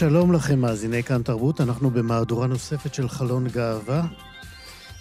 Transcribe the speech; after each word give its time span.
שלום 0.00 0.32
לכם, 0.32 0.60
מאזיני 0.60 1.02
כאן 1.02 1.22
תרבות. 1.22 1.60
אנחנו 1.60 1.90
במהדורה 1.90 2.46
נוספת 2.46 2.94
של 2.94 3.08
חלון 3.08 3.48
גאווה, 3.48 4.06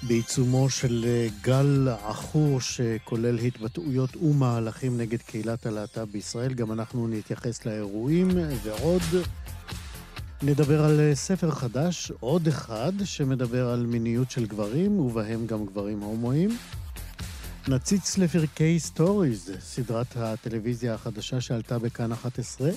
בעיצומו 0.04 0.70
של 0.70 1.06
אה, 1.08 1.28
גל 1.42 1.88
עכור 2.04 2.62
שכולל 2.62 3.38
התבטאויות 3.38 4.16
ומהלכים 4.16 4.98
נגד 4.98 5.22
קהילת 5.22 5.66
הלהט"ב 5.66 6.04
בישראל. 6.12 6.54
גם 6.54 6.72
אנחנו 6.72 7.08
נתייחס 7.08 7.66
לאירועים 7.66 8.30
ועוד. 8.64 9.02
נדבר 10.44 10.84
על 10.86 11.00
אה, 11.00 11.16
ספר 11.16 11.52
חדש, 11.52 12.12
עוד 12.20 12.48
אחד, 12.48 12.92
שמדבר 13.04 13.70
על 13.70 13.86
מיניות 13.86 14.32
של 14.32 14.46
גברים, 14.46 15.00
ובהם 15.00 15.48
גם 15.48 15.66
גברים 15.66 16.00
הומואים. 16.00 16.58
נציץ 17.68 18.18
לפרקי 18.18 18.80
סטוריז, 18.80 19.52
סדרת 19.60 20.18
הטלוויזיה 20.18 20.94
החדשה 20.94 21.42
שעלתה 21.42 21.80
בכאן 21.80 22.12
11. 22.12 22.70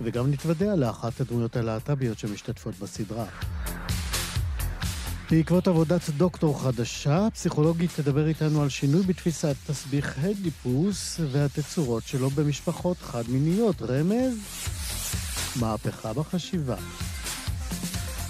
וגם 0.00 0.30
נתוודע 0.30 0.76
לאחת 0.76 1.20
הדמויות 1.20 1.56
הלהט"ביות 1.56 2.18
שמשתתפות 2.18 2.74
בסדרה. 2.78 3.26
בעקבות 5.30 5.68
עבודת 5.68 6.10
דוקטור 6.10 6.62
חדשה, 6.62 7.28
פסיכולוגית 7.34 7.90
תדבר 7.96 8.26
איתנו 8.26 8.62
על 8.62 8.68
שינוי 8.68 9.02
בתפיסת 9.02 9.54
תסביך 9.66 10.18
הדיפוס 10.18 11.20
והתצורות 11.32 12.02
שלו 12.06 12.30
במשפחות 12.30 12.96
חד-מיניות. 12.98 13.82
רמז? 13.82 14.34
מהפכה 15.60 16.12
בחשיבה. 16.12 16.76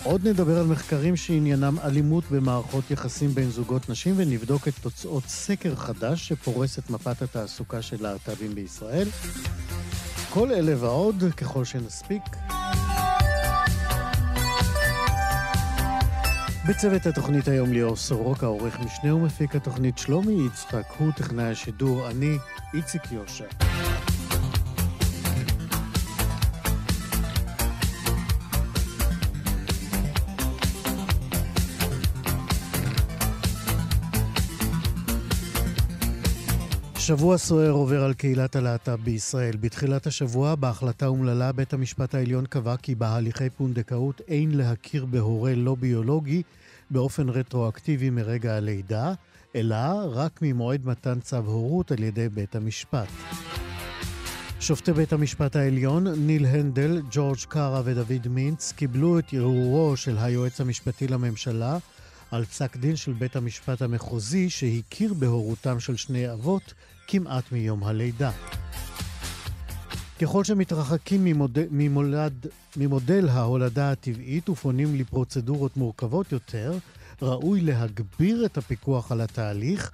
עוד 0.03 0.29
נדבר 0.29 0.59
על 0.59 0.67
מחקרים 0.67 1.17
שעניינם 1.17 1.79
אלימות 1.79 2.25
במערכות 2.31 2.91
יחסים 2.91 3.35
בין 3.35 3.51
זוגות 3.51 3.89
נשים 3.89 4.15
ונבדוק 4.17 4.69
את 4.69 4.75
תוצאות 4.81 5.25
סקר 5.27 5.77
חדש 5.77 6.29
שפורס 6.29 6.79
את 6.79 6.91
מפת 6.91 7.23
התעסוקה 7.23 7.83
של 7.83 7.97
להט"בים 8.03 8.55
בישראל. 8.55 9.09
כל 10.31 10.53
אלה 10.53 10.73
ועוד, 10.79 11.25
ככל 11.37 11.65
שנספיק. 11.65 12.23
בצוות 16.69 17.07
התוכנית 17.07 17.49
היום 17.49 17.73
ליאור 17.73 17.97
סורוקה, 17.97 18.47
עורך 18.47 18.81
משנה 18.81 19.15
ומפיק 19.15 19.57
התוכנית 19.57 19.99
שלומי 19.99 20.47
יצחק, 20.47 20.85
הוא 20.99 21.13
טכנאי 21.17 21.45
השידור, 21.45 22.11
אני 22.11 22.37
איציק 22.75 23.13
יושע. 23.13 23.45
שבוע 37.09 37.39
סוער 37.39 37.71
עובר 37.71 38.05
על 38.05 38.15
קהילת 38.15 38.57
הלהט"ב 38.57 38.95
בישראל. 39.05 39.57
בתחילת 39.61 40.07
השבוע, 40.07 40.55
בהחלטה 40.55 41.07
אומללה, 41.07 41.53
בית 41.53 41.73
המשפט 41.73 42.15
העליון 42.15 42.47
קבע 42.47 42.77
כי 42.77 42.95
בהליכי 42.95 43.51
פונדקאות 43.51 44.21
אין 44.29 44.51
להכיר 44.55 45.07
בהורה 45.07 45.55
לא 45.55 45.75
ביולוגי 45.75 46.43
באופן 46.91 47.29
רטרואקטיבי 47.29 48.11
מרגע 48.11 48.57
הלידה, 48.57 49.13
אלא 49.57 49.77
רק 50.13 50.39
ממועד 50.43 50.87
מתן 50.87 51.21
צו 51.21 51.37
הורות 51.37 51.93
על 51.93 52.03
ידי 52.03 52.29
בית 52.29 52.57
המשפט. 52.57 53.09
שופטי 54.61 54.93
בית 54.93 55.13
המשפט 55.13 55.57
העליון, 55.57 56.07
ניל 56.07 56.47
הנדל, 56.47 57.03
ג'ורג' 57.11 57.39
קארה 57.49 57.83
ודוד 57.85 58.29
מינץ, 58.29 58.73
קיבלו 58.77 59.19
את 59.19 59.33
ערעורו 59.33 59.97
של 59.97 60.19
היועץ 60.19 60.61
המשפטי 60.61 61.09
לממשלה 61.09 61.79
על 62.31 62.45
פסק 62.45 62.77
דין 62.77 62.97
של 62.97 63.13
בית 63.13 63.37
המשפט 63.37 63.83
המחוזי 63.83 64.51
שהכיר 64.51 65.15
בהורותם 65.15 65.81
של 65.81 65.97
שני 65.97 66.33
אבות 66.33 66.75
כמעט 67.11 67.53
מיום 67.53 67.85
הלידה. 67.85 68.31
ככל 70.21 70.45
שמתרחקים 70.45 71.25
ממוד... 71.25 71.59
ממולד... 71.71 72.47
ממודל 72.77 73.29
ההולדה 73.29 73.93
הטבעית 73.93 74.49
ופונים 74.49 74.95
לפרוצדורות 74.95 75.77
מורכבות 75.77 76.33
יותר, 76.33 76.79
ראוי 77.23 77.61
להגביר 77.61 78.45
את 78.45 78.59
הפיקוח 78.59 79.13
על 79.13 79.21
התהליך, 79.21 79.91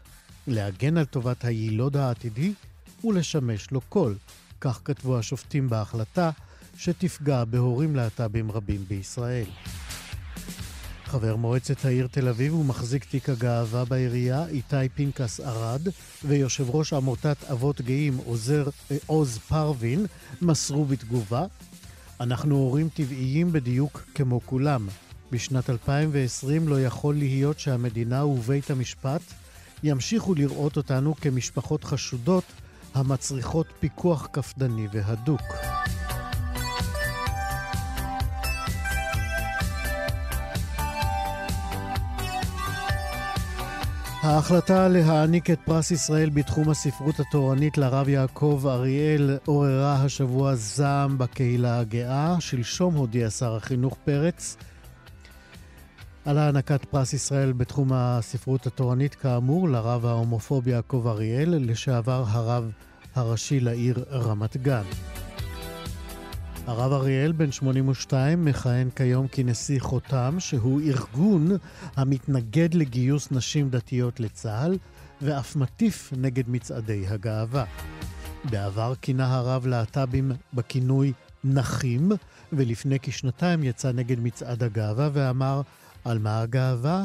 להגן 0.46 0.96
על 0.96 1.04
טובת 1.04 1.44
היילוד 1.44 1.96
העתידי 1.96 2.52
ולשמש 3.04 3.70
לו 3.70 3.80
קול. 3.80 4.14
כך 4.60 4.80
כתבו 4.84 5.18
השופטים 5.18 5.68
בהחלטה 5.68 6.30
שתפגע 6.76 7.44
בהורים 7.44 7.96
להט"בים 7.96 8.50
רבים 8.50 8.84
בישראל. 8.88 9.46
חבר 11.04 11.36
מועצת 11.36 11.84
העיר 11.84 12.06
תל 12.10 12.28
אביב 12.28 12.54
ומחזיק 12.54 13.04
תיק 13.04 13.28
הגאווה 13.28 13.84
בעירייה, 13.84 14.46
איתי 14.46 14.88
פנקס 14.94 15.40
ארד, 15.40 15.88
ויושב 16.24 16.70
ראש 16.70 16.92
עמותת 16.92 17.36
אבות 17.52 17.80
גאים, 17.80 18.16
עוזר, 18.24 18.68
אה, 18.90 18.96
עוז 19.06 19.38
פרווין, 19.38 20.06
מסרו 20.42 20.84
בתגובה: 20.84 21.46
אנחנו 22.20 22.56
הורים 22.56 22.88
טבעיים 22.88 23.52
בדיוק 23.52 24.04
כמו 24.14 24.40
כולם. 24.46 24.88
בשנת 25.32 25.70
2020 25.70 26.68
לא 26.68 26.80
יכול 26.80 27.14
להיות 27.14 27.58
שהמדינה 27.58 28.24
ובית 28.26 28.70
המשפט 28.70 29.22
ימשיכו 29.82 30.34
לראות 30.34 30.76
אותנו 30.76 31.14
כמשפחות 31.16 31.84
חשודות 31.84 32.44
המצריכות 32.94 33.66
פיקוח 33.80 34.28
קפדני 34.32 34.86
והדוק. 34.92 35.42
ההחלטה 44.24 44.88
להעניק 44.88 45.50
את 45.50 45.58
פרס 45.64 45.90
ישראל 45.90 46.30
בתחום 46.30 46.70
הספרות 46.70 47.20
התורנית 47.20 47.78
לרב 47.78 48.08
יעקב 48.08 48.64
אריאל 48.66 49.38
עוררה 49.46 49.94
השבוע 49.94 50.54
זעם 50.54 51.18
בקהילה 51.18 51.78
הגאה. 51.78 52.36
שלשום 52.40 52.94
הודיע 52.94 53.30
שר 53.30 53.56
החינוך 53.56 53.96
פרץ 54.04 54.56
על 56.24 56.38
הענקת 56.38 56.84
פרס 56.84 57.12
ישראל 57.12 57.52
בתחום 57.52 57.88
הספרות 57.92 58.66
התורנית, 58.66 59.14
כאמור, 59.14 59.68
לרב 59.68 60.06
ההומופוב 60.06 60.68
יעקב 60.68 61.06
אריאל, 61.06 61.54
לשעבר 61.58 62.24
הרב 62.28 62.70
הראשי 63.14 63.60
לעיר 63.60 64.04
רמת 64.10 64.56
גן. 64.56 64.84
הרב 66.66 66.92
אריאל, 66.92 67.32
בן 67.32 67.52
82, 67.52 68.44
מכהן 68.44 68.90
כיום 68.96 69.26
כנשיא 69.32 69.80
חותם, 69.80 70.36
שהוא 70.38 70.80
ארגון 70.80 71.48
המתנגד 71.96 72.74
לגיוס 72.74 73.30
נשים 73.30 73.70
דתיות 73.70 74.20
לצה"ל, 74.20 74.78
ואף 75.22 75.56
מטיף 75.56 76.12
נגד 76.16 76.48
מצעדי 76.48 77.06
הגאווה. 77.06 77.64
בעבר 78.50 78.94
כינה 79.02 79.36
הרב 79.36 79.66
להט"בים 79.66 80.32
בכינוי 80.54 81.12
נחים, 81.44 82.12
ולפני 82.52 82.98
כשנתיים 83.02 83.62
יצא 83.62 83.92
נגד 83.92 84.20
מצעד 84.20 84.62
הגאווה 84.62 85.08
ואמר, 85.12 85.62
על 86.04 86.18
מה 86.18 86.40
הגאווה? 86.40 87.04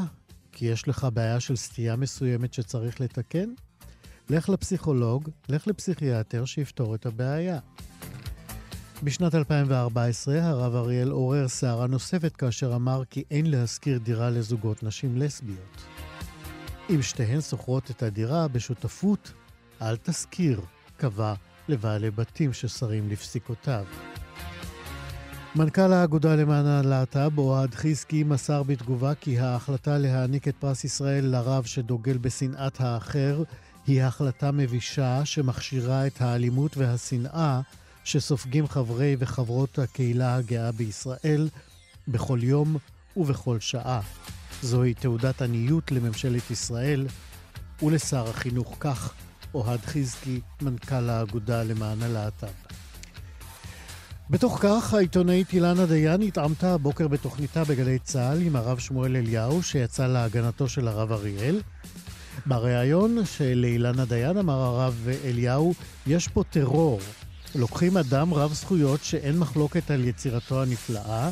כי 0.52 0.66
יש 0.66 0.88
לך 0.88 1.08
בעיה 1.14 1.40
של 1.40 1.56
סטייה 1.56 1.96
מסוימת 1.96 2.54
שצריך 2.54 3.02
לתקן? 3.02 3.50
לך 4.30 4.50
לפסיכולוג, 4.50 5.30
לך 5.50 5.68
לפסיכיאטר 5.68 6.46
שיפתור 6.46 6.96
את 6.96 7.06
הבעיה. 7.06 7.60
בשנת 9.04 9.36
2014 9.36 10.44
הרב 10.44 10.76
אריאל 10.76 11.10
עורר 11.10 11.48
סערה 11.48 11.88
נוספת 11.88 12.36
כאשר 12.36 12.76
אמר 12.76 13.02
כי 13.10 13.24
אין 13.32 13.52
להשכיר 13.52 13.98
דירה 13.98 14.30
לזוגות 14.30 14.84
נשים 14.84 15.18
לסביות. 15.18 15.84
אם 16.90 17.02
שתיהן 17.02 17.42
שוכרות 17.42 17.92
את 17.92 18.04
הדירה 18.04 18.48
בשותפות, 18.48 19.34
אל 19.82 19.98
תשכיר, 19.98 20.62
קבע 20.98 21.34
לבעלי 21.68 22.12
בתים 22.12 22.54
ששרים 22.54 23.10
לפסיקותיו. 23.10 23.86
מנכ"ל 25.56 25.94
האגודה 25.94 26.36
למען 26.36 26.66
הלהט"ב, 26.66 27.38
אוהד 27.38 27.76
חיסקי, 27.76 28.24
מסר 28.24 28.64
בתגובה 28.64 29.16
כי 29.16 29.40
ההחלטה 29.40 29.98
להעניק 29.98 30.48
את 30.48 30.56
פרס 30.60 30.84
ישראל 30.84 31.26
לרב 31.26 31.64
שדוגל 31.64 32.18
בשנאת 32.18 32.82
האחר 32.82 33.44
היא 33.88 34.04
החלטה 34.04 34.52
מבישה 34.52 35.26
שמכשירה 35.26 36.08
את 36.08 36.22
האלימות 36.22 36.78
והשנאה 36.78 37.62
שסופגים 38.10 38.68
חברי 38.68 39.16
וחברות 39.20 39.80
הקהילה 39.80 40.36
הגאה 40.36 40.72
בישראל 40.72 41.50
בכל 42.08 42.40
יום 42.42 42.78
ובכל 43.18 43.60
שעה. 43.60 44.02
זוהי 44.62 44.94
תעודת 44.94 45.42
עניות 45.42 45.92
לממשלת 45.92 46.52
ישראל 46.52 47.08
ולשר 47.84 48.30
החינוך. 48.30 48.76
כך 48.80 49.14
אוהד 49.54 49.80
חזקי, 49.80 50.40
מנכ"ל 50.62 51.10
האגודה 51.10 51.64
למען 51.64 52.04
הלהט"ב. 52.04 52.48
בתוך 54.30 54.60
כך, 54.62 54.94
העיתונאית 54.94 55.54
אילנה 55.54 55.86
דיין 55.86 56.22
התעמתה 56.22 56.74
הבוקר 56.74 57.08
בתוכניתה 57.08 57.64
בגלי 57.64 58.00
צה"ל 58.00 58.42
עם 58.42 58.56
הרב 58.56 58.80
שמואל 58.80 59.16
אליהו, 59.16 59.64
שיצא 59.64 60.08
להגנתו 60.08 60.70
של 60.70 60.88
הרב 60.88 61.12
אריאל. 61.12 61.62
בריאיון 62.46 63.26
של 63.26 63.66
אילנה 63.68 64.06
דיין 64.06 64.38
אמר 64.38 64.62
הרב 64.62 65.08
אליהו, 65.24 65.74
יש 66.08 66.28
פה 66.28 66.44
טרור. 66.50 67.00
לוקחים 67.56 67.98
אדם 67.98 68.34
רב 68.34 68.54
זכויות 68.54 69.04
שאין 69.04 69.40
מחלוקת 69.40 69.92
על 69.92 70.06
יצירתו 70.06 70.62
הנפלאה, 70.62 71.30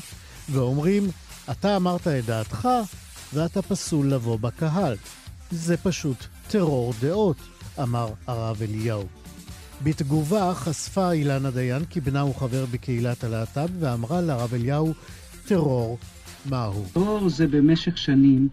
ואומרים, 0.50 1.04
אתה 1.52 1.76
אמרת 1.76 2.08
את 2.08 2.26
דעתך, 2.26 2.68
ואתה 3.34 3.62
פסול 3.62 4.14
לבוא 4.14 4.40
בקהל. 4.40 4.96
זה 5.52 5.78
פשוט 5.78 6.18
טרור 6.48 6.94
דעות, 7.02 7.38
אמר 7.82 8.10
הרב 8.28 8.62
אליהו. 8.62 9.04
בתגובה 9.84 10.54
חשפה 10.54 11.12
אילנה 11.12 11.52
דיין 11.52 11.86
כי 11.86 12.02
בנה 12.02 12.22
הוא 12.22 12.36
חבר 12.36 12.66
בקהילת 12.72 13.24
הלהט"ב 13.24 13.70
ואמרה 13.80 14.22
לרב 14.22 14.54
אליהו, 14.54 14.94
טרור, 15.48 15.98
מהו? 16.46 16.86
טרור 16.94 17.30
זה 17.30 17.48
במשך 17.48 17.98
שנים 17.98 18.48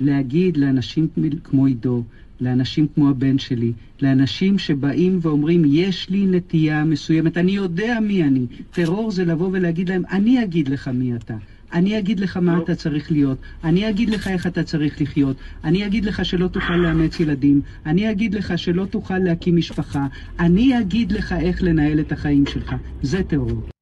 להגיד 0.00 0.56
לאנשים 0.56 1.08
כמו 1.44 1.66
עידו, 1.66 2.02
לאנשים 2.44 2.86
כמו 2.94 3.10
הבן 3.10 3.38
שלי, 3.38 3.72
לאנשים 4.02 4.58
שבאים 4.58 5.18
ואומרים, 5.22 5.62
יש 5.66 6.10
לי 6.10 6.26
נטייה 6.26 6.84
מסוימת, 6.84 7.36
אני 7.36 7.52
יודע 7.52 7.98
מי 8.00 8.24
אני. 8.24 8.46
טרור 8.70 9.10
זה 9.10 9.24
לבוא 9.24 9.48
ולהגיד 9.52 9.88
להם, 9.88 10.02
אני 10.10 10.44
אגיד 10.44 10.68
לך 10.68 10.88
מי 10.88 11.16
אתה. 11.16 11.34
אני 11.72 11.98
אגיד 11.98 12.20
לך 12.20 12.36
מה 12.36 12.58
אתה 12.58 12.74
צריך 12.74 13.12
להיות, 13.12 13.38
אני 13.64 13.90
אגיד 13.90 14.10
לך 14.10 14.28
איך 14.28 14.46
אתה 14.46 14.62
צריך 14.62 15.00
לחיות, 15.00 15.36
אני 15.64 15.86
אגיד 15.86 16.04
לך 16.04 16.24
שלא 16.24 16.48
תוכל 16.48 16.76
לאמץ 16.76 17.20
ילדים, 17.20 17.60
אני 17.86 18.10
אגיד 18.10 18.34
לך 18.34 18.58
שלא 18.58 18.84
תוכל 18.84 19.18
להקים 19.18 19.56
משפחה, 19.56 20.06
אני 20.38 20.80
אגיד 20.80 21.12
לך 21.12 21.32
איך 21.32 21.62
לנהל 21.62 22.00
את 22.00 22.12
החיים 22.12 22.46
שלך. 22.46 22.74
זה 23.02 23.22
טרור. 23.22 23.73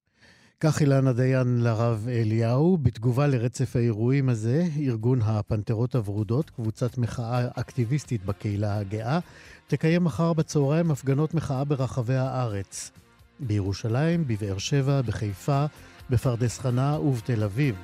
כך 0.65 0.81
אילנה 0.81 1.13
דיין 1.13 1.61
לרב 1.61 2.07
אליהו. 2.11 2.77
בתגובה 2.77 3.27
לרצף 3.27 3.75
האירועים 3.75 4.29
הזה, 4.29 4.67
ארגון 4.79 5.21
הפנתרות 5.21 5.95
הוורודות, 5.95 6.49
קבוצת 6.49 6.97
מחאה 6.97 7.47
אקטיביסטית 7.55 8.25
בקהילה 8.25 8.77
הגאה, 8.77 9.19
תקיים 9.67 10.03
מחר 10.03 10.33
בצהריים 10.33 10.91
הפגנות 10.91 11.33
מחאה 11.33 11.63
ברחבי 11.63 12.15
הארץ. 12.15 12.91
בירושלים, 13.39 14.27
בבאר 14.27 14.57
שבע, 14.57 15.01
בחיפה, 15.01 15.65
בפרדס 16.09 16.59
חנה 16.59 16.99
ובתל 16.99 17.43
אביב. 17.43 17.75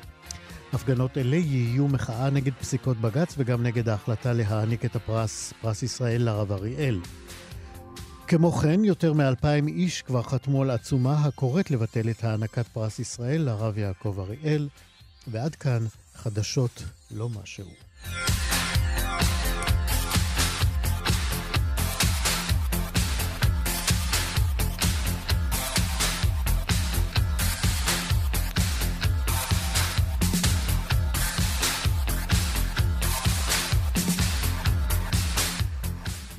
הפגנות 0.74 1.18
אלה 1.18 1.36
יהיו 1.36 1.88
מחאה 1.88 2.30
נגד 2.30 2.54
פסיקות 2.54 2.98
בג"ץ 2.98 3.36
וגם 3.38 3.64
נגד 3.64 3.90
ההחלטה 3.90 4.34
להעניק 4.34 4.86
את 4.86 4.96
הפרס, 4.96 5.54
פרס 5.62 5.84
ישראל 5.84 6.22
לרב 6.22 6.52
אריאל. 6.52 7.00
כמו 8.30 8.52
כן, 8.52 8.86
יותר 8.86 9.14
מאלפיים 9.14 9.68
איש 9.68 10.02
כבר 10.02 10.24
חתמו 10.24 10.62
על 10.62 10.70
עצומה 10.70 11.14
הקוראת 11.26 11.72
לבטל 11.72 12.10
את 12.10 12.24
הענקת 12.24 12.68
פרס 12.68 13.00
ישראל 13.00 13.42
לרב 13.42 13.78
יעקב 13.78 14.20
אריאל, 14.20 14.68
ועד 15.28 15.56
כאן 15.56 15.86
חדשות 16.16 16.84
לא 17.12 17.30
משהו. 17.30 17.66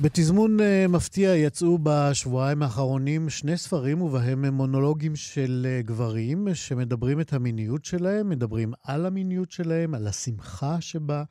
בתזמון 0.03 0.59
uh, 0.59 0.63
מפתיע 0.89 1.35
יצאו 1.35 1.77
בשבועיים 1.83 2.63
האחרונים 2.63 3.29
שני 3.29 3.57
ספרים 3.57 4.01
ובהם 4.01 4.45
מונולוגים 4.45 5.15
של 5.15 5.67
uh, 5.67 5.87
גברים 5.87 6.47
שמדברים 6.53 7.21
את 7.21 7.33
המיניות 7.33 7.85
שלהם, 7.85 8.29
מדברים 8.29 8.73
על 8.83 9.05
המיניות 9.05 9.51
שלהם, 9.51 9.93
על 9.93 10.07
השמחה 10.07 10.81
שבה, 10.81 11.23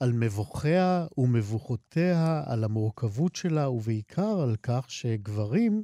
על 0.00 0.12
מבוכיה 0.12 1.06
ומבוכותיה, 1.18 2.42
על 2.46 2.64
המורכבות 2.64 3.36
שלה, 3.36 3.70
ובעיקר 3.70 4.40
על 4.40 4.56
כך 4.62 4.84
שגברים 4.88 5.82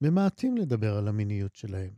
ממעטים 0.00 0.56
לדבר 0.56 0.96
על 0.96 1.08
המיניות 1.08 1.56
שלהם. 1.56 1.90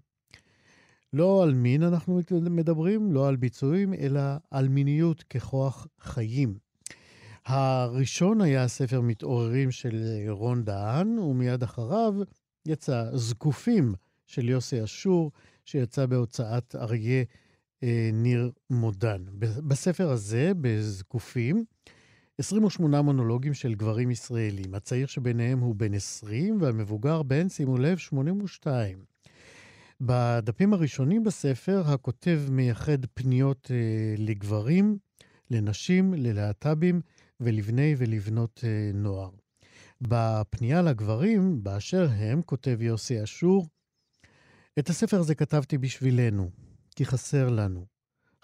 לא 1.13 1.43
על 1.43 1.55
מין 1.55 1.83
אנחנו 1.83 2.21
מדברים, 2.31 3.13
לא 3.13 3.29
על 3.29 3.37
ביצועים, 3.37 3.95
אלא 3.95 4.21
על 4.51 4.69
מיניות 4.69 5.23
ככוח 5.23 5.87
חיים. 6.01 6.68
הראשון 7.49 8.41
היה 8.41 8.69
ספר 8.69 9.01
מתעוררים 9.01 9.71
של 9.71 10.05
רון 10.29 10.65
דהן, 10.65 11.19
ומיד 11.19 11.63
אחריו 11.63 12.15
יצא 12.67 13.05
זקופים 13.15 13.95
של 14.27 14.49
יוסי 14.49 14.85
אשור, 14.85 15.33
שיצא 15.65 16.07
בהוצאת 16.07 16.75
אריה 16.75 17.25
אה, 17.83 18.11
ניר 18.13 18.51
מודן. 18.71 19.25
בספר 19.39 20.11
הזה, 20.11 20.53
בזקופים, 20.61 21.65
28 22.39 23.03
מונולוגים 23.03 23.55
של 23.55 23.75
גברים 23.75 24.11
ישראלים. 24.11 24.75
הצעיר 24.75 25.07
שביניהם 25.07 25.59
הוא 25.59 25.75
בן 25.75 25.95
20, 25.95 26.63
והמבוגר 26.63 27.23
בן, 27.23 27.49
שימו 27.49 27.79
לב, 27.79 27.99
82. 27.99 28.99
בדפים 30.01 30.73
הראשונים 30.73 31.25
בספר, 31.25 31.83
הכותב 31.87 32.41
מייחד 32.51 33.07
פניות 33.15 33.71
אה, 33.71 34.15
לגברים, 34.19 34.99
לנשים, 35.51 36.15
ללהט"בים, 36.15 37.01
ולבני 37.41 37.95
ולבנות 37.99 38.61
אה, 38.65 38.91
נוער. 38.95 39.31
בפנייה 40.01 40.83
לגברים, 40.83 41.65
באשר 41.65 42.09
הם, 42.11 42.43
כותב 42.43 42.79
יוסי 42.83 43.25
אשור, 43.25 43.67
את 44.79 44.89
הספר 44.89 45.21
הזה 45.21 45.35
כתבתי 45.35 45.79
בשבילנו, 45.79 46.51
כי 46.97 47.07
חסר 47.07 47.49
לנו. 47.49 47.87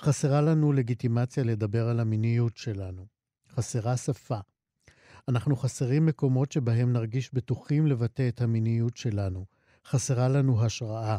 חסרה 0.00 0.40
לנו 0.40 0.72
לגיטימציה 0.72 1.44
לדבר 1.44 1.88
על 1.88 2.00
המיניות 2.00 2.56
שלנו. 2.56 3.06
חסרה 3.48 3.96
שפה. 3.96 4.38
אנחנו 5.28 5.56
חסרים 5.56 6.06
מקומות 6.06 6.52
שבהם 6.52 6.92
נרגיש 6.92 7.34
בטוחים 7.34 7.86
לבטא 7.86 8.28
את 8.28 8.40
המיניות 8.40 8.96
שלנו. 8.96 9.46
חסרה 9.86 10.28
לנו 10.28 10.64
השראה. 10.64 11.18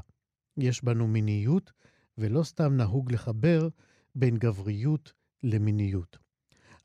יש 0.57 0.83
בנו 0.83 1.07
מיניות, 1.07 1.71
ולא 2.17 2.43
סתם 2.43 2.77
נהוג 2.77 3.11
לחבר 3.11 3.69
בין 4.15 4.37
גבריות 4.37 5.13
למיניות. 5.43 6.24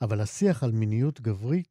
אבל 0.02 0.20
השיח 0.20 0.62
על 0.62 0.72
מיניות 0.72 1.20
גברי, 1.20 1.62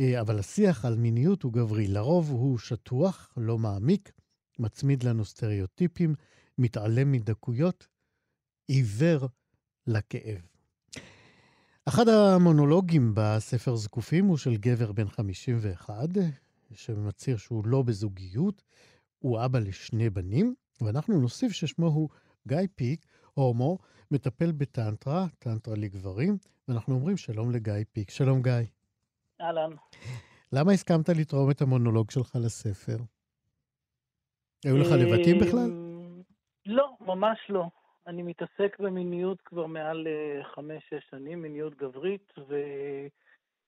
אה, 0.00 0.20
אבל 0.20 0.38
השיח 0.38 0.84
על 0.84 0.96
מיניות 0.96 1.42
הוא 1.42 1.52
גברי. 1.52 1.86
לרוב 1.86 2.30
הוא 2.30 2.58
שטוח, 2.58 3.32
לא 3.36 3.58
מעמיק, 3.58 4.12
מצמיד 4.58 5.02
לנו 5.02 5.24
סטריאוטיפים, 5.24 6.14
מתעלם 6.58 7.12
מדקויות, 7.12 7.86
עיוור 8.68 9.28
לכאב. 9.86 10.46
אחד 11.88 12.08
המונולוגים 12.08 13.12
בספר 13.14 13.76
זקופים 13.76 14.26
הוא 14.26 14.36
של 14.36 14.56
גבר 14.56 14.92
בן 14.92 15.08
51, 15.08 16.08
שמצהיר 16.74 17.36
שהוא 17.36 17.66
לא 17.66 17.82
בזוגיות, 17.82 18.62
הוא 19.18 19.44
אבא 19.44 19.58
לשני 19.58 20.10
בנים, 20.10 20.54
ואנחנו 20.80 21.20
נוסיף 21.20 21.52
ששמו 21.52 21.86
הוא 21.86 22.08
גיא 22.48 22.58
פיק, 22.74 23.06
הומו, 23.34 23.78
מטפל 24.10 24.52
בטנטרה, 24.52 25.26
טנטרה 25.38 25.74
לגברים, 25.76 26.36
ואנחנו 26.68 26.94
אומרים 26.94 27.16
שלום 27.16 27.50
לגיא 27.50 27.84
פיק. 27.92 28.10
שלום 28.10 28.42
גיא. 28.42 28.52
אהלן. 29.40 29.70
למה 30.52 30.72
הסכמת 30.72 31.08
לתרום 31.08 31.50
את 31.50 31.60
המונולוג 31.60 32.10
שלך 32.10 32.36
לספר? 32.44 32.96
היו 34.64 34.76
לך 34.76 34.86
לבטים 34.90 35.38
בכלל? 35.38 35.70
אמ, 35.70 36.22
לא, 36.66 36.96
ממש 37.00 37.38
לא. 37.48 37.64
אני 38.06 38.22
מתעסק 38.22 38.76
במיניות 38.78 39.40
כבר 39.40 39.66
מעל 39.66 40.06
אה, 40.06 40.44
חמש-שש 40.44 41.10
שנים, 41.10 41.42
מיניות 41.42 41.74
גברית, 41.74 42.32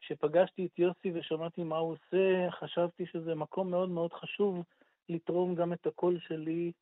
וכשפגשתי 0.01 0.67
את 0.67 0.79
יוסי 0.79 1.13
ושמעתי 1.15 1.63
מה 1.63 1.77
הוא 1.77 1.93
עושה, 1.93 2.51
חשבתי 2.51 3.07
שזה 3.07 3.35
מקום 3.35 3.71
מאוד 3.71 3.89
מאוד 3.89 4.13
חשוב 4.13 4.65
לתרום 5.09 5.55
גם 5.55 5.73
את 5.73 5.87
הקול 5.87 6.19
שלי 6.29 6.73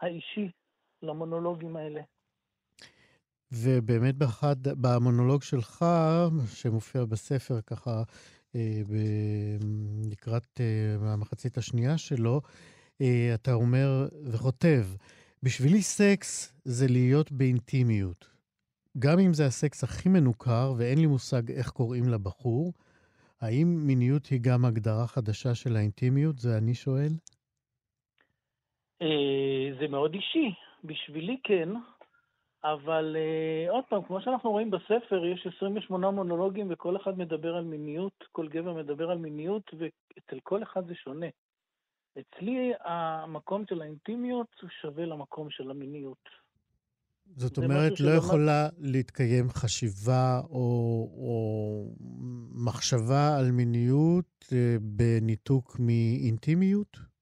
האישי 0.00 0.50
למונולוגים 1.02 1.76
האלה. 1.76 2.00
ובאמת 3.56 4.14
באחד, 4.14 4.56
במונולוג 4.62 5.42
שלך, 5.42 5.84
שמופיע 6.54 7.04
בספר 7.04 7.60
ככה 7.60 8.02
אה, 8.56 8.82
ב, 8.88 8.94
לקראת 10.10 10.60
אה, 10.60 11.12
המחצית 11.12 11.58
השנייה 11.58 11.98
שלו, 11.98 12.40
אה, 13.00 13.30
אתה 13.34 13.52
אומר 13.52 14.08
וכותב, 14.24 14.84
בשבילי 15.42 15.82
סקס 15.82 16.60
זה 16.64 16.86
להיות 16.88 17.32
באינטימיות. 17.32 18.28
גם 18.98 19.18
אם 19.18 19.34
זה 19.34 19.46
הסקס 19.46 19.84
הכי 19.84 20.08
מנוכר 20.08 20.74
ואין 20.76 20.98
לי 20.98 21.06
מושג 21.06 21.50
איך 21.50 21.70
קוראים 21.70 22.08
לבחור, 22.08 22.72
האם 23.40 23.86
מיניות 23.86 24.26
היא 24.26 24.40
גם 24.42 24.64
הגדרה 24.64 25.06
חדשה 25.06 25.54
של 25.54 25.76
האינטימיות? 25.76 26.38
זה 26.38 26.58
אני 26.58 26.74
שואל. 26.74 27.12
אה, 29.02 29.78
זה 29.80 29.88
מאוד 29.88 30.14
אישי. 30.14 30.50
בשבילי 30.84 31.36
כן. 31.44 31.68
אבל 32.64 33.16
uh, 33.16 33.72
עוד 33.72 33.84
פעם, 33.88 34.02
כמו 34.02 34.20
שאנחנו 34.20 34.50
רואים 34.50 34.70
בספר, 34.70 35.24
יש 35.24 35.46
28 35.56 36.10
מונולוגים 36.10 36.66
וכל 36.70 36.96
אחד 36.96 37.18
מדבר 37.18 37.54
על 37.56 37.64
מיניות, 37.64 38.24
כל 38.32 38.48
גבר 38.48 38.72
מדבר 38.72 39.10
על 39.10 39.18
מיניות, 39.18 39.70
ואצל 39.74 40.40
כל 40.42 40.62
אחד 40.62 40.86
זה 40.86 40.94
שונה. 40.94 41.26
אצלי 42.20 42.72
המקום 42.84 43.64
של 43.68 43.82
האינטימיות 43.82 44.46
הוא 44.62 44.70
שווה 44.82 45.06
למקום 45.06 45.50
של 45.50 45.70
המיניות. 45.70 46.28
זאת 47.36 47.58
אומרת, 47.58 48.00
לא 48.00 48.10
יכולה 48.10 48.68
להתקיים 48.78 49.50
חשיבה 49.50 50.40
או, 50.50 50.58
או 51.16 51.94
מחשבה 52.66 53.38
על 53.38 53.50
מיניות 53.50 54.44
אה, 54.52 54.76
בניתוק 54.80 55.76
מאינטימיות? 55.78 57.13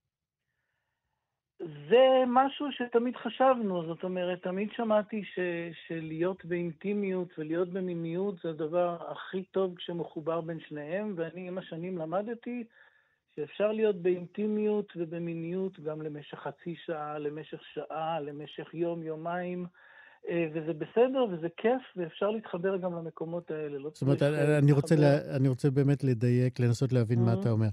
זה 1.88 2.24
משהו 2.26 2.66
שתמיד 2.72 3.16
חשבנו, 3.16 3.86
זאת 3.86 4.04
אומרת, 4.04 4.42
תמיד 4.42 4.68
שמעתי 4.76 5.24
ש, 5.24 5.38
שלהיות 5.86 6.44
באינטימיות 6.44 7.28
ולהיות 7.38 7.68
במיניות 7.68 8.34
זה 8.42 8.50
הדבר 8.50 8.96
הכי 9.10 9.42
טוב 9.42 9.74
כשמחובר 9.76 10.40
בין 10.40 10.60
שניהם, 10.68 11.14
ואני 11.16 11.48
עם 11.48 11.58
השנים 11.58 11.98
למדתי 11.98 12.64
שאפשר 13.36 13.72
להיות 13.72 13.96
באינטימיות 13.96 14.92
ובמיניות 14.96 15.80
גם 15.80 16.02
למשך 16.02 16.38
חצי 16.38 16.74
שעה, 16.86 17.18
למשך 17.18 17.60
שעה, 17.74 18.20
למשך 18.20 18.74
יום, 18.74 19.02
יומיים. 19.02 19.66
אה, 20.28 20.46
וזה 20.54 20.72
בסדר 20.72 21.24
וזה 21.32 21.48
כיף, 21.56 21.82
ואפשר 21.96 22.30
להתחבר 22.30 22.76
גם 22.76 22.92
למקומות 22.92 23.50
האלה. 23.50 23.78
לא 23.78 23.90
זאת 23.92 24.02
אומרת, 24.02 24.22
אני 24.58 24.72
רוצה, 24.72 24.96
לה, 24.96 25.36
אני 25.36 25.48
רוצה 25.48 25.70
באמת 25.70 26.04
לדייק, 26.04 26.60
לנסות 26.60 26.92
להבין. 26.92 27.24
מה 27.24 27.32
אתה 27.40 27.50
אומר. 27.50 27.68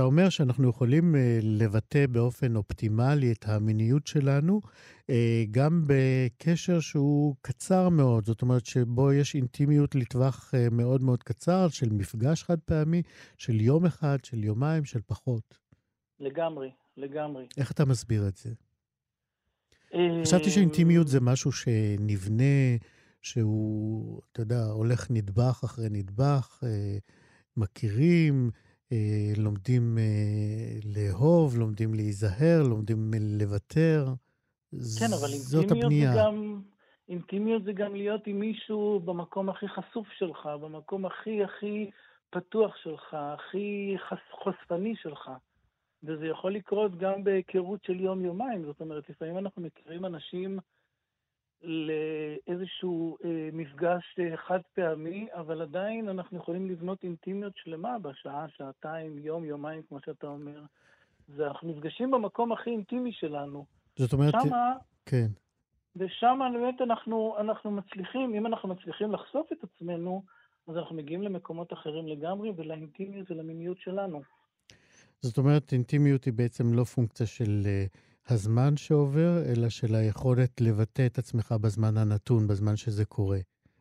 אתה 0.00 0.06
אומר 0.06 0.28
שאנחנו 0.28 0.68
יכולים 0.68 1.14
uh, 1.14 1.18
לבטא 1.42 2.06
באופן 2.06 2.56
אופטימלי 2.56 3.32
את 3.32 3.44
המיניות 3.48 4.06
שלנו, 4.06 4.60
uh, 4.64 5.10
גם 5.50 5.84
בקשר 5.86 6.80
שהוא 6.80 7.34
קצר 7.42 7.88
מאוד, 7.88 8.24
זאת 8.24 8.42
אומרת 8.42 8.66
שבו 8.66 9.12
יש 9.12 9.34
אינטימיות 9.34 9.94
לטווח 9.94 10.54
uh, 10.54 10.74
מאוד 10.74 11.02
מאוד 11.02 11.22
קצר, 11.22 11.68
של 11.68 11.88
מפגש 11.92 12.42
חד 12.42 12.58
פעמי, 12.60 13.02
של 13.38 13.60
יום 13.60 13.86
אחד, 13.86 14.18
של 14.24 14.44
יומיים, 14.44 14.84
של 14.84 15.00
פחות. 15.06 15.58
לגמרי, 16.20 16.70
לגמרי. 16.96 17.46
איך 17.58 17.72
אתה 17.72 17.84
מסביר 17.84 18.28
את 18.28 18.36
זה? 18.36 18.50
חשבתי 20.22 20.50
שאינטימיות 20.50 21.08
זה 21.08 21.20
משהו 21.20 21.52
שנבנה, 21.52 22.76
שהוא, 23.22 24.20
אתה 24.32 24.42
יודע, 24.42 24.64
הולך 24.64 25.06
נדבך 25.10 25.60
אחרי 25.64 25.88
נדבך, 25.90 26.58
אה, 26.62 26.98
מכירים, 27.56 28.50
אה, 28.54 28.69
לומדים 29.36 29.98
אה, 29.98 30.78
לאהוב, 30.84 31.58
לומדים 31.58 31.94
להיזהר, 31.94 32.62
לומדים 32.68 33.10
לוותר. 33.40 34.06
כן, 34.98 35.12
אבל 35.20 35.28
אינטימיות 35.54 35.92
זה 35.92 36.18
גם... 36.18 36.60
אינטימיות 37.08 37.64
זה 37.64 37.72
גם 37.72 37.94
להיות 37.94 38.26
עם 38.26 38.40
מישהו 38.40 39.00
במקום 39.04 39.48
הכי 39.48 39.68
חשוף 39.68 40.06
שלך, 40.18 40.46
במקום 40.46 41.06
הכי 41.06 41.44
הכי 41.44 41.90
פתוח 42.30 42.76
שלך, 42.76 43.14
הכי 43.14 43.96
חושפני 44.30 44.94
שלך. 44.96 45.30
וזה 46.02 46.26
יכול 46.26 46.54
לקרות 46.54 46.98
גם 46.98 47.24
בהיכרות 47.24 47.84
של 47.84 48.00
יום-יומיים. 48.00 48.64
זאת 48.64 48.80
אומרת, 48.80 49.10
לפעמים 49.10 49.38
אנחנו 49.38 49.62
מכירים 49.62 50.04
אנשים 50.04 50.58
לאיזשהו 51.62 53.16
אה, 53.24 53.48
מפגש 53.52 54.16
אה, 54.18 54.36
חד 54.36 54.60
פעמי, 54.74 55.28
אבל 55.32 55.62
עדיין 55.62 56.08
אנחנו 56.08 56.38
יכולים 56.38 56.66
לבנות 56.66 57.04
אינטימיות 57.04 57.52
שלמה 57.56 57.98
בשעה, 57.98 58.46
שעתיים, 58.56 59.18
יום, 59.18 59.44
יומיים, 59.44 59.82
כמו 59.88 59.98
שאתה 60.04 60.26
אומר. 60.26 60.62
זה 61.28 61.46
אנחנו 61.46 61.68
נפגשים 61.68 62.10
במקום 62.10 62.52
הכי 62.52 62.70
אינטימי 62.70 63.12
שלנו. 63.12 63.64
זאת 63.96 64.12
אומרת, 64.12 64.34
שמה, 64.42 64.72
כן. 65.06 65.26
ושם 65.96 66.38
באמת 66.54 66.80
אנחנו, 66.80 67.36
אנחנו 67.40 67.70
מצליחים, 67.70 68.34
אם 68.34 68.46
אנחנו 68.46 68.68
מצליחים 68.68 69.12
לחשוף 69.12 69.52
את 69.52 69.64
עצמנו, 69.64 70.22
אז 70.68 70.76
אנחנו 70.76 70.96
מגיעים 70.96 71.22
למקומות 71.22 71.72
אחרים 71.72 72.08
לגמרי, 72.08 72.52
ולאינטימיות 72.56 73.30
ולמיניות 73.30 73.78
שלנו. 73.78 74.22
זאת 75.20 75.38
אומרת, 75.38 75.72
אינטימיות 75.72 76.24
היא 76.24 76.32
בעצם 76.32 76.74
לא 76.74 76.84
פונקציה 76.84 77.26
של 77.26 77.62
uh, 77.64 77.98
הזמן 78.30 78.76
שעובר, 78.76 79.42
אלא 79.46 79.68
של 79.68 79.94
היכולת 79.94 80.60
לבטא 80.60 81.06
את 81.06 81.18
עצמך 81.18 81.54
בזמן 81.60 81.96
הנתון, 81.96 82.46
בזמן 82.46 82.76
שזה 82.76 83.04
קורה. 83.04 83.38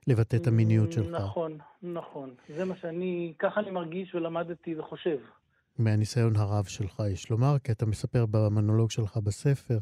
לבטא 0.07 0.35
את 0.35 0.47
המיניות 0.47 0.91
שלך. 0.91 1.21
נכון, 1.21 1.57
נכון. 1.83 2.29
זה 2.55 2.65
מה 2.65 2.75
שאני, 2.81 3.33
ככה 3.39 3.59
אני 3.59 3.71
מרגיש 3.71 4.15
ולמדתי 4.15 4.79
וחושב. 4.79 5.17
מהניסיון 5.79 6.35
הרב 6.35 6.65
שלך, 6.65 7.03
יש 7.11 7.29
לומר, 7.29 7.59
כי 7.63 7.71
אתה 7.71 7.85
מספר 7.85 8.25
במונולוג 8.25 8.91
שלך 8.91 9.17
בספר 9.17 9.77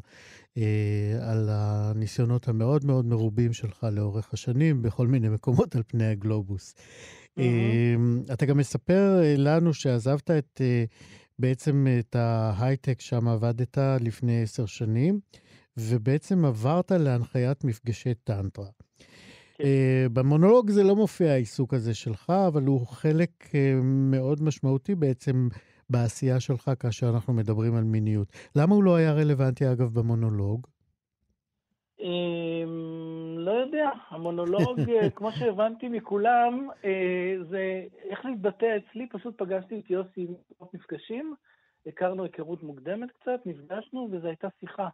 אה, 0.56 1.18
על 1.30 1.48
הניסיונות 1.50 2.48
המאוד 2.48 2.84
מאוד 2.84 3.06
מרובים 3.06 3.52
שלך 3.52 3.86
לאורך 3.92 4.34
השנים 4.34 4.82
בכל 4.82 5.06
מיני 5.06 5.28
מקומות 5.28 5.76
על 5.76 5.82
פני 5.86 6.06
הגלובוס. 6.06 6.74
Mm-hmm. 6.74 7.40
אה, 7.40 8.34
אתה 8.34 8.46
גם 8.46 8.58
מספר 8.58 9.20
אה, 9.22 9.34
לנו 9.36 9.74
שעזבת 9.74 10.30
את 10.30 10.60
אה, 10.60 10.84
בעצם 11.38 11.86
את 11.98 12.16
ההייטק 12.16 13.00
שם 13.00 13.28
עבדת 13.28 13.78
לפני 14.00 14.42
עשר 14.42 14.66
שנים, 14.66 15.20
ובעצם 15.76 16.44
עברת 16.44 16.92
להנחיית 16.92 17.64
מפגשי 17.64 18.14
טנטרה. 18.14 18.66
כן. 19.54 19.64
Uh, 19.64 20.08
במונולוג 20.12 20.70
זה 20.70 20.82
לא 20.82 20.96
מופיע 20.96 21.32
העיסוק 21.32 21.74
הזה 21.74 21.94
שלך, 21.94 22.32
אבל 22.46 22.62
הוא 22.64 22.86
חלק 22.86 23.30
uh, 23.46 23.54
מאוד 23.82 24.42
משמעותי 24.42 24.94
בעצם 24.94 25.48
בעשייה 25.90 26.40
שלך 26.40 26.70
כאשר 26.80 27.08
אנחנו 27.08 27.32
מדברים 27.32 27.74
על 27.74 27.84
מיניות. 27.84 28.28
למה 28.56 28.74
הוא 28.74 28.84
לא 28.84 28.96
היה 28.96 29.12
רלוונטי, 29.12 29.72
אגב, 29.72 29.94
במונולוג? 29.94 30.66
לא 33.48 33.52
יודע, 33.52 33.90
המונולוג, 34.08 34.80
אה, 34.80 35.10
כמו 35.16 35.32
שהבנתי 35.32 35.88
מכולם, 35.88 36.68
אה, 36.84 37.34
זה 37.50 37.84
איך 38.10 38.24
להתבטא 38.24 38.76
אצלי, 38.76 39.06
פשוט 39.12 39.34
פגשתי 39.38 39.78
את 39.78 39.90
יוסי 39.90 40.20
עם 40.20 40.34
מפגשים, 40.74 41.34
הכרנו 41.86 42.22
היכרות 42.22 42.62
מוקדמת 42.62 43.08
קצת, 43.20 43.40
נפגשנו, 43.46 44.08
וזו 44.12 44.26
הייתה 44.26 44.48
שיחה. 44.60 44.88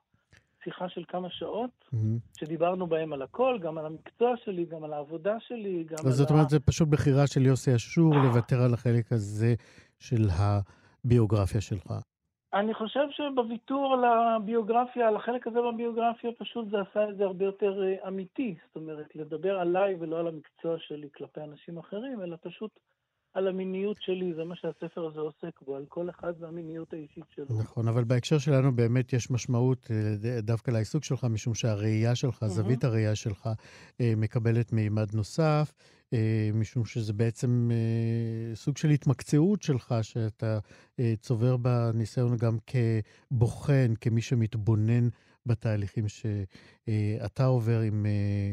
שיחה 0.65 0.89
של 0.89 1.05
כמה 1.09 1.31
שעות, 1.31 1.71
mm-hmm. 1.85 2.39
שדיברנו 2.39 2.87
בהם 2.87 3.13
על 3.13 3.23
הכל, 3.23 3.59
גם 3.63 3.79
על 3.79 3.87
המקצוע 3.87 4.35
שלי, 4.45 4.65
גם 4.65 4.85
על 4.85 4.93
העבודה 4.93 5.37
שלי, 5.41 5.85
גם 5.85 5.97
על 6.05 6.09
ה... 6.09 6.11
זאת 6.11 6.31
אומרת, 6.31 6.51
זה 6.51 6.61
פשוט 6.61 6.89
בחירה 6.89 7.27
של 7.27 7.47
יוסי 7.47 7.75
אשור 7.75 8.15
לוותר 8.15 8.63
על 8.63 8.75
החלק 8.75 9.13
הזה 9.13 9.55
של 9.99 10.29
הביוגרפיה 10.31 11.61
שלך. 11.61 11.95
אני 12.55 12.75
חושב 12.75 13.11
שבוויתור 13.11 13.95
על 13.95 14.05
הביוגרפיה, 14.05 15.09
על 15.09 15.17
החלק 15.17 15.47
הזה 15.47 15.59
בביוגרפיה, 15.63 16.31
פשוט 16.39 16.69
זה 16.71 16.77
עשה 16.81 17.09
את 17.09 17.17
זה 17.17 17.25
הרבה 17.25 17.45
יותר 17.45 17.83
אה, 17.83 18.09
אמיתי. 18.09 18.55
זאת 18.67 18.77
אומרת, 18.77 19.17
לדבר 19.17 19.59
עליי 19.59 19.97
ולא 20.01 20.19
על 20.19 20.29
המקצוע 20.29 20.79
שלי 20.79 21.09
כלפי 21.17 21.41
אנשים 21.41 21.79
אחרים, 21.79 22.23
אלא 22.23 22.37
פשוט 22.43 22.71
על 23.35 23.49
המיניות 23.49 23.97
שלי, 24.01 24.35
זה 24.37 24.45
מה 24.45 24.57
שהספר 24.57 25.07
הזה 25.07 25.21
עוסק 25.21 25.61
בו, 25.67 25.77
על 25.77 25.85
כל 25.89 26.11
אחד 26.11 26.33
והמיניות 26.41 26.93
האישית 26.93 27.25
שלו. 27.35 27.47
נכון, 27.61 27.89
אבל 27.89 28.05
בהקשר 28.05 28.39
שלנו 28.39 28.77
באמת 28.77 29.13
יש 29.13 29.31
משמעות 29.31 29.91
אה, 29.91 30.41
דווקא 30.41 30.71
לעיסוק 30.71 31.05
שלך, 31.05 31.25
משום 31.25 31.55
שהראייה 31.55 32.15
שלך, 32.15 32.43
mm-hmm. 32.43 32.47
זווית 32.47 32.85
הראייה 32.85 33.15
שלך, 33.15 33.49
אה, 34.01 34.13
מקבלת 34.17 34.73
מימד 34.73 35.15
נוסף. 35.15 35.75
אה, 36.13 36.51
משום 36.55 36.85
שזה 36.85 37.13
בעצם 37.13 37.71
סוג 38.55 38.77
של 38.77 38.91
התמקצעות 38.91 39.63
שלך, 39.63 39.95
שאתה 40.03 40.59
צובר 41.21 41.57
בניסיון 41.57 42.37
גם 42.37 42.57
כבוחן, 42.67 43.95
כמי 44.01 44.21
שמתבונן 44.21 45.09
בתהליכים 45.47 46.05
שאתה 46.09 47.45
עובר 47.45 47.81
עם 47.81 48.07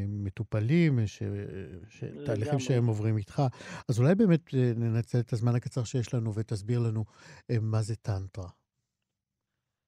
מטופלים, 0.08 1.00
ש... 1.08 1.24
תהליכים 2.26 2.60
שהם 2.60 2.88
עוברים 2.88 3.18
איתך. 3.18 3.42
אז 3.90 4.00
אולי 4.00 4.16
באמת 4.16 4.54
ננצל 4.76 5.20
את 5.20 5.34
הזמן 5.34 5.56
הקצר 5.56 5.84
שיש 5.84 6.14
לנו 6.14 6.34
ותסביר 6.34 6.80
לנו 6.80 7.04
מה 7.62 7.82
זה 7.82 7.96
טנטרה. 7.96 8.50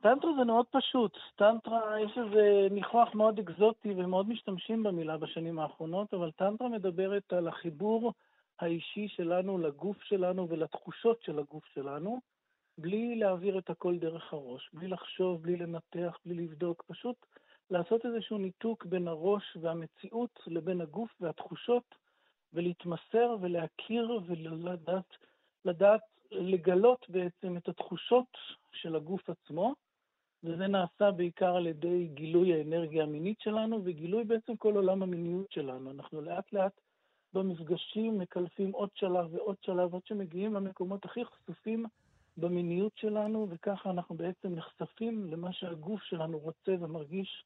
טנטרה 0.02 0.32
זה 0.40 0.46
מאוד 0.46 0.66
פשוט. 0.72 1.18
טנטרה, 1.36 2.02
יש 2.06 2.12
איזה 2.18 2.68
ניחוח 2.72 3.16
מאוד 3.16 3.40
אקזוטי 3.40 3.92
ומאוד 3.92 4.30
משתמשים 4.30 4.84
במילה 4.84 5.18
בשנים 5.18 5.60
האחרונות, 5.60 6.14
אבל 6.14 6.32
טנטרה 6.32 6.70
מדברת 6.70 7.34
על 7.34 7.48
החיבור 7.48 8.14
האישי 8.60 9.08
שלנו 9.08 9.58
לגוף 9.58 9.98
שלנו 10.04 10.50
ולתחושות 10.50 11.22
של 11.22 11.40
הגוף 11.40 11.66
שלנו, 11.74 12.20
בלי 12.78 13.16
להעביר 13.16 13.58
את 13.58 13.70
הכל 13.70 13.98
דרך 13.98 14.34
הראש, 14.34 14.70
בלי 14.74 14.88
לחשוב, 14.88 15.42
בלי 15.42 15.58
לנתח, 15.58 16.18
בלי 16.26 16.44
לבדוק, 16.44 16.84
פשוט 16.88 17.26
לעשות 17.70 18.06
איזשהו 18.06 18.38
ניתוק 18.38 18.86
בין 18.86 19.08
הראש 19.08 19.58
והמציאות 19.62 20.40
לבין 20.48 20.82
הגוף 20.82 21.12
והתחושות, 21.22 21.96
ולהתמסר 22.54 23.38
ולהכיר 23.42 24.20
ולדעת, 24.26 25.18
לדעת, 25.66 26.02
לגלות 26.32 27.06
בעצם 27.10 27.58
את 27.58 27.70
התחושות 27.70 28.38
של 28.72 28.96
הגוף 28.96 29.30
עצמו, 29.30 29.74
וזה 30.44 30.68
נעשה 30.68 31.12
בעיקר 31.12 31.56
על 31.56 31.68
ידי 31.68 32.08
גילוי 32.08 32.54
האנרגיה 32.54 33.04
המינית 33.04 33.40
שלנו 33.40 33.82
וגילוי 33.84 34.24
בעצם 34.24 34.56
כל 34.56 34.76
עולם 34.76 35.04
המיניות 35.04 35.52
שלנו. 35.52 35.92
אנחנו 35.92 36.22
לאט 36.22 36.54
לאט 36.54 36.82
במפגשים 37.34 38.18
מקלפים 38.18 38.72
עוד 38.72 38.90
שלב 38.94 39.34
ועוד 39.34 39.56
שלב 39.62 39.96
עד 39.96 40.06
שמגיעים 40.06 40.54
למקומות 40.54 41.06
הכי 41.06 41.26
חשופים 41.26 41.86
במיניות 42.38 42.92
שלנו, 42.96 43.48
וככה 43.52 43.90
אנחנו 43.90 44.16
בעצם 44.16 44.56
נחשפים 44.56 45.26
למה 45.32 45.54
שהגוף 45.54 46.02
שלנו 46.04 46.40
רוצה 46.40 46.72
ומרגיש 46.80 47.46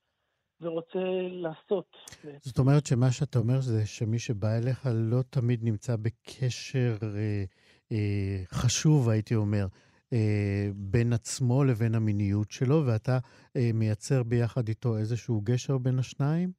ורוצה 0.62 1.00
לעשות. 1.32 1.98
זאת 2.42 2.60
אומרת 2.60 2.86
שמה 2.86 3.12
שאתה 3.12 3.40
אומר 3.40 3.62
זה 3.62 3.86
שמי 3.86 4.20
שבא 4.20 4.58
אליך 4.58 4.88
לא 4.94 5.22
תמיד 5.30 5.60
נמצא 5.64 5.96
בקשר 5.96 6.98
אה, 7.04 7.44
אה, 7.92 8.44
חשוב, 8.48 9.10
הייתי 9.10 9.36
אומר, 9.36 9.68
אה, 10.14 10.70
בין 10.76 11.14
עצמו 11.14 11.64
לבין 11.64 11.96
המיניות 11.96 12.52
שלו, 12.52 12.86
ואתה 12.86 13.18
אה, 13.56 13.70
מייצר 13.74 14.24
ביחד 14.24 14.68
איתו 14.68 14.98
איזשהו 14.98 15.42
גשר 15.44 15.78
בין 15.78 16.00
השניים? 16.00 16.52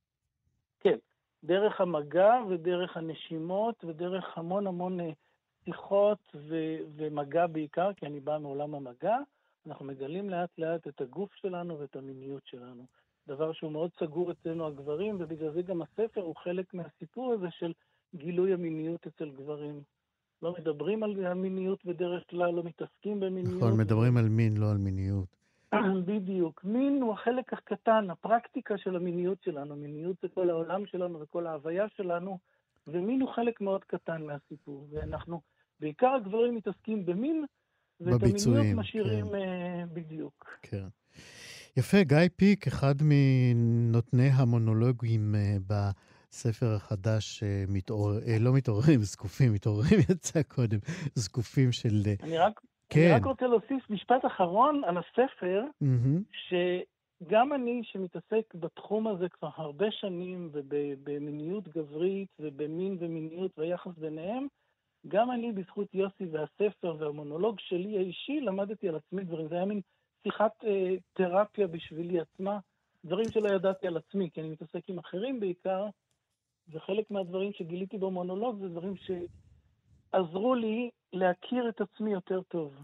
כן, 0.81 0.97
דרך 1.45 1.81
המגע 1.81 2.33
ודרך 2.51 2.97
הנשימות 2.97 3.85
ודרך 3.85 4.25
המון 4.37 4.67
המון 4.67 5.01
אה, 5.01 5.11
שיחות 5.69 6.19
ו- 6.35 6.79
ומגע 6.97 7.47
בעיקר, 7.47 7.93
כי 7.97 8.07
אני 8.07 8.21
בא 8.21 8.39
מעולם 8.39 8.75
המגע, 8.75 9.17
אנחנו 9.67 9.85
מגלים 9.85 10.31
לאט 10.31 10.59
לאט 10.59 10.89
את 10.89 11.01
הגוף 11.01 11.35
שלנו 11.35 11.79
ואת 11.79 11.97
המיניות 11.97 12.43
שלנו. 12.47 12.83
דבר 13.27 13.53
שהוא 13.53 13.73
מאוד 13.73 13.91
סגור 14.01 14.33
אצלנו 14.33 14.67
הגברים, 14.67 15.17
ובגלל 15.21 15.53
זה 15.53 15.63
גם 15.63 15.83
הספר 15.83 16.21
הוא 16.21 16.37
חלק 16.37 16.75
מהסיפור 16.75 17.33
הזה 17.33 17.47
של 17.51 17.73
גילוי 18.15 18.53
המיניות 18.53 19.07
אצל 19.07 19.31
גברים. 19.31 19.83
לא 20.43 20.55
מדברים 20.59 21.03
על 21.03 21.27
המיניות 21.27 21.85
בדרך 21.85 22.23
כלל, 22.31 22.51
לא 22.51 22.63
מתעסקים 22.63 23.21
במיניות. 23.21 23.57
נכון, 23.57 23.81
מדברים 23.81 24.17
על 24.17 24.29
מין, 24.29 24.57
לא 24.57 24.71
על 24.71 24.77
מיניות. 24.77 25.29
בדיוק. 26.09 26.65
מין 26.65 27.03
הוא 27.03 27.13
החלק 27.13 27.53
הקטן, 27.53 28.11
הפרקטיקה 28.11 28.79
של 28.79 28.97
המיניות 28.97 29.39
שלנו. 29.43 29.77
מיניות 29.77 30.17
זה 30.23 30.29
כל 30.29 30.51
העולם 30.51 30.87
שלנו 30.87 31.21
וכל 31.21 31.47
ההוויה 31.47 31.87
שלנו, 31.97 32.39
ומין 32.87 33.21
הוא 33.21 33.31
חלק 33.35 33.61
מאוד 33.61 33.85
קטן 33.85 34.23
מהסיפור. 34.23 34.87
ואנחנו, 34.91 35.41
בעיקר 35.81 36.09
הגברים 36.09 36.55
מתעסקים 36.55 37.07
במין, 37.07 37.45
ואת 38.01 38.23
המיניות 38.23 38.77
משאירים 38.77 39.29
כן. 39.29 39.35
uh, 39.35 39.87
בדיוק. 39.93 40.59
כן. 40.63 40.87
יפה, 41.77 42.03
גיא 42.03 42.29
פיק, 42.37 42.67
אחד 42.67 42.95
מנותני 43.03 44.29
המונולוגים 44.29 45.35
uh, 45.35 45.73
בספר 46.31 46.75
החדש, 46.75 47.43
uh, 47.43 47.71
מתעור... 47.73 48.11
uh, 48.19 48.31
לא 48.41 48.53
מתעוררים, 48.53 49.01
זקופים, 49.13 49.53
מתעוררים 49.53 50.01
יצא 50.11 50.43
קודם, 50.43 50.79
זקופים 51.15 51.73
של... 51.73 52.03
אני 52.23 52.39
רק 52.39 52.61
כן. 52.89 53.01
אני 53.01 53.13
רק 53.13 53.25
רוצה 53.25 53.47
להוסיף 53.47 53.91
משפט 53.91 54.27
אחרון 54.27 54.83
על 54.85 54.99
הספר, 54.99 55.65
mm-hmm. 55.85 56.49
שגם 57.23 57.53
אני, 57.53 57.81
שמתעסק 57.85 58.55
בתחום 58.55 59.07
הזה 59.07 59.29
כבר 59.29 59.49
הרבה 59.57 59.87
שנים, 59.91 60.51
ובמיניות 60.53 61.69
גברית, 61.69 62.29
ובמין 62.41 62.97
ומיניות 63.01 63.59
והיחס 63.59 63.93
ביניהם, 63.99 64.47
גם 65.09 65.31
אני, 65.31 65.53
בזכות 65.53 65.95
יוסי 65.95 66.25
והספר 66.25 66.97
והמונולוג 66.99 67.57
שלי 67.61 67.99
האישי, 67.99 68.41
למדתי 68.41 68.89
על 68.89 68.97
עצמי 68.97 69.25
דברים. 69.25 69.49
זה 69.49 69.55
היה 69.55 69.65
מין 69.65 69.81
שיחת 70.23 70.53
אה, 70.65 70.97
תרפיה 71.13 71.67
בשבילי 71.67 72.21
עצמה, 72.21 72.59
דברים 73.05 73.31
שלא 73.31 73.49
ידעתי 73.49 73.87
על 73.87 73.97
עצמי, 73.97 74.31
כי 74.35 74.41
אני 74.41 74.49
מתעסק 74.49 74.89
עם 74.89 74.99
אחרים 74.99 75.41
בעיקר, 75.41 75.87
וחלק 76.69 77.11
מהדברים 77.11 77.53
שגיליתי 77.53 77.99
במונולוג 77.99 78.59
זה 78.61 78.69
דברים 78.69 78.95
שעזרו 78.97 80.55
לי 80.55 80.91
להכיר 81.13 81.69
את 81.69 81.81
עצמי 81.81 82.13
יותר 82.13 82.43
טוב. 82.43 82.75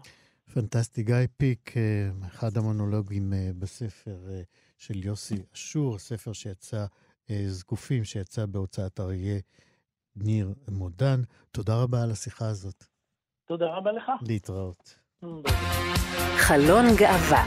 פנטסטי. 0.53 1.03
גיא 1.03 1.15
פיק, 1.37 1.77
אה, 1.77 2.09
אחד 2.27 2.57
המונולוגים 2.57 3.33
אה, 3.33 3.49
בספר 3.59 4.17
אה, 4.29 4.41
של 4.77 5.05
יוסי 5.05 5.35
אשור, 5.53 5.99
ספר 5.99 6.33
שיצא, 6.33 6.85
זקופים, 7.47 8.03
שיצא 8.03 8.45
בהוצאת 8.45 8.99
אריה 8.99 9.39
ניר 10.15 10.53
מודן. 10.71 11.21
תודה 11.51 11.75
רבה 11.75 12.03
על 12.03 12.11
השיחה 12.11 12.47
הזאת. 12.47 12.83
תודה 13.47 13.65
רבה 13.65 13.91
לך. 13.91 14.11
להתראות. 14.21 14.99
חלון 16.37 16.85
גאווה 16.97 17.45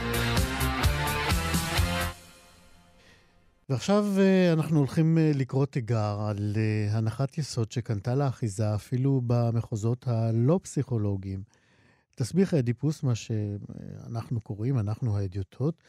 ועכשיו 3.69 4.05
אה, 4.17 4.53
אנחנו 4.53 4.77
הולכים 4.77 5.17
אה, 5.17 5.31
לקרוא 5.35 5.65
תיגר 5.65 6.17
על 6.29 6.53
אה, 6.57 6.97
הנחת 6.97 7.37
יסוד 7.37 7.71
שקנתה 7.71 8.15
לאחיזה 8.15 8.75
אפילו 8.75 9.21
במחוזות 9.27 10.07
הלא 10.07 10.59
פסיכולוגיים. 10.63 11.43
תסביך 12.15 12.53
האדיפוס, 12.53 13.03
מה 13.03 13.15
שאנחנו 13.15 14.41
קוראים, 14.41 14.79
אנחנו 14.79 15.17
האדיוטות, 15.17 15.83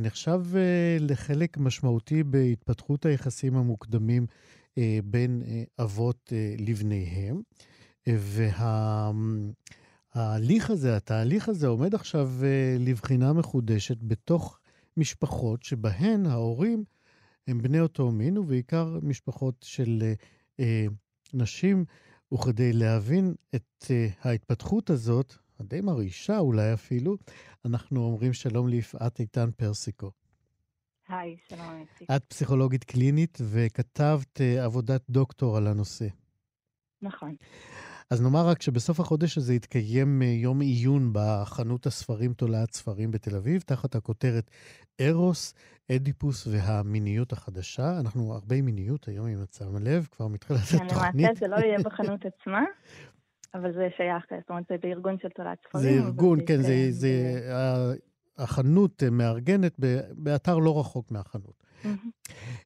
נחשב 0.00 0.40
לחלק 1.00 1.58
משמעותי 1.58 2.22
בהתפתחות 2.22 3.06
היחסים 3.06 3.56
המוקדמים 3.56 4.26
בין 5.04 5.42
אבות 5.78 6.32
לבניהם. 6.58 7.40
וההליך 10.14 10.70
הזה, 10.70 10.96
התהליך 10.96 11.48
הזה 11.48 11.66
עומד 11.66 11.94
עכשיו 11.94 12.30
לבחינה 12.78 13.32
מחודשת 13.32 13.96
בתוך 14.02 14.58
משפחות 14.96 15.62
שבהן 15.62 16.26
ההורים 16.26 16.84
הם 17.48 17.62
בני 17.62 17.80
אותו 17.80 18.10
מין, 18.10 18.38
ובעיקר 18.38 18.98
משפחות 19.02 19.54
של 19.62 20.02
אה, 20.02 20.14
אה, 20.60 20.86
נשים, 21.34 21.84
וכדי 22.34 22.72
להבין 22.72 23.34
את 23.54 23.84
אה, 23.90 24.08
ההתפתחות 24.22 24.90
הזאת, 24.90 25.34
הדי 25.60 25.80
מרעישה 25.80 26.38
אולי 26.38 26.74
אפילו, 26.74 27.16
אנחנו 27.64 28.00
אומרים 28.00 28.32
שלום 28.32 28.68
ליפעת 28.68 29.20
איתן 29.20 29.50
פרסיקו. 29.56 30.10
היי, 31.08 31.36
שלום 31.48 31.80
איציק. 31.80 32.10
את 32.16 32.24
פסיכולוגית 32.24 32.84
קלינית 32.84 33.38
וכתבת 33.50 34.40
אה, 34.40 34.64
עבודת 34.64 35.10
דוקטור 35.10 35.56
על 35.56 35.66
הנושא. 35.66 36.06
נכון. 37.02 37.34
אז 38.10 38.22
נאמר 38.22 38.48
רק 38.48 38.62
שבסוף 38.62 39.00
החודש 39.00 39.38
הזה 39.38 39.52
התקיים 39.52 40.22
אה, 40.22 40.26
יום 40.26 40.60
עיון 40.60 41.10
בחנות 41.12 41.86
הספרים 41.86 42.32
תולעת 42.32 42.74
ספרים 42.74 43.10
בתל 43.10 43.36
אביב, 43.36 43.62
תחת 43.66 43.94
הכותרת 43.94 44.50
ארוס, 45.00 45.54
אדיפוס 45.92 46.46
והמיניות 46.46 47.32
החדשה. 47.32 48.00
אנחנו 48.00 48.32
הרבה 48.32 48.62
מיניות 48.62 49.08
היום, 49.08 49.26
אם 49.26 49.42
את 49.42 49.52
שמה 49.52 49.78
לב, 49.80 50.08
כבר 50.12 50.28
מתחילת 50.28 50.60
כן, 50.60 50.86
התוכנית. 50.86 51.14
למעשה 51.14 51.40
זה 51.40 51.48
לא 51.48 51.56
יהיה 51.56 51.78
בחנות 51.84 52.20
עצמה, 52.30 52.62
אבל 53.54 53.72
זה 53.72 53.88
שייך, 53.96 54.24
זאת 54.40 54.50
אומרת, 54.50 54.64
זה 54.68 54.76
בארגון 54.82 55.16
של 55.22 55.28
תולעת 55.28 55.58
ספרים. 55.68 55.84
זה 55.84 55.90
ארגון, 55.90 56.38
כן, 56.46 56.62
זה, 56.62 56.86
זה, 56.90 57.40
החנות 58.38 59.02
מארגנת 59.12 59.80
באתר 60.12 60.58
לא 60.58 60.80
רחוק 60.80 61.10
מהחנות. 61.10 61.64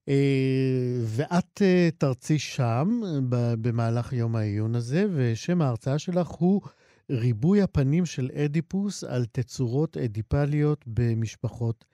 אה, 0.08 1.00
ואת 1.04 1.62
אה, 1.62 1.88
תרצי 1.98 2.38
שם 2.38 3.00
במהלך 3.30 4.12
יום 4.12 4.36
העיון 4.36 4.74
הזה, 4.74 5.06
ושם 5.14 5.62
ההרצאה 5.62 5.98
שלך 5.98 6.28
הוא 6.28 6.60
ריבוי 7.10 7.62
הפנים 7.62 8.06
של 8.06 8.30
אדיפוס 8.44 9.04
על 9.04 9.24
תצורות 9.32 9.96
אדיפליות 9.96 10.84
במשפחות 10.86 11.84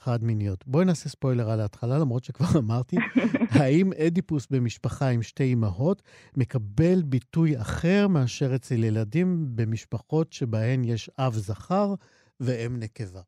חד-מיניות. 0.00 0.64
בואי 0.66 0.84
נעשה 0.84 1.08
ספוילר 1.08 1.50
על 1.50 1.60
ההתחלה, 1.60 1.98
למרות 1.98 2.24
שכבר 2.24 2.58
אמרתי. 2.64 2.96
האם 3.60 3.92
אדיפוס 3.92 4.46
במשפחה 4.50 5.08
עם 5.08 5.22
שתי 5.22 5.52
אמהות 5.52 6.02
מקבל 6.36 7.02
ביטוי 7.02 7.60
אחר 7.60 8.08
מאשר 8.08 8.54
אצל 8.54 8.84
ילדים 8.84 9.46
במשפחות 9.54 10.32
שבהן 10.32 10.84
יש 10.84 11.10
אב 11.18 11.34
זכר 11.34 11.94
ואם 12.40 12.76
נקבה? 12.80 13.20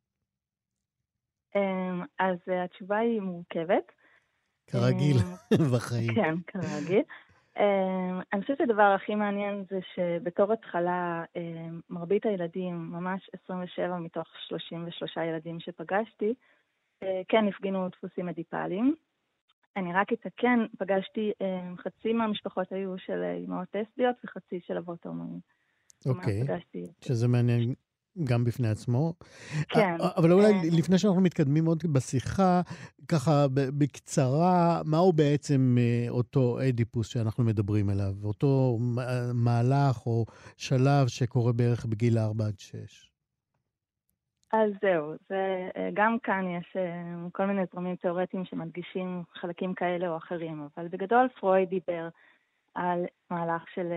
אמ, 1.57 2.03
אז 2.19 2.37
אה, 2.49 2.65
התשובה 2.65 2.99
היא 2.99 3.21
מורכבת. 3.21 3.93
כרגיל 4.67 5.17
אמ, 5.17 5.65
בחיים. 5.75 6.15
כן, 6.15 6.35
כרגיל. 6.47 7.03
אמ, 7.59 8.21
אני 8.33 8.43
חושבת 8.43 8.59
שהדבר 8.59 8.83
הכי 8.83 9.15
מעניין 9.15 9.65
זה 9.71 9.79
שבתור 9.95 10.53
התחלה, 10.53 11.25
מרבית 11.91 12.27
הילדים, 12.27 12.75
ממש 12.75 13.31
27 13.45 13.99
מתוך 13.99 14.29
33 14.49 15.17
ילדים 15.17 15.61
שפגשתי, 15.61 16.35
אה, 17.03 17.23
כן 17.29 17.49
הפגינו 17.49 17.89
דפוסים 17.89 18.29
אדיפליים. 18.29 18.95
אני 19.77 19.93
רק 19.95 20.13
אתקן, 20.13 20.67
פגשתי, 20.79 21.33
חצי 21.79 22.13
מהמשפחות 22.13 22.73
היו 22.73 22.99
של 22.99 23.23
אימהות 23.23 23.69
לסביות 23.75 24.17
וחצי 24.25 24.61
של 24.67 24.77
אבות 24.79 25.07
הומואים. 25.07 25.41
אוקיי, 26.07 26.43
שזה 27.01 27.29
מעניין 27.29 27.75
גם 28.25 28.45
בפני 28.45 28.69
עצמו. 28.69 29.13
כן. 29.69 29.97
אבל 30.17 30.33
אולי 30.33 30.53
כן. 30.53 30.77
לפני 30.79 30.99
שאנחנו 30.99 31.21
מתקדמים 31.21 31.67
עוד 31.67 31.83
בשיחה, 31.93 32.61
ככה 33.09 33.47
בקצרה, 33.79 34.83
מהו 34.85 35.13
בעצם 35.13 35.77
אה, 35.79 36.07
אותו 36.11 36.59
אדיפוס 36.69 37.09
שאנחנו 37.09 37.45
מדברים 37.45 37.89
עליו? 37.89 38.13
אותו 38.25 38.79
מהלך 39.35 40.07
או 40.07 40.25
שלב 40.57 41.09
שקורה 41.09 41.53
בערך 41.53 41.87
בגיל 41.87 42.19
4 42.19 42.47
עד 42.47 42.59
6? 42.59 43.13
אז 44.53 44.71
זהו, 44.83 45.13
זה, 45.29 45.69
אה, 45.77 45.89
גם 45.95 46.17
כאן 46.23 46.45
יש 46.59 46.77
אה, 46.77 47.29
כל 47.33 47.47
מיני 47.47 47.63
זרמים 47.73 47.97
תיאורטיים 47.97 48.45
שמדגישים 48.45 49.23
חלקים 49.35 49.75
כאלה 49.75 50.09
או 50.09 50.17
אחרים, 50.17 50.69
אבל 50.77 50.89
בגדול 50.89 51.29
פרויד 51.41 51.69
דיבר 51.69 52.09
על 52.75 53.05
מהלך 53.31 53.63
של 53.75 53.93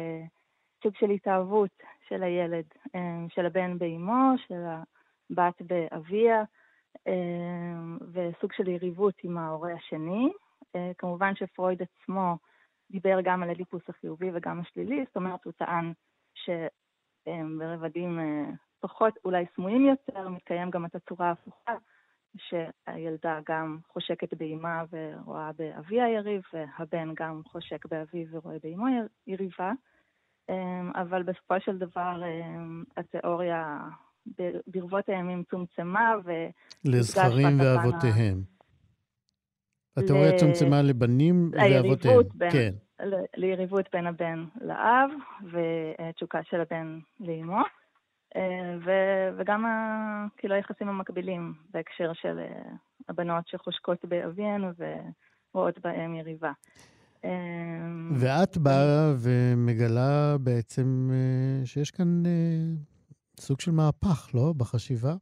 סוג 0.83 0.93
של 0.99 1.09
התאהבות 1.09 1.69
של 2.09 2.23
הילד, 2.23 2.65
אה, 2.95 3.25
של 3.29 3.45
הבן 3.45 3.77
באימו, 3.77 4.33
של 4.47 4.63
הבת 4.65 5.61
באביה, 5.61 6.43
אה, 7.07 7.13
וסוג 8.11 8.53
של 8.53 8.67
יריבות 8.67 9.15
עם 9.23 9.37
ההורה 9.37 9.73
השני. 9.73 10.33
אה, 10.75 10.91
כמובן 10.97 11.35
שפרויד 11.35 11.81
עצמו 11.81 12.37
דיבר 12.91 13.21
גם 13.23 13.43
על 13.43 13.49
הליפוס 13.49 13.81
החיובי 13.89 14.31
וגם 14.33 14.59
השלילי, 14.59 15.03
זאת 15.07 15.15
אומרת, 15.15 15.45
הוא 15.45 15.53
טען 15.53 15.93
שברבדים 17.25 18.19
פחות, 18.79 19.13
אולי 19.25 19.45
סמויים 19.55 19.85
יותר, 19.85 20.29
מתקיים 20.29 20.69
גם 20.69 20.85
את 20.85 20.95
הצורה 20.95 21.27
ההפוכה, 21.27 21.75
שהילדה 22.37 23.39
גם 23.49 23.79
חושקת 23.87 24.33
באימה 24.33 24.83
ורואה 24.91 25.51
באבי 25.57 26.01
היריב, 26.01 26.41
והבן 26.53 27.13
גם 27.13 27.41
חושק 27.43 27.85
באביו 27.85 28.27
ורואה 28.31 28.57
באימו 28.63 28.85
יריבה. 29.27 29.71
אמ, 30.49 30.91
אבל 30.95 31.23
בסופו 31.23 31.55
של 31.59 31.77
דבר 31.77 32.21
אמ, 32.23 32.83
התיאוריה 32.97 33.79
ברבות 34.67 35.09
הימים 35.09 35.43
צומצמה 35.49 36.15
ו... 36.25 36.31
לזכרים 36.85 37.59
ואבותיהם. 37.59 38.41
התיאוריה 39.97 40.33
ל... 40.33 40.37
צומצמה 40.37 40.81
לבנים 40.81 41.51
ואבותיהם. 41.53 42.21
בין, 42.33 42.51
כן. 42.51 42.73
ל... 42.99 43.15
ליריבות 43.35 43.85
בין 43.93 44.07
הבן 44.07 44.45
לאב 44.61 45.09
ותשוקה 45.51 46.39
של 46.43 46.61
הבן 46.61 46.99
לאמו. 47.19 47.61
אה, 48.35 48.77
ו... 48.85 48.91
וגם 49.37 49.65
ה... 49.65 50.25
כאילו 50.37 50.55
היחסים 50.55 50.89
המקבילים 50.89 51.53
בהקשר 51.73 52.13
של 52.13 52.39
אה, 52.39 52.71
הבנות 53.09 53.47
שחושקות 53.47 54.05
באביהן 54.05 54.71
ורואות 55.53 55.79
בהם 55.79 56.15
יריבה. 56.15 56.51
אמ, 57.25 58.11
ואת 58.21 58.57
באה 58.57 59.13
ומגלה 59.23 60.37
בעצם 60.43 61.09
אה, 61.11 61.65
שיש 61.65 61.91
כאן 61.91 62.25
אה, 62.25 62.75
סוג 63.39 63.59
של 63.59 63.71
מהפך, 63.71 64.35
לא? 64.35 64.53
בחשיבה? 64.57 65.13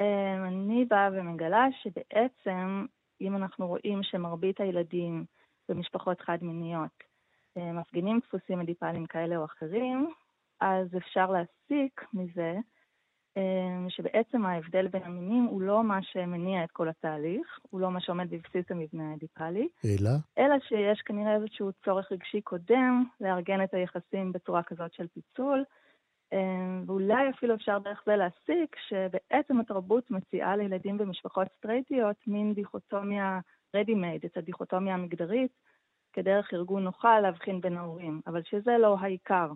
אמ, 0.00 0.44
אני 0.46 0.84
באה 0.84 1.08
ומגלה 1.12 1.66
שבעצם, 1.82 2.86
אם 3.20 3.36
אנחנו 3.36 3.66
רואים 3.66 4.02
שמרבית 4.02 4.60
הילדים 4.60 5.24
במשפחות 5.68 6.20
חד-מיניות 6.20 7.04
אה, 7.56 7.72
מפגינים 7.72 8.20
דפוסים 8.26 8.60
אדיפליים 8.60 9.06
כאלה 9.06 9.36
או 9.36 9.44
אחרים, 9.44 10.10
אז 10.60 10.86
אפשר 10.96 11.30
להסיק 11.30 12.04
מזה 12.14 12.52
אמ, 12.52 12.77
שבעצם 13.88 14.46
ההבדל 14.46 14.88
בין 14.88 15.02
המינים 15.02 15.44
הוא 15.44 15.62
לא 15.62 15.84
מה 15.84 16.02
שמניע 16.02 16.64
את 16.64 16.70
כל 16.70 16.88
התהליך, 16.88 17.58
הוא 17.70 17.80
לא 17.80 17.90
מה 17.90 18.00
שעומד 18.00 18.30
בבסיס 18.30 18.70
המבנה 18.70 19.10
האדיפלי. 19.10 19.68
אלא? 19.84 20.10
אלא 20.38 20.54
שיש 20.68 21.00
כנראה 21.04 21.34
איזשהו 21.34 21.70
צורך 21.84 22.12
רגשי 22.12 22.40
קודם 22.40 23.04
לארגן 23.20 23.64
את 23.64 23.74
היחסים 23.74 24.32
בצורה 24.32 24.62
כזאת 24.62 24.92
של 24.92 25.06
פיצול, 25.06 25.64
אמ, 26.32 26.84
ואולי 26.86 27.30
אפילו 27.30 27.54
אפשר 27.54 27.78
דרך 27.78 28.02
זה 28.06 28.16
להסיק 28.16 28.76
שבעצם 28.88 29.60
התרבות 29.60 30.10
מציעה 30.10 30.56
לילדים 30.56 30.98
במשפחות 30.98 31.48
סטרייטיות 31.56 32.16
מין 32.26 32.54
דיכוטומיה 32.54 33.40
ready-made, 33.76 34.26
את 34.26 34.36
הדיכוטומיה 34.36 34.94
המגדרית, 34.94 35.52
כדרך 36.12 36.54
ארגון 36.54 36.84
נוחה 36.84 37.20
להבחין 37.20 37.60
בין 37.60 37.76
ההורים, 37.76 38.20
אבל 38.26 38.42
שזה 38.42 38.78
לא 38.78 38.96
העיקר. 39.00 39.48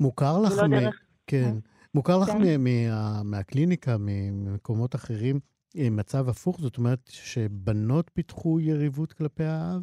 מוכר 0.00 0.38
לך, 0.46 0.52
לא 0.62 0.68
מ... 0.68 0.70
דרך... 0.70 1.00
כן, 1.26 1.44
אה? 1.44 1.50
מוכר 1.94 2.18
לך 2.22 2.28
כן. 2.28 2.60
מה... 2.60 3.22
מהקליניקה, 3.24 3.96
ממקומות 3.98 4.94
אחרים, 4.94 5.40
אה, 5.76 5.90
מצב 5.90 6.28
הפוך? 6.28 6.60
זאת 6.60 6.78
אומרת 6.78 7.06
שבנות 7.06 8.10
פיתחו 8.14 8.60
יריבות 8.60 9.12
כלפי 9.12 9.44
האב? 9.44 9.82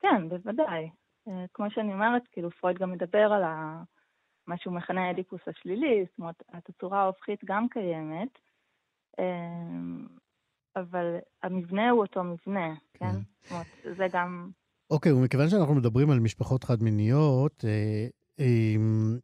כן, 0.00 0.28
בוודאי. 0.28 0.90
אה, 1.28 1.44
כמו 1.54 1.66
שאני 1.70 1.92
אומרת, 1.92 2.22
כאילו 2.32 2.50
פרויד 2.50 2.78
גם 2.78 2.92
מדבר 2.92 3.32
על 3.32 3.42
ה... 3.44 3.82
מה 4.46 4.58
שהוא 4.58 4.74
מכנה 4.74 5.08
האדיפוס 5.08 5.40
השלילי, 5.46 6.04
זאת 6.10 6.18
אומרת, 6.18 6.42
התצורה 6.52 7.00
ההופכית 7.00 7.40
גם 7.44 7.66
קיימת, 7.68 8.38
אבל 10.76 11.16
המבנה 11.42 11.90
הוא 11.90 12.00
אותו 12.00 12.24
מבנה, 12.24 12.74
כן? 12.94 13.06
כן? 13.06 13.18
זאת 13.42 13.52
אומרת, 13.52 13.96
זה 13.96 14.06
גם... 14.12 14.50
אוקיי, 14.90 15.12
ומכיוון 15.12 15.48
שאנחנו 15.48 15.74
מדברים 15.74 16.10
על 16.10 16.20
משפחות 16.20 16.64
חד-מיניות, 16.64 17.64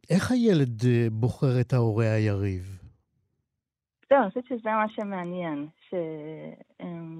איך 0.09 0.31
הילד 0.31 0.85
אה, 0.85 1.07
בוחר 1.11 1.61
את 1.61 1.73
ההורה 1.73 2.13
היריב? 2.13 2.79
זהו, 4.09 4.21
אני 4.21 4.29
חושבת 4.29 4.45
שזה 4.45 4.69
מה 4.69 4.89
שמעניין, 4.89 5.67
ש... 5.89 5.93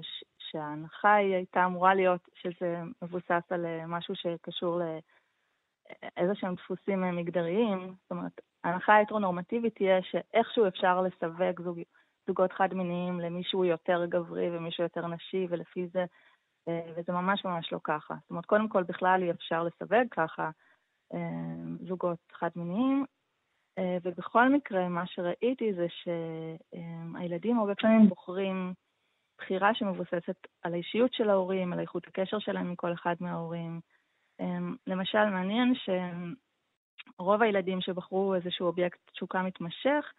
ש... 0.01 0.23
שההנחה 0.51 1.13
היא 1.13 1.35
הייתה 1.35 1.65
אמורה 1.65 1.93
להיות 1.93 2.27
שזה 2.33 2.77
מבוסס 3.01 3.43
על 3.49 3.65
משהו 3.87 4.15
שקשור 4.15 4.79
לאיזה 4.79 6.35
שהם 6.35 6.55
דפוסים 6.55 7.15
מגדריים. 7.15 7.93
זאת 8.01 8.11
אומרת, 8.11 8.41
ההנחה 8.63 8.93
ההטרונורמטיבית 8.93 9.75
תהיה 9.75 10.01
שאיכשהו 10.01 10.67
אפשר 10.67 11.01
לסווג 11.01 11.61
זוג... 11.63 11.79
זוגות 12.27 12.53
חד-מיניים 12.53 13.19
למישהו 13.19 13.65
יותר 13.65 14.05
גברי 14.05 14.57
ומישהו 14.57 14.83
יותר 14.83 15.07
נשי, 15.07 15.47
ולפי 15.49 15.87
זה 15.87 16.05
אה, 16.67 16.91
וזה 16.95 17.11
ממש 17.11 17.45
ממש 17.45 17.73
לא 17.73 17.79
ככה. 17.83 18.15
זאת 18.21 18.29
אומרת, 18.29 18.45
קודם 18.45 18.69
כל 18.69 18.83
בכלל 18.83 19.23
אי 19.23 19.31
אפשר 19.31 19.63
לסווג 19.63 20.07
ככה 20.11 20.43
אה, 20.43 20.49
זוגות 21.87 22.19
חד-מיניים, 22.31 23.05
אה, 23.77 23.97
ובכל 24.03 24.49
מקרה, 24.49 24.89
מה 24.89 25.07
שראיתי 25.07 25.73
זה 25.73 25.87
שהילדים 25.89 27.59
הרבה 27.59 27.75
פעמים 27.75 28.09
בוחרים 28.09 28.73
בחירה 29.37 29.73
שמבוססת 29.73 30.47
על 30.61 30.73
האישיות 30.73 31.13
של 31.13 31.29
ההורים, 31.29 31.73
על 31.73 31.79
איכות 31.79 32.07
הקשר 32.07 32.39
שלהם 32.39 32.67
עם 32.67 32.75
כל 32.75 32.93
אחד 32.93 33.15
מההורים. 33.19 33.79
למשל, 34.87 35.25
מעניין 35.25 35.73
שרוב 37.17 37.41
הילדים 37.41 37.81
שבחרו 37.81 38.35
איזשהו 38.35 38.67
אובייקט 38.67 38.99
תשוקה 39.11 39.41
מתמשך, 39.41 40.13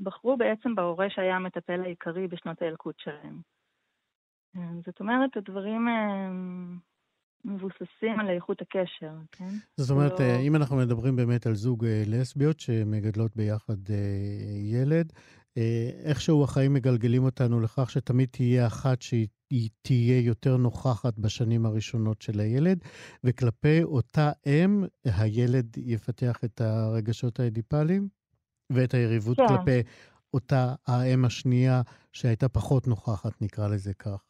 בחרו 0.00 0.36
בעצם 0.36 0.74
בהורה 0.74 1.10
שהיה 1.10 1.36
המטפל 1.36 1.80
העיקרי 1.80 2.28
בשנות 2.28 2.62
הילקוט 2.62 2.98
שלהם. 2.98 3.40
זאת 4.84 5.00
אומרת, 5.00 5.36
הדברים 5.36 5.88
מבוססים 7.44 8.20
על 8.20 8.30
איכות 8.30 8.62
הקשר, 8.62 9.12
כן? 9.32 9.48
זאת 9.76 9.90
אומרת, 9.90 10.20
לא... 10.20 10.24
אה, 10.24 10.38
אם 10.38 10.56
אנחנו 10.56 10.76
מדברים 10.76 11.16
באמת 11.16 11.46
על 11.46 11.54
זוג 11.54 11.84
אה, 11.84 12.02
לסביות 12.06 12.60
שמגדלות 12.60 13.36
ביחד 13.36 13.76
ילד, 14.72 15.12
איכשהו 16.04 16.44
החיים 16.44 16.74
מגלגלים 16.74 17.24
אותנו 17.24 17.60
לכך 17.60 17.90
שתמיד 17.90 18.28
תהיה 18.28 18.66
אחת 18.66 19.02
שהיא 19.02 19.68
תהיה 19.82 20.20
יותר 20.20 20.56
נוכחת 20.56 21.18
בשנים 21.18 21.66
הראשונות 21.66 22.22
של 22.22 22.40
הילד, 22.40 22.84
וכלפי 23.24 23.82
אותה 23.82 24.32
אם, 24.46 24.84
הילד 25.04 25.76
יפתח 25.76 26.38
את 26.44 26.60
הרגשות 26.60 27.40
האדיפליים 27.40 28.08
ואת 28.72 28.94
היריבות 28.94 29.36
כן. 29.36 29.48
כלפי 29.48 29.82
אותה 30.34 30.74
האם 30.86 31.24
השנייה 31.24 31.82
שהייתה 32.12 32.48
פחות 32.48 32.86
נוכחת, 32.86 33.42
נקרא 33.42 33.68
לזה 33.68 33.94
כך. 33.94 34.29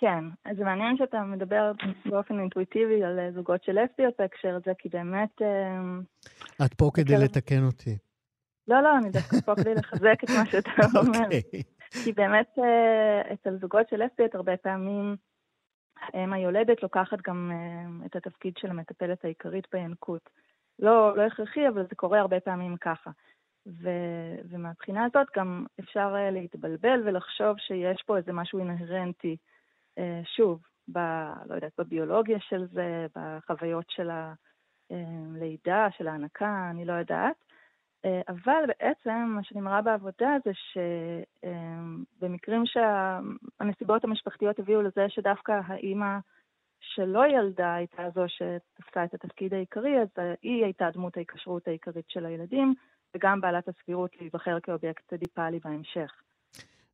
כן, 0.00 0.24
אז 0.44 0.56
זה 0.56 0.64
מעניין 0.64 0.96
שאתה 0.96 1.22
מדבר 1.22 1.72
באופן 2.06 2.40
אינטואיטיבי 2.40 3.04
על 3.04 3.18
אה, 3.18 3.32
זוגות 3.32 3.64
של 3.64 3.78
לסביות 3.78 4.14
בהקשר 4.18 4.54
הזה, 4.56 4.72
כי 4.78 4.88
באמת... 4.88 5.42
אה, 5.42 6.66
את 6.66 6.74
פה 6.74 6.90
כדי 6.94 7.14
לתקן 7.24 7.64
אותי. 7.66 7.98
לא, 8.68 8.82
לא, 8.82 8.98
אני 8.98 9.10
דווקא 9.10 9.36
פה 9.46 9.54
כדי 9.54 9.74
לחזק 9.74 10.24
את 10.24 10.30
מה 10.30 10.46
שאתה 10.46 10.70
אומר. 11.00 11.24
אוקיי. 11.24 11.62
כי 12.04 12.12
באמת 12.12 12.58
אה, 12.58 13.32
אצל 13.32 13.56
זוגות 13.60 13.88
של 13.88 14.04
לסביות 14.04 14.34
הרבה 14.34 14.56
פעמים 14.56 15.16
האם 16.12 16.32
היולדת 16.32 16.82
לוקחת 16.82 17.18
גם 17.26 17.52
את 18.06 18.16
התפקיד 18.16 18.54
של 18.58 18.70
המטפלת 18.70 19.24
העיקרית 19.24 19.64
בינקות. 19.72 20.30
לא, 20.78 21.16
לא 21.16 21.22
הכרחי, 21.22 21.68
אבל 21.68 21.82
זה 21.82 21.94
קורה 21.94 22.20
הרבה 22.20 22.40
פעמים 22.40 22.76
ככה. 22.76 23.10
ו, 23.66 23.88
ומהבחינה 24.50 25.04
הזאת 25.04 25.26
גם 25.36 25.66
אפשר 25.80 26.14
להתבלבל 26.32 27.02
ולחשוב 27.04 27.56
שיש 27.58 28.02
פה 28.06 28.16
איזה 28.16 28.32
משהו 28.32 28.58
אינהרנטי 28.58 29.36
שוב, 30.36 30.60
ב... 30.92 30.98
לא 31.46 31.54
יודעת, 31.54 31.72
בביולוגיה 31.78 32.38
של 32.40 32.66
זה, 32.72 33.06
בחוויות 33.16 33.84
של 33.90 34.10
הלידה, 34.90 35.88
של 35.96 36.08
ההנקה, 36.08 36.70
אני 36.70 36.84
לא 36.84 36.92
יודעת. 36.92 37.36
אה, 38.04 38.20
אבל 38.28 38.64
בעצם 38.68 39.32
מה 39.36 39.44
שאני 39.44 39.60
מראה 39.60 39.82
בעבודה 39.82 40.36
זה 40.44 40.50
שבמקרים 41.42 42.62
שהנסיבות 42.66 44.04
המשפחתיות 44.04 44.58
הביאו 44.58 44.82
לזה 44.82 45.08
שדווקא 45.08 45.60
האימא 45.66 46.18
שלא 46.80 47.26
ילדה 47.26 47.74
הייתה 47.74 48.10
זו 48.14 48.24
שתפסה 48.28 49.04
את 49.04 49.14
התפקיד 49.14 49.54
העיקרי, 49.54 50.02
אז 50.02 50.08
היא 50.42 50.64
הייתה 50.64 50.90
דמות 50.90 51.16
ההיקשרות 51.16 51.68
העיקרית 51.68 52.10
של 52.10 52.26
הילדים, 52.26 52.74
וגם 53.16 53.40
בעלת 53.40 53.68
הסבירות 53.68 54.16
להיבחר 54.20 54.60
כאובייקט 54.60 55.12
דיפלי 55.12 55.58
בהמשך. 55.64 56.22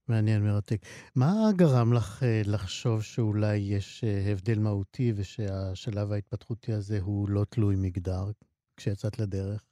מעניין, 0.09 0.42
מרתק. 0.42 0.81
מה 1.16 1.33
גרם 1.57 1.92
לך 1.92 2.23
אה, 2.23 2.40
לחשוב 2.55 3.03
שאולי 3.03 3.57
יש 3.57 4.05
אה, 4.05 4.33
הבדל 4.33 4.59
מהותי 4.59 5.12
ושהשלב 5.16 6.12
ההתפתחותי 6.12 6.73
הזה 6.73 6.99
הוא 7.01 7.29
לא 7.29 7.45
תלוי 7.45 7.75
מגדר 7.79 8.25
כשיצאת 8.77 9.19
לדרך? 9.19 9.62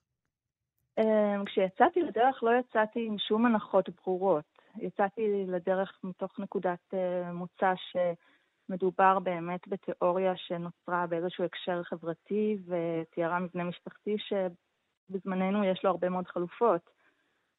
אמ, 0.99 1.45
כשיצאתי 1.45 2.01
לדרך 2.03 2.43
לא 2.43 2.51
יצאתי 2.61 3.07
עם 3.07 3.19
שום 3.19 3.47
הנחות 3.47 3.89
ברורות. 3.89 4.45
יצאתי 4.79 5.45
לדרך 5.49 5.99
מתוך 6.05 6.39
נקודת 6.39 6.95
אה, 6.95 7.33
מוצא 7.33 7.73
שמדובר 7.91 9.19
באמת 9.19 9.69
בתיאוריה 9.69 10.33
שנוצרה 10.37 11.07
באיזשהו 11.07 11.45
הקשר 11.45 11.83
חברתי 11.83 12.59
ותיארה 12.67 13.39
מבנה 13.41 13.65
משפחתי 13.65 14.17
שבזמננו 14.19 15.65
יש 15.65 15.85
לו 15.85 15.91
הרבה 15.91 16.09
מאוד 16.09 16.27
חלופות. 16.27 16.91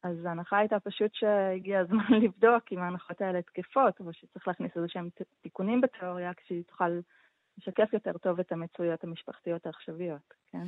אז 0.02 0.24
ההנחה 0.24 0.58
הייתה 0.58 0.80
פשוט 0.80 1.10
שהגיע 1.14 1.80
הזמן 1.80 2.04
לבדוק 2.24 2.64
אם 2.72 2.78
ההנחות 2.78 3.20
האלה 3.20 3.42
תקפות, 3.42 4.00
או 4.00 4.12
שצריך 4.12 4.48
להכניס 4.48 4.72
איזה 4.76 4.88
שהם 4.88 5.08
תיקונים 5.42 5.80
בתיאוריה 5.80 6.34
כשהיא 6.34 6.62
תוכל 6.68 6.90
לשקף 7.58 7.92
יותר 7.92 8.18
טוב 8.18 8.40
את 8.40 8.52
המצויות 8.52 9.04
המשפחתיות 9.04 9.66
העכשוויות, 9.66 10.34
כן? 10.52 10.64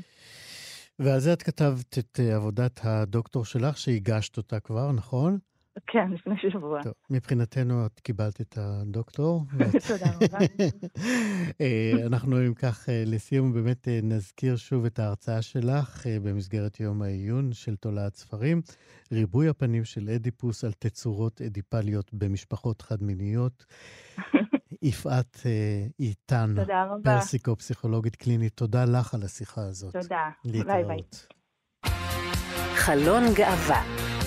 ועל 0.99 1.19
זה 1.19 1.33
את 1.33 1.43
כתבת 1.43 1.99
את 1.99 2.21
אה, 2.21 2.37
עבודת 2.37 2.81
הדוקטור 2.85 3.45
שלך, 3.45 3.79
שהגשת 3.79 4.37
אותה 4.37 4.61
כבר, 4.61 4.93
נכון? 4.93 5.39
כן, 5.87 6.11
לפני 6.13 6.35
שבוע. 6.51 6.83
טוב, 6.83 6.93
מבחינתנו 7.11 7.87
את 7.87 8.01
קיבלת 8.01 8.41
את 8.41 8.59
הדוקטור. 8.61 9.45
תודה 9.89 10.11
רבה. 10.15 10.39
אה, 11.61 11.93
אנחנו 12.07 12.47
אם 12.47 12.55
כך, 12.55 12.89
אה, 12.89 13.03
לסיום 13.07 13.53
באמת 13.53 13.89
נזכיר 14.03 14.57
שוב 14.57 14.85
את 14.85 14.99
ההרצאה 14.99 15.43
שלך 15.43 16.07
במסגרת 16.23 16.81
יום 16.81 17.03
העיון 17.03 17.53
של 17.53 17.77
תולעת 17.77 18.17
ספרים, 18.17 18.61
ריבוי 19.13 19.49
הפנים 19.49 19.85
של 19.85 20.09
אדיפוס 20.09 20.65
על 20.65 20.73
תצורות 20.73 21.43
אדיפליות 21.43 22.15
במשפחות 22.15 22.83
חד-מיניות. 22.83 23.65
יפעת 24.83 25.41
איתן, 26.01 26.55
תודה 26.57 26.85
רבה. 26.85 27.15
פרסיקו, 27.15 27.57
פסיכולוגית 27.57 28.17
קלינית, 28.17 28.53
תודה 28.55 28.85
לך 28.85 29.15
על 29.15 29.23
השיחה 29.23 29.61
הזאת. 29.61 29.93
תודה. 29.93 30.31
ביי 30.45 30.85
ביי. 30.85 31.03
חלון 32.75 33.23
גאווה 33.35 34.18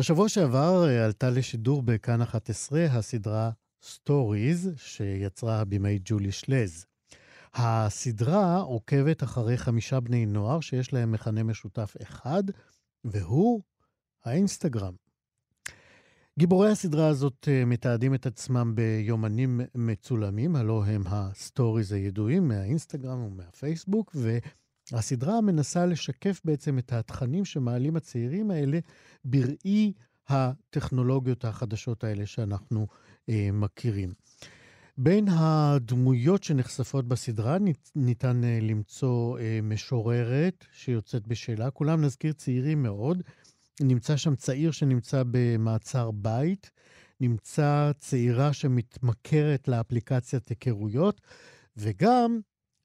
בשבוע 0.00 0.28
שעבר 0.28 0.88
אה, 0.88 1.04
עלתה 1.04 1.30
לשידור 1.30 1.82
בכאן 1.82 2.22
11 2.22 2.84
הסדרה 2.84 3.50
סטוריז, 3.82 4.70
שיצרה 4.76 5.60
הבמאי 5.60 5.98
ג'ולי 6.04 6.32
שלז. 6.32 6.86
הסדרה 7.54 8.56
עוקבת 8.56 9.22
אחרי 9.22 9.56
חמישה 9.56 10.00
בני 10.00 10.26
נוער 10.26 10.60
שיש 10.60 10.92
להם 10.92 11.12
מכנה 11.12 11.42
משותף 11.42 11.96
אחד, 12.02 12.42
והוא 13.04 13.62
האינסטגרם. 14.24 14.94
גיבורי 16.38 16.70
הסדרה 16.70 17.06
הזאת 17.06 17.48
אה, 17.48 17.64
מתעדים 17.64 18.14
את 18.14 18.26
עצמם 18.26 18.72
ביומנים 18.74 19.60
מצולמים, 19.74 20.56
הלא 20.56 20.84
הם 20.84 21.02
הסטוריז 21.06 21.92
הידועים 21.92 22.48
מהאינסטגרם 22.48 23.24
ומהפייסבוק, 23.24 24.16
והסדרה 24.92 25.40
מנסה 25.40 25.86
לשקף 25.86 26.40
בעצם 26.44 26.78
את 26.78 26.92
התכנים 26.92 27.44
שמעלים 27.44 27.96
הצעירים 27.96 28.50
האלה 28.50 28.78
בראי 29.24 29.92
הטכנולוגיות 30.28 31.44
החדשות 31.44 32.04
האלה 32.04 32.26
שאנחנו 32.26 32.86
אה, 33.28 33.48
מכירים. 33.52 34.12
בין 34.98 35.28
הדמויות 35.28 36.42
שנחשפות 36.42 37.08
בסדרה 37.08 37.56
ניתן 37.96 38.44
אה, 38.44 38.58
למצוא 38.62 39.38
אה, 39.38 39.60
משוררת 39.62 40.64
שיוצאת 40.72 41.26
בשאלה, 41.26 41.70
כולם 41.70 42.04
נזכיר 42.04 42.32
צעירים 42.32 42.82
מאוד, 42.82 43.22
נמצא 43.80 44.16
שם 44.16 44.34
צעיר 44.36 44.70
שנמצא 44.70 45.22
במעצר 45.30 46.10
בית, 46.10 46.70
נמצא 47.20 47.90
צעירה 47.98 48.52
שמתמכרת 48.52 49.68
לאפליקציית 49.68 50.48
היכרויות, 50.48 51.20
וגם 51.76 52.40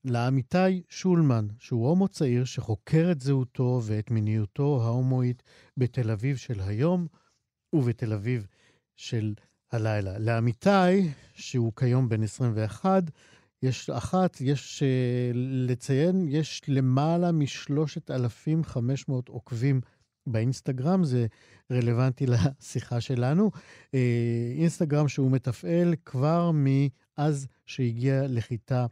לעמיתי 0.06 0.82
שולמן, 0.89 1.48
שהוא 1.60 1.88
הומו 1.89 2.08
צעיר 2.08 2.46
שחוקר 2.46 3.12
את 3.12 3.22
זהותו 3.22 3.82
ואת 3.84 4.12
מיניותו 4.12 4.82
ההומואית 4.84 5.44
בתל 5.78 6.12
אביב 6.12 6.38
של 6.38 6.60
היום 6.60 7.08
ובתל 7.74 8.13
אביב 8.13 8.48
של 8.96 9.34
הלילה. 9.72 10.18
לעמיתי, 10.18 11.12
שהוא 11.34 11.74
כיום 11.76 12.10
בן 12.10 12.24
21, 12.24 13.04
יש 13.63 13.89
אחת, 13.89 14.41
יש 14.41 14.84
uh, 14.84 15.38
לציין, 15.68 16.28
יש 16.30 16.62
למעלה 16.68 17.32
מ-3,500 17.32 19.12
עוקבים 19.28 19.82
באינסטגרם, 20.28 21.04
זה 21.04 21.28
רלוונטי 21.72 22.26
לשיחה 22.26 23.02
שלנו. 23.02 23.52
אה, 23.94 24.54
אינסטגרם 24.58 25.08
שהוא 25.08 25.32
מתפעל 25.32 25.94
כבר 26.06 26.52
מאז 26.54 27.48
שהגיע 27.65 28.24
לכיתה 28.28 28.86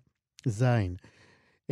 ז'. 0.47 0.63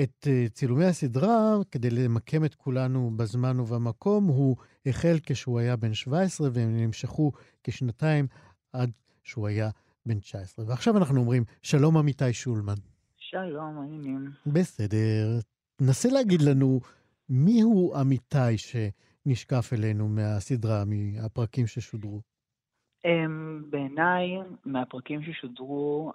את 0.04 0.28
אה, 0.28 0.50
צילומי 0.50 0.86
הסדרה, 0.86 1.56
כדי 1.72 1.90
למקם 1.90 2.46
את 2.46 2.56
כולנו 2.56 3.12
בזמן 3.18 3.60
ובמקום, 3.60 4.28
הוא 4.28 4.56
החל 4.86 5.16
כשהוא 5.24 5.60
היה 5.60 5.76
בן 5.76 5.94
17, 5.94 6.50
והם 6.54 6.78
נמשכו 6.78 7.32
כשנתיים 7.64 8.28
עד 8.74 8.92
שהוא 9.24 9.48
היה 9.48 9.70
בן 10.06 10.20
19. 10.20 10.66
ועכשיו 10.68 10.98
אנחנו 10.98 11.20
אומרים, 11.20 11.44
שלום 11.62 11.98
עמיתי 11.98 12.34
שולמן. 12.34 12.74
שלום, 13.18 13.78
העניינים. 13.78 14.32
בסדר. 14.46 15.40
נסה 15.82 16.10
להגיד 16.10 16.42
לנו 16.42 16.80
מיהו 17.30 17.94
עמיתי 17.96 18.58
ש... 18.58 18.76
נשקף 19.26 19.70
אלינו 19.74 20.08
מהסדרה, 20.08 20.84
מהפרקים 20.86 21.68
ששודרו? 21.68 22.22
בעיניי, 23.70 24.38
מהפרקים 24.66 25.22
ששודרו, 25.24 26.12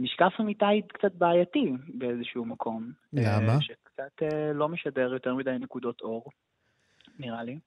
uh, 0.00 0.04
נשקף 0.04 0.32
אמיתי 0.40 0.82
קצת 0.88 1.14
בעייתי 1.14 1.72
באיזשהו 1.94 2.44
מקום. 2.44 2.92
למה? 3.12 3.56
Uh, 3.56 3.60
שקצת 3.60 4.22
uh, 4.22 4.34
לא 4.54 4.68
משדר 4.68 5.12
יותר 5.12 5.34
מדי 5.34 5.56
נקודות 5.60 6.00
אור, 6.00 6.24
נראה 7.18 7.42
לי. 7.42 7.58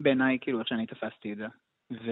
בעיניי, 0.00 0.38
כאילו, 0.40 0.58
איך 0.58 0.68
שאני 0.68 0.86
תפסתי 0.86 1.32
את 1.32 1.38
זה. 1.38 1.46
ו... 1.90 2.10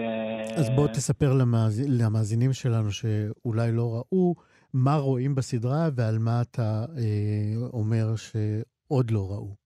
אז 0.59 0.69
בוא 0.75 0.87
תספר 0.87 1.33
למאז... 1.33 2.01
למאזינים 2.01 2.53
שלנו 2.53 2.91
שאולי 2.91 3.71
לא 3.71 3.93
ראו, 3.93 4.35
מה 4.73 4.95
רואים 4.95 5.35
בסדרה 5.35 5.89
ועל 5.95 6.17
מה 6.19 6.41
אתה 6.41 6.85
אה, 6.97 7.67
אומר 7.73 8.15
שעוד 8.15 9.11
לא 9.11 9.27
ראו. 9.31 9.64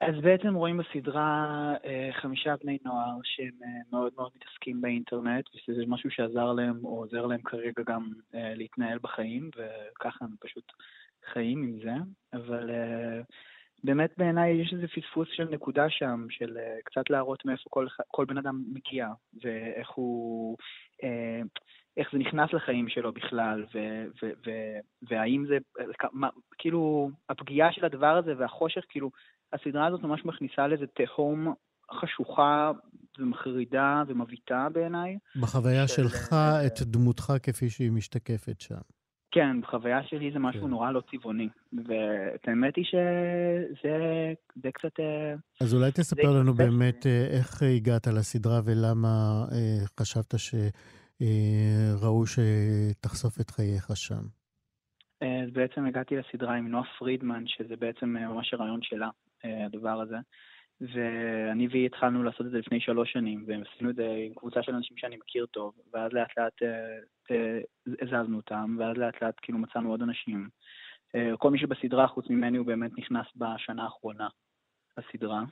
אז 0.00 0.14
בעצם 0.22 0.54
רואים 0.54 0.76
בסדרה 0.76 1.74
אה, 1.84 2.10
חמישה 2.12 2.54
בני 2.62 2.78
נוער 2.84 3.18
שהם 3.24 3.52
אה, 3.62 3.68
מאוד 3.92 4.12
מאוד 4.16 4.30
מתעסקים 4.36 4.80
באינטרנט, 4.80 5.44
וזה 5.68 5.82
משהו 5.86 6.10
שעזר 6.10 6.52
להם 6.52 6.84
או 6.84 6.98
עוזר 6.98 7.26
להם 7.26 7.42
כרגע 7.42 7.82
גם 7.86 8.12
אה, 8.34 8.54
להתנהל 8.54 8.98
בחיים, 9.02 9.50
וככה 9.56 10.24
הם 10.24 10.30
פשוט 10.40 10.72
חיים 11.32 11.62
עם 11.62 11.78
זה. 11.84 11.94
אבל 12.32 12.70
באמת 13.84 14.10
בעיניי 14.16 14.52
יש 14.52 14.72
איזה 14.72 14.88
פספוס 14.88 15.28
של 15.32 15.48
נקודה 15.50 15.90
שם, 15.90 16.26
של 16.30 16.58
קצת 16.84 17.10
להראות 17.10 17.44
מאיפה 17.44 17.70
כל, 17.70 17.86
כל 18.08 18.24
בן 18.24 18.38
אדם 18.38 18.64
מגיע, 18.72 19.08
ואיך 19.42 19.90
הוא... 19.90 20.56
איך 21.96 22.12
זה 22.12 22.18
נכנס 22.18 22.52
לחיים 22.52 22.88
שלו 22.88 23.12
בכלל, 23.12 23.64
ו- 23.74 24.04
ו- 24.22 24.32
ו- 24.46 24.78
והאם 25.02 25.44
זה, 25.48 25.58
כאילו, 26.58 27.10
הפגיעה 27.28 27.72
של 27.72 27.84
הדבר 27.84 28.16
הזה 28.16 28.34
והחושך, 28.38 28.84
כאילו, 28.88 29.10
הסדרה 29.52 29.86
הזאת 29.86 30.02
ממש 30.02 30.24
מכניסה 30.24 30.66
לזה 30.66 30.84
תהום 30.86 31.54
חשוכה 32.00 32.72
ומחרידה 33.18 34.02
ומבעיטה 34.06 34.68
בעיניי. 34.72 35.18
בחוויה 35.40 35.88
של... 35.88 35.94
שלך, 35.94 36.32
אה, 36.32 36.66
את 36.66 36.82
דמותך 36.82 37.32
כפי 37.42 37.70
שהיא 37.70 37.92
משתקפת 37.92 38.60
שם. 38.60 38.96
כן, 39.36 39.60
בחוויה 39.60 40.02
שלי 40.02 40.30
זה 40.32 40.38
משהו 40.38 40.62
כן. 40.62 40.68
נורא 40.68 40.90
לא 40.90 41.02
צבעוני, 41.10 41.48
ואת 41.72 42.48
האמת 42.48 42.76
היא 42.76 42.84
שזה 42.84 44.34
זה 44.62 44.70
קצת... 44.72 45.00
אה, 45.00 45.34
אז 45.60 45.74
אולי 45.74 45.90
תספר 45.92 46.30
לנו 46.40 46.54
באמת 46.54 47.02
ש... 47.02 47.06
אה, 47.06 47.26
איך 47.38 47.62
הגעת 47.62 48.06
לסדרה 48.06 48.60
ולמה 48.64 49.44
אה, 49.52 49.86
חשבת 50.00 50.34
שראוי 50.38 52.26
שתחשוף 52.26 53.40
את 53.40 53.50
חייך 53.50 53.96
שם. 53.96 54.22
אז 55.20 55.52
בעצם 55.52 55.86
הגעתי 55.86 56.14
לסדרה 56.16 56.54
עם 56.56 56.68
נועה 56.68 56.84
פרידמן, 56.98 57.44
שזה 57.46 57.76
בעצם 57.76 58.06
ממש 58.08 58.54
הרעיון 58.54 58.80
שלה. 58.82 59.08
הדבר 59.44 60.00
הזה. 60.00 60.16
ואני 60.80 61.68
והיא 61.68 61.86
התחלנו 61.86 62.22
לעשות 62.22 62.46
את 62.46 62.50
זה 62.50 62.58
לפני 62.58 62.80
שלוש 62.80 63.12
שנים, 63.12 63.44
ועשינו 63.46 63.90
את 63.90 63.96
זה 63.96 64.14
עם 64.26 64.34
קבוצה 64.34 64.62
של 64.62 64.74
אנשים 64.74 64.96
שאני 64.96 65.16
מכיר 65.16 65.46
טוב, 65.46 65.74
ואז 65.92 66.12
לאט 66.12 66.38
לאט 66.38 66.62
אה, 66.62 66.98
אה, 67.30 67.60
הזזנו 68.02 68.36
אותם, 68.36 68.76
ואז 68.78 68.96
לאט 68.96 69.22
לאט 69.22 69.34
כאילו 69.42 69.58
מצאנו 69.58 69.90
עוד 69.90 70.02
אנשים. 70.02 70.48
אה, 71.14 71.36
כל 71.38 71.50
מי 71.50 71.58
שבסדרה, 71.58 72.06
חוץ 72.06 72.30
ממני, 72.30 72.58
הוא 72.58 72.66
באמת 72.66 72.90
נכנס 72.98 73.26
בשנה 73.36 73.84
האחרונה 73.84 74.28
לסדרה. 74.98 75.42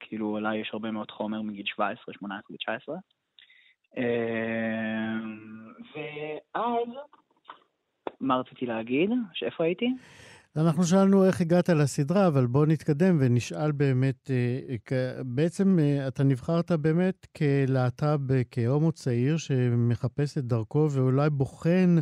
כאילו, 0.00 0.26
אולי 0.26 0.56
יש 0.56 0.70
הרבה 0.72 0.90
מאוד 0.90 1.10
חומר 1.10 1.42
מגיל 1.42 1.66
17, 1.66 2.14
18 2.14 2.40
ו-19. 2.50 2.92
ואז, 5.94 6.88
מה 8.20 8.36
רציתי 8.36 8.66
להגיד? 8.66 9.10
שאיפה 9.34 9.64
הייתי? 9.64 9.90
אנחנו 10.56 10.84
שאלנו 10.84 11.24
איך 11.24 11.40
הגעת 11.40 11.68
לסדרה, 11.68 12.26
אבל 12.26 12.46
בוא 12.46 12.66
נתקדם 12.66 13.16
ונשאל 13.20 13.72
באמת, 13.72 14.30
אה, 14.30 15.22
בעצם 15.24 15.78
אה, 15.78 16.08
אתה 16.08 16.24
נבחרת 16.24 16.72
באמת 16.72 17.26
כלהט"ב, 17.36 18.42
כהומו 18.50 18.92
צעיר 18.92 19.36
שמחפש 19.36 20.38
את 20.38 20.44
דרכו 20.44 20.88
ואולי 20.90 21.30
בוחן 21.30 21.96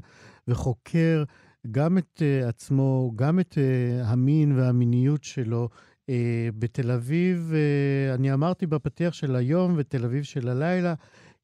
וחוקר 0.49 1.25
גם 1.71 1.99
את 1.99 2.23
אה, 2.23 2.49
עצמו, 2.49 3.13
גם 3.17 3.41
את 3.41 3.59
המין 4.05 4.59
והמיניות 4.59 5.25
שלו. 5.25 5.69
בתל 6.59 6.91
אביב, 6.91 7.53
אני 8.15 8.33
אמרתי 8.33 8.67
בפתיח 8.67 9.15
של 9.15 9.37
היום 9.37 9.75
ותל 9.77 10.05
אביב 10.05 10.23
של 10.23 10.49
הלילה, 10.49 10.95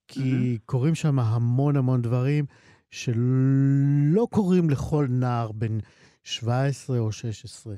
כי 0.09 0.57
mm-hmm. 0.57 0.63
קורים 0.65 0.95
שם 0.95 1.19
המון 1.19 1.77
המון 1.77 2.03
דברים 2.03 2.45
שלא 2.91 4.27
קורים 4.31 4.71
לכל 4.71 5.07
נער 5.11 5.53
בן 5.53 5.79
17 6.27 6.99
או 6.99 7.13
16. 7.13 7.75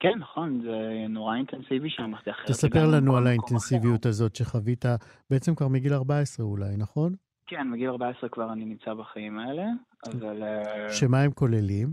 כן, 0.00 0.18
נכון, 0.18 0.62
זה 0.62 1.06
נורא 1.08 1.36
אינטנסיבי 1.36 1.90
שם. 1.90 2.12
תספר 2.46 2.86
לנו 2.94 3.16
על 3.16 3.26
האינטנסיביות 3.26 4.06
הזאת 4.06 4.36
שחווית 4.36 4.84
בעצם 5.30 5.54
כבר 5.54 5.68
מגיל 5.68 5.92
14 5.92 6.46
אולי, 6.46 6.76
נכון? 6.78 7.14
כן, 7.46 7.68
מגיל 7.68 7.88
14 7.90 8.28
כבר 8.28 8.52
אני 8.52 8.64
נמצא 8.64 8.94
בחיים 8.94 9.38
האלה, 9.38 9.64
אבל... 10.06 10.42
שמה 10.92 11.20
הם 11.20 11.30
כוללים? 11.32 11.88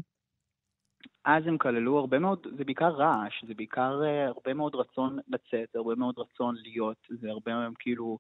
אז 1.26 1.44
הם 1.48 1.58
כללו 1.58 2.00
הרבה 2.00 2.20
מאוד, 2.20 2.48
זה 2.58 2.64
בעיקר 2.64 2.90
רעש, 2.90 3.46
זה 3.48 3.54
בעיקר 3.54 4.02
uh, 4.02 4.30
הרבה 4.30 4.54
מאוד 4.54 4.76
רצון 4.76 5.18
לצאת, 5.28 5.76
הרבה 5.76 5.96
מאוד 5.96 6.16
רצון 6.18 6.56
להיות, 6.56 6.98
זה 7.22 7.30
הרבה 7.30 7.52
כאילו 7.80 8.18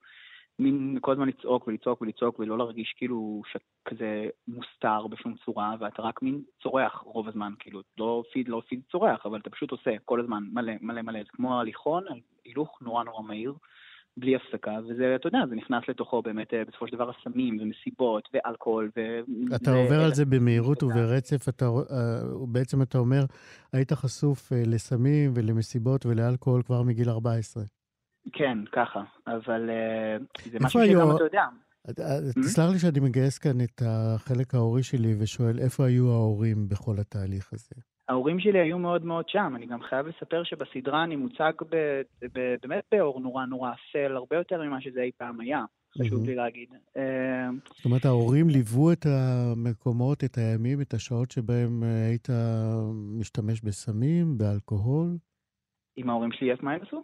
מין 0.59 0.97
כל 1.01 1.11
הזמן 1.11 1.27
לצעוק 1.27 1.67
ולצעוק 1.67 2.01
ולצעוק 2.01 2.39
ולא 2.39 2.57
להרגיש 2.57 2.93
כאילו 2.97 3.41
כזה 3.85 4.27
מוסתר 4.47 5.07
בשום 5.07 5.35
צורה, 5.45 5.75
ואתה 5.79 6.01
רק 6.01 6.21
מין 6.21 6.41
צורח 6.63 7.03
רוב 7.05 7.27
הזמן, 7.27 7.53
כאילו, 7.59 7.81
לא 7.97 8.23
פיד, 8.33 8.49
לא 8.49 8.61
פיד 8.67 8.81
צורח, 8.91 9.25
אבל 9.25 9.39
אתה 9.39 9.49
פשוט 9.49 9.71
עושה 9.71 9.91
כל 10.05 10.19
הזמן 10.19 10.43
מלא 10.53 10.73
מלא 10.81 11.01
מלא, 11.01 11.19
זה 11.19 11.29
כמו 11.33 11.59
הליכון, 11.59 12.03
הילוך 12.45 12.77
נורא 12.81 13.03
נורא 13.03 13.21
מהיר. 13.21 13.53
בלי 14.17 14.35
הפסקה, 14.35 14.71
וזה, 14.89 15.15
אתה 15.15 15.27
יודע, 15.27 15.39
זה 15.49 15.55
נכנס 15.55 15.83
לתוכו 15.89 16.21
באמת 16.21 16.53
אה, 16.53 16.63
בסופו 16.67 16.87
של 16.87 16.95
דבר 16.95 17.09
הסמים 17.09 17.57
ומסיבות 17.61 18.29
ואלכוהול 18.33 18.91
ו... 18.97 19.19
אתה 19.55 19.71
ו... 19.71 19.75
עובר 19.75 20.03
על 20.03 20.13
זה 20.13 20.25
במהירות 20.25 20.83
וברצף, 20.83 21.49
אתה, 21.49 21.65
אה, 21.65 22.21
בעצם 22.47 22.81
אתה 22.81 22.97
אומר, 22.97 23.25
היית 23.73 23.93
חשוף 23.93 24.53
אה, 24.53 24.63
לסמים 24.65 25.31
ולמסיבות 25.35 26.05
ולאלכוהול 26.05 26.63
כבר 26.63 26.81
מגיל 26.83 27.09
14. 27.09 27.63
כן, 28.33 28.57
ככה, 28.71 29.03
אבל 29.27 29.69
זה 30.51 30.57
משהו 30.61 30.79
שגם 30.85 31.15
אתה 31.15 31.23
יודע. 31.23 31.45
תסלח 32.41 32.71
לי 32.71 32.79
שאני 32.79 32.99
מגייס 32.99 33.37
כאן 33.37 33.61
את 33.61 33.81
החלק 33.85 34.55
ההורי 34.55 34.83
שלי 34.83 35.15
ושואל, 35.19 35.59
איפה 35.59 35.85
היו 35.85 36.11
ההורים 36.11 36.67
בכל 36.69 36.95
התהליך 36.99 37.53
הזה? 37.53 37.75
ההורים 38.09 38.39
שלי 38.39 38.59
היו 38.59 38.79
מאוד 38.79 39.05
מאוד 39.05 39.29
שם. 39.29 39.53
אני 39.55 39.65
גם 39.65 39.83
חייב 39.83 40.07
לספר 40.07 40.43
שבסדרה 40.43 41.03
אני 41.03 41.15
מוצג 41.15 41.51
ב, 41.69 42.01
ב, 42.33 42.55
באמת 42.61 42.83
באור 42.91 43.19
נורא 43.19 43.45
נורא 43.45 43.71
אפל, 43.71 44.15
הרבה 44.15 44.35
יותר 44.35 44.61
ממה 44.61 44.81
שזה 44.81 45.01
אי 45.01 45.11
פעם 45.17 45.39
היה. 45.39 45.63
חשוב 46.01 46.25
לי 46.25 46.35
להגיד. 46.35 46.69
אה, 46.97 47.49
זאת 47.75 47.85
אומרת, 47.85 48.05
ההורים 48.05 48.49
ליוו 48.49 48.91
את 48.91 49.05
המקומות, 49.05 50.23
את 50.23 50.37
הימים, 50.37 50.81
את 50.81 50.93
השעות 50.93 51.31
שבהם 51.31 51.83
אה, 51.83 52.05
היית 52.07 52.27
משתמש 53.19 53.61
בסמים, 53.61 54.37
באלכוהול? 54.37 55.17
עם 55.95 56.09
ההורים 56.09 56.31
שלי, 56.31 56.49
מה 56.61 56.73
הם 56.73 56.81
עשו? 56.87 57.03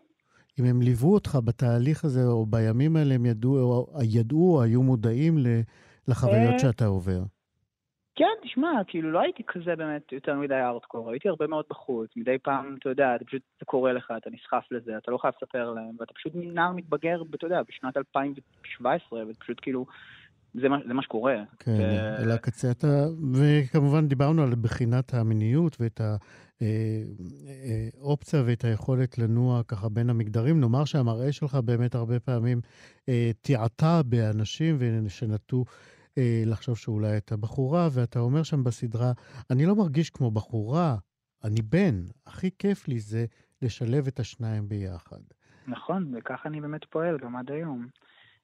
אם 0.59 0.65
הם 0.65 0.81
ליוו 0.81 1.13
אותך 1.13 1.37
בתהליך 1.45 2.05
הזה, 2.05 2.23
או 2.25 2.45
בימים 2.45 2.95
האלה 2.95 3.15
הם 3.15 3.25
ידעו, 3.25 3.59
או 3.59 3.87
ידעו, 4.03 4.55
או 4.55 4.63
היו 4.63 4.83
מודעים 4.83 5.37
לחוויות 6.07 6.53
אה, 6.53 6.59
שאתה 6.59 6.85
עובר. 6.85 7.21
כן, 8.15 8.33
תשמע, 8.43 8.71
כאילו 8.87 9.11
לא 9.11 9.19
הייתי 9.19 9.43
כזה 9.47 9.75
באמת 9.75 10.11
יותר 10.11 10.35
מדי 10.35 10.61
ארטקור, 10.61 11.11
הייתי 11.11 11.29
הרבה 11.29 11.47
מאוד 11.47 11.65
בחוץ, 11.69 12.09
מדי 12.15 12.37
פעם, 12.37 12.75
אתה 12.79 12.89
יודע, 12.89 13.15
אתה 13.15 13.25
פשוט, 13.25 13.41
זה 13.59 13.65
קורה 13.65 13.93
לך, 13.93 14.13
אתה 14.17 14.29
נסחף 14.29 14.71
לזה, 14.71 14.97
אתה 14.97 15.11
לא 15.11 15.17
חייב 15.17 15.33
לספר 15.37 15.71
להם, 15.71 15.95
ואתה 15.99 16.13
פשוט 16.13 16.33
נער 16.35 16.71
מתבגר, 16.71 17.21
אתה 17.35 17.45
יודע, 17.45 17.61
בשנת 17.67 17.97
2017, 17.97 19.23
וכפשוט 19.29 19.57
כאילו, 19.61 19.85
זה 20.53 20.69
מה, 20.69 20.77
זה 20.87 20.93
מה 20.93 21.01
שקורה. 21.01 21.35
כן, 21.59 21.71
ו... 21.71 22.23
אל 22.23 22.31
הקצה 22.31 22.71
אתה, 22.71 23.05
וכמובן 23.33 24.07
דיברנו 24.07 24.43
על 24.43 24.55
בחינת 24.55 25.13
המיניות 25.13 25.77
ואת 25.79 26.01
האופציה 27.97 28.39
אה, 28.39 28.43
אה, 28.43 28.49
ואת 28.49 28.63
היכולת 28.63 29.17
לנוע 29.17 29.63
ככה 29.63 29.89
בין 29.89 30.09
המגדרים. 30.09 30.61
נאמר 30.61 30.85
שהמראה 30.85 31.31
שלך 31.31 31.55
באמת 31.55 31.95
הרבה 31.95 32.19
פעמים 32.19 32.61
אה, 33.09 33.31
תיעתה 33.41 34.01
באנשים 34.05 34.77
שנטו 35.07 35.65
לחשוב 36.45 36.77
שאולי 36.77 37.17
אתה 37.17 37.37
בחורה, 37.37 37.87
ואתה 37.91 38.19
אומר 38.19 38.43
שם 38.43 38.63
בסדרה, 38.63 39.11
אני 39.49 39.65
לא 39.65 39.75
מרגיש 39.75 40.09
כמו 40.09 40.31
בחורה, 40.31 40.95
אני 41.43 41.61
בן. 41.61 42.03
הכי 42.27 42.49
כיף 42.59 42.87
לי 42.87 42.99
זה 42.99 43.25
לשלב 43.61 44.07
את 44.07 44.19
השניים 44.19 44.69
ביחד. 44.69 45.21
נכון, 45.67 46.13
וככה 46.17 46.49
אני 46.49 46.61
באמת 46.61 46.85
פועל 46.85 47.17
גם 47.17 47.35
עד 47.35 47.51
היום. 47.51 47.87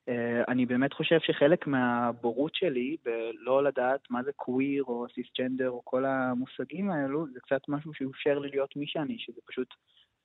Uh, 0.07 0.09
אני 0.47 0.65
באמת 0.65 0.93
חושב 0.93 1.19
שחלק 1.19 1.67
מהבורות 1.67 2.55
שלי 2.55 2.97
בלא 3.05 3.63
לדעת 3.63 3.99
מה 4.09 4.23
זה 4.23 4.31
קוויר 4.35 4.83
או 4.83 5.05
סיסג'נדר 5.15 5.69
או 5.69 5.81
כל 5.85 6.05
המושגים 6.05 6.89
האלו, 6.91 7.25
זה 7.33 7.39
קצת 7.39 7.61
משהו 7.67 7.93
שאפשר 7.93 8.39
לי 8.39 8.49
להיות 8.49 8.75
מי 8.75 8.87
שאני, 8.87 9.15
שזה 9.19 9.41
פשוט 9.45 9.67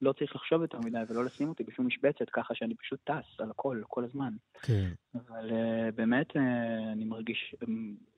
לא 0.03 0.12
צריך 0.12 0.37
לחשוב 0.37 0.62
יותר 0.62 0.79
מדי 0.79 0.99
ולא 1.09 1.25
לשים 1.25 1.49
אותי 1.49 1.64
בשום 1.64 1.87
משבצת, 1.87 2.31
ככה 2.33 2.55
שאני 2.55 2.75
פשוט 2.75 3.01
טס 3.05 3.40
על 3.40 3.51
הכל, 3.51 3.83
כל 3.88 4.05
הזמן. 4.05 4.33
כן. 4.62 4.88
אבל 5.14 5.51
uh, 5.51 5.92
באמת 5.95 6.31
uh, 6.31 6.38
אני 6.92 7.05
מרגיש, 7.05 7.55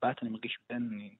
בת, 0.02 0.22
אני 0.22 0.30
מרגיש 0.30 0.58
בן, 0.70 0.88
אני... 0.92 1.14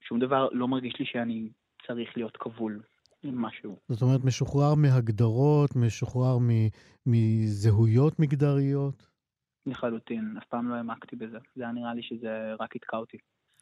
שום 0.00 0.18
דבר 0.18 0.48
לא 0.52 0.68
מרגיש 0.68 0.98
לי 0.98 1.06
שאני 1.06 1.48
צריך 1.86 2.16
להיות 2.16 2.36
כבול 2.36 2.80
משהו. 3.24 3.76
זאת 3.88 4.02
אומרת, 4.02 4.24
משוחרר 4.24 4.74
מהגדרות, 4.74 5.76
משוחרר 5.76 6.38
מזהויות 7.06 8.18
מגדריות? 8.18 9.15
לחלוטין, 9.66 10.34
אף 10.38 10.44
פעם 10.48 10.68
לא 10.68 10.74
העמקתי 10.74 11.16
בזה. 11.16 11.38
זה 11.56 11.62
היה 11.62 11.72
נראה 11.72 11.94
לי 11.94 12.02
שזה 12.02 12.54
רק 12.60 12.76
יתקע 12.76 12.96
אותי. 12.96 13.16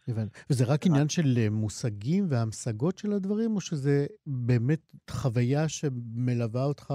הבנתי. 0.08 0.40
וזה 0.50 0.64
רק 0.64 0.86
עניין 0.86 1.08
של 1.08 1.38
אה, 1.38 1.50
מושגים 1.50 2.26
והמשגות 2.28 2.98
של 2.98 3.12
הדברים, 3.12 3.56
או 3.56 3.60
שזה 3.60 4.06
באמת 4.26 4.80
חוויה 5.10 5.68
שמלווה 5.68 6.64
אותך 6.64 6.94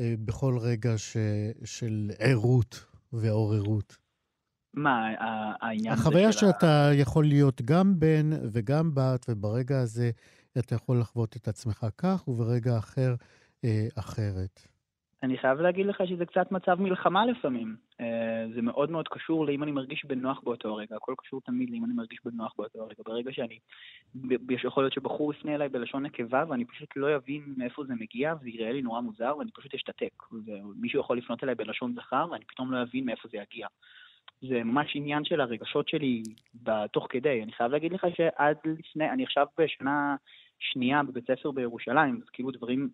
אה, 0.00 0.14
בכל 0.24 0.58
רגע 0.60 0.98
ש... 0.98 1.16
של 1.64 2.10
ערות 2.18 2.84
ועוררות? 3.12 3.96
מה, 4.74 5.08
העניין 5.60 5.92
הזה 5.92 6.02
של... 6.02 6.08
החוויה 6.08 6.32
שאתה 6.32 6.90
יכול 6.94 7.24
להיות 7.24 7.62
גם 7.62 8.00
בן 8.00 8.30
וגם 8.52 8.90
בת, 8.94 9.26
וברגע 9.28 9.80
הזה 9.80 10.10
אתה 10.58 10.74
יכול 10.74 11.00
לחוות 11.00 11.36
את 11.36 11.48
עצמך 11.48 11.86
כך, 11.98 12.28
וברגע 12.28 12.78
אחר, 12.78 13.14
אה, 13.64 13.88
אחרת. 13.94 14.68
אני 15.22 15.38
חייב 15.38 15.60
להגיד 15.60 15.86
לך 15.86 16.02
שזה 16.06 16.26
קצת 16.26 16.52
מצב 16.52 16.80
מלחמה 16.80 17.26
לפעמים. 17.26 17.76
אה, 18.00 18.46
זה 18.54 18.62
מאוד 18.62 18.90
מאוד 18.90 19.08
קשור 19.08 19.46
לאם 19.46 19.62
אני 19.62 19.72
מרגיש 19.72 20.04
בנוח 20.04 20.40
באותו 20.44 20.74
רגע, 20.74 20.96
הכל 20.96 21.14
קשור 21.18 21.40
תמיד 21.40 21.70
לאם 21.70 21.84
אני 21.84 21.92
מרגיש 21.92 22.18
בנוח 22.24 22.54
באותו 22.58 22.86
רגע. 22.86 23.02
ברגע 23.06 23.32
שאני, 23.32 23.58
יכול 24.64 24.82
להיות 24.82 24.92
שבחור 24.92 25.32
יפנה 25.32 25.54
אליי 25.54 25.68
בלשון 25.68 26.06
נקבה 26.06 26.44
ואני 26.48 26.64
פשוט 26.64 26.88
לא 26.96 27.16
אבין 27.16 27.54
מאיפה 27.56 27.84
זה 27.84 27.94
מגיע 27.94 28.34
וזה 28.40 28.48
יראה 28.48 28.72
לי 28.72 28.82
נורא 28.82 29.00
מוזר 29.00 29.34
ואני 29.38 29.50
פשוט 29.50 29.74
אשתתק. 29.74 30.22
מישהו 30.76 31.00
יכול 31.00 31.18
לפנות 31.18 31.44
אליי 31.44 31.54
בלשון 31.54 31.94
זכר 31.94 32.26
ואני 32.30 32.44
פתאום 32.44 32.72
לא 32.72 32.82
אבין 32.82 33.04
מאיפה 33.04 33.28
זה 33.28 33.36
יגיע. 33.36 33.66
זה 34.40 34.64
ממש 34.64 34.92
עניין 34.94 35.24
של 35.24 35.40
הרגשות 35.40 35.88
שלי 35.88 36.22
תוך 36.92 37.06
כדי. 37.10 37.42
אני 37.42 37.52
חייב 37.52 37.72
להגיד 37.72 37.92
לך 37.92 38.06
שעד 38.16 38.56
לפני, 38.64 39.10
אני 39.10 39.22
עכשיו 39.22 39.46
בשנה 39.58 40.16
שנייה 40.58 41.02
בבית 41.02 41.24
ספר 41.26 41.50
בירושלים, 41.50 42.20
אז 42.22 42.28
כאילו 42.28 42.50
דברים... 42.50 42.88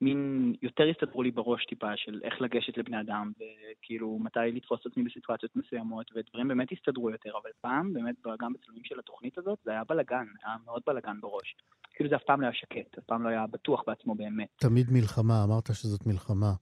מין 0.00 0.54
יותר 0.62 0.84
הסתדרו 0.90 1.22
לי 1.22 1.30
בראש 1.30 1.66
טיפה 1.66 1.96
של 1.96 2.20
איך 2.24 2.40
לגשת 2.40 2.78
לבני 2.78 3.00
אדם, 3.00 3.32
וכאילו 3.36 4.18
מתי 4.18 4.40
לתפוס 4.54 4.80
את 4.80 4.86
עצמי 4.86 5.02
בסיטואציות 5.02 5.56
מסוימות, 5.56 6.10
ודברים 6.14 6.48
באמת 6.48 6.68
הסתדרו 6.72 7.10
יותר, 7.10 7.30
אבל 7.42 7.50
פעם, 7.60 7.92
באמת, 7.92 8.14
גם 8.40 8.52
בצלמים 8.52 8.84
של 8.84 8.98
התוכנית 8.98 9.38
הזאת, 9.38 9.58
זה 9.64 9.70
היה 9.70 9.84
בלאגן, 9.88 10.26
היה 10.44 10.56
מאוד 10.64 10.82
בלאגן 10.86 11.20
בראש. 11.20 11.56
כאילו 11.94 12.10
זה 12.10 12.16
אף 12.16 12.22
פעם 12.26 12.40
לא 12.40 12.46
היה 12.46 12.54
שקט, 12.54 12.98
אף 12.98 13.04
פעם 13.04 13.22
לא 13.22 13.28
היה 13.28 13.46
בטוח 13.46 13.82
בעצמו 13.86 14.14
באמת. 14.14 14.48
תמיד 14.56 14.86
מלחמה, 14.92 15.44
אמרת 15.44 15.66
שזאת 15.66 16.06
מלחמה. 16.06 16.52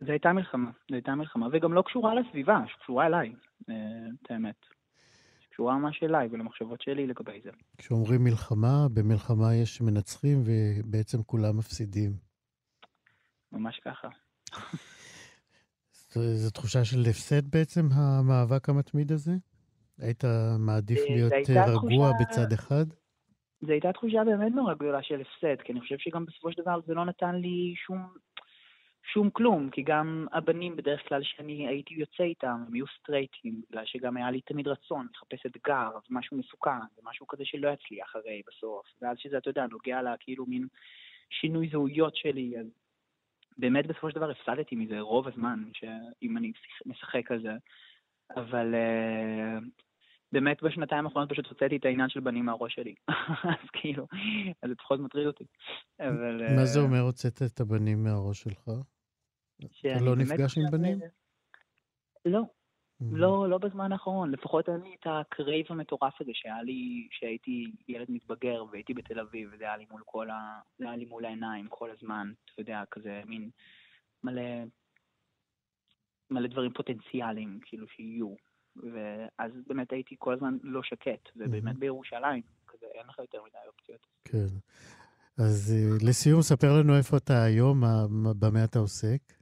זו 0.00 0.10
הייתה 0.10 0.32
מלחמה, 0.32 0.70
זו 0.88 0.94
הייתה 0.94 1.14
מלחמה, 1.14 1.46
וגם 1.52 1.72
לא 1.72 1.82
קשורה 1.82 2.14
לסביבה, 2.14 2.60
שקשורה 2.66 3.06
אליי, 3.06 3.32
אה, 3.70 3.74
את 4.22 4.30
האמת. 4.30 4.56
קשורה 5.50 5.78
ממש 5.78 6.02
אליי 6.02 6.28
ולמחשבות 6.30 6.80
שלי 6.80 7.06
לגבי 7.06 7.40
זה. 7.44 7.50
כשאומרים 7.78 8.24
מלחמה, 8.24 8.86
במלחמה 8.94 9.54
יש 9.54 9.80
מנצחים 9.80 10.38
ובעצם 10.44 11.22
כולם 11.22 11.58
מפסידים. 11.58 12.27
ממש 13.52 13.80
ככה. 13.84 14.08
זו 16.12 16.50
תחושה 16.50 16.84
של 16.84 16.98
הפסד 17.10 17.50
בעצם, 17.50 17.80
המאבק 17.92 18.68
המתמיד 18.68 19.12
הזה? 19.12 19.32
היית 19.98 20.24
מעדיף 20.58 20.98
אה, 20.98 21.14
להיות 21.14 21.32
רגוע 21.50 22.10
תחושה... 22.10 22.12
בצד 22.20 22.52
אחד? 22.52 22.84
זו 23.60 23.72
הייתה 23.72 23.92
תחושה 23.92 24.24
באמת 24.24 24.52
נורא 24.52 24.74
גדולה 24.74 25.02
של 25.02 25.20
הפסד, 25.20 25.62
כי 25.64 25.72
אני 25.72 25.80
חושב 25.80 25.98
שגם 25.98 26.24
בסופו 26.26 26.52
של 26.52 26.62
דבר 26.62 26.80
זה 26.86 26.94
לא 26.94 27.04
נתן 27.04 27.34
לי 27.34 27.74
שום, 27.86 28.08
שום 29.12 29.30
כלום, 29.30 29.70
כי 29.70 29.82
גם 29.82 30.26
הבנים 30.32 30.76
בדרך 30.76 31.08
כלל 31.08 31.22
שאני 31.22 31.68
הייתי 31.68 31.94
יוצא 31.94 32.22
איתם, 32.22 32.64
הם 32.66 32.74
היו 32.74 32.86
סטרייטים, 33.00 33.62
בגלל 33.70 33.84
שגם 33.86 34.16
היה 34.16 34.30
לי 34.30 34.40
תמיד 34.40 34.68
רצון 34.68 35.06
לחפש 35.14 35.46
אתגר, 35.46 35.90
זה 35.92 36.06
משהו 36.10 36.36
מסוכן, 36.36 36.80
זה 36.96 37.02
משהו 37.04 37.26
כזה 37.26 37.44
שלא 37.44 37.68
יצליח 37.68 38.16
הרי 38.16 38.42
בסוף, 38.48 38.86
ואז 39.02 39.16
שזה, 39.18 39.38
אתה 39.38 39.50
יודע, 39.50 39.66
נוגע 39.70 40.02
לה 40.02 40.14
כאילו 40.20 40.46
מין 40.46 40.66
שינוי 41.30 41.68
זהויות 41.72 42.16
שלי, 42.16 42.58
אז 42.60 42.66
באמת 43.58 43.86
בסופו 43.86 44.10
של 44.10 44.16
דבר 44.16 44.30
הפסדתי 44.30 44.76
מזה 44.76 45.00
רוב 45.00 45.28
הזמן, 45.28 45.64
שאם 45.72 46.36
אני 46.36 46.52
משחק 46.86 47.30
על 47.30 47.42
זה. 47.42 47.52
אבל 48.36 48.74
uh, 48.74 49.64
באמת 50.32 50.62
בשנתיים 50.62 51.06
האחרונות 51.06 51.30
פשוט 51.32 51.46
הוצאתי 51.46 51.76
את 51.76 51.84
העניין 51.84 52.08
של 52.08 52.20
בנים 52.20 52.44
מהראש 52.44 52.74
שלי. 52.74 52.94
אז 53.62 53.68
כאילו, 53.72 54.06
אז 54.62 54.70
זה 54.70 54.74
פחות 54.74 55.00
מטריד 55.00 55.26
אותי. 55.26 55.44
אבל... 56.00 56.56
מה 56.56 56.64
זה 56.64 56.80
אומר 56.80 57.00
הוצאת 57.00 57.42
את 57.42 57.60
הבנים 57.60 58.04
מהראש 58.04 58.42
שלך? 58.42 58.70
אתה 59.80 60.04
לא 60.04 60.16
נפגש 60.16 60.58
עם 60.58 60.64
בנים? 60.70 60.98
לא, 62.24 62.42
לא, 63.00 63.48
לא 63.48 63.58
בזמן 63.58 63.92
האחרון. 63.92 64.30
לפחות 64.30 64.68
אין 64.68 64.80
לי 64.80 64.96
את 65.00 65.06
ה 65.06 65.16
crave 65.16 65.66
המטורף 65.68 66.20
הזה 66.20 66.30
שהיה 66.34 66.62
לי, 66.62 67.08
שהייתי 67.10 67.72
ילד 67.88 68.06
מתבגר 68.08 68.64
והייתי 68.70 68.94
בתל 68.94 69.20
אביב, 69.20 69.50
וזה 69.52 69.64
היה 69.64 69.76
לי 69.76 69.86
מול 69.90 70.02
כל 70.06 70.30
ה... 70.30 70.60
זה 70.78 70.84
היה 70.84 70.96
לי 70.96 71.04
מול 71.04 71.24
העיניים 71.24 71.66
כל 71.68 71.90
הזמן, 71.90 72.32
אתה 72.44 72.60
יודע, 72.60 72.82
כזה 72.90 73.22
מין 73.26 73.50
מלא... 74.24 74.42
מלא 76.30 76.48
דברים 76.48 76.72
פוטנציאליים, 76.72 77.58
כאילו, 77.62 77.88
שיהיו. 77.88 78.34
ואז 78.76 79.52
באמת 79.66 79.92
הייתי 79.92 80.16
כל 80.18 80.34
הזמן 80.34 80.56
לא 80.62 80.82
שקט, 80.82 81.28
ובאמת 81.36 81.76
בירושלים, 81.76 82.42
אין 82.82 83.06
לך 83.08 83.18
יותר 83.18 83.38
מדי 83.42 83.58
אופציות. 83.66 84.06
כן. 84.24 84.46
אז 85.38 85.74
לסיום, 86.08 86.42
ספר 86.42 86.66
לנו 86.80 86.96
איפה 86.96 87.16
אתה 87.16 87.42
היום, 87.42 87.80
במה 88.38 88.64
אתה 88.64 88.78
עוסק. 88.78 89.37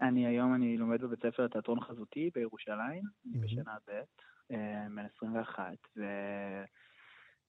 אני 0.00 0.26
היום, 0.26 0.54
אני 0.54 0.76
לומד 0.76 1.02
בבית 1.02 1.22
ספר 1.22 1.44
לתיאטרון 1.44 1.80
חזותי 1.80 2.30
בירושלים, 2.34 3.02
אני 3.26 3.38
בשנה 3.40 3.74
ב', 3.88 4.00
בן 4.94 5.06
21, 5.16 5.76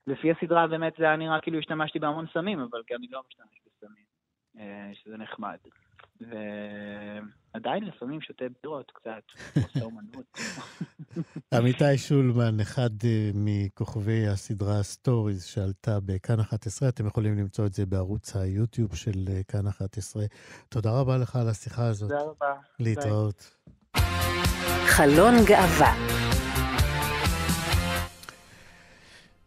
ולפי 0.08 0.32
הסדרה 0.32 0.68
באמת 0.68 0.94
זה 0.98 1.04
היה 1.04 1.16
נראה 1.16 1.42
כאילו 1.42 1.60
השתמשתי 1.60 2.00
בהמון 2.00 2.26
סמים, 2.34 2.60
אבל 2.60 2.84
כי 2.88 2.96
אני 2.96 3.08
לא 3.08 3.22
משתמש 3.28 3.62
בסמים, 3.66 4.06
שזה 4.94 5.18
נחמד. 5.18 5.58
ועדיין 6.22 7.84
לפעמים 7.84 8.22
שותה 8.22 8.46
בירות 8.64 8.92
קצת, 8.96 9.24
עושה 9.64 9.82
אומנות. 9.86 10.38
עמיתי 11.54 11.98
שולמן, 11.98 12.60
אחד 12.60 12.90
מכוכבי 13.34 14.28
הסדרה 14.28 14.84
סטוריז 14.84 15.44
שעלתה 15.44 16.00
בכאן 16.06 16.40
11, 16.40 16.90
אתם 16.90 17.08
יכולים 17.08 17.38
למצוא 17.38 17.66
את 17.66 17.74
זה 17.74 17.86
בערוץ 17.86 18.36
היוטיוב 18.36 18.96
של 18.96 19.28
כאן 19.48 19.68
11. 19.68 20.24
תודה 20.70 20.92
רבה 20.92 21.18
לך 21.18 21.36
על 21.36 21.50
השיחה 21.50 21.88
הזאת. 21.88 22.10
תודה 22.10 22.22
רבה. 22.22 22.54
להתראות. 22.80 23.58
חלון 24.86 25.34
גאווה. 25.46 25.96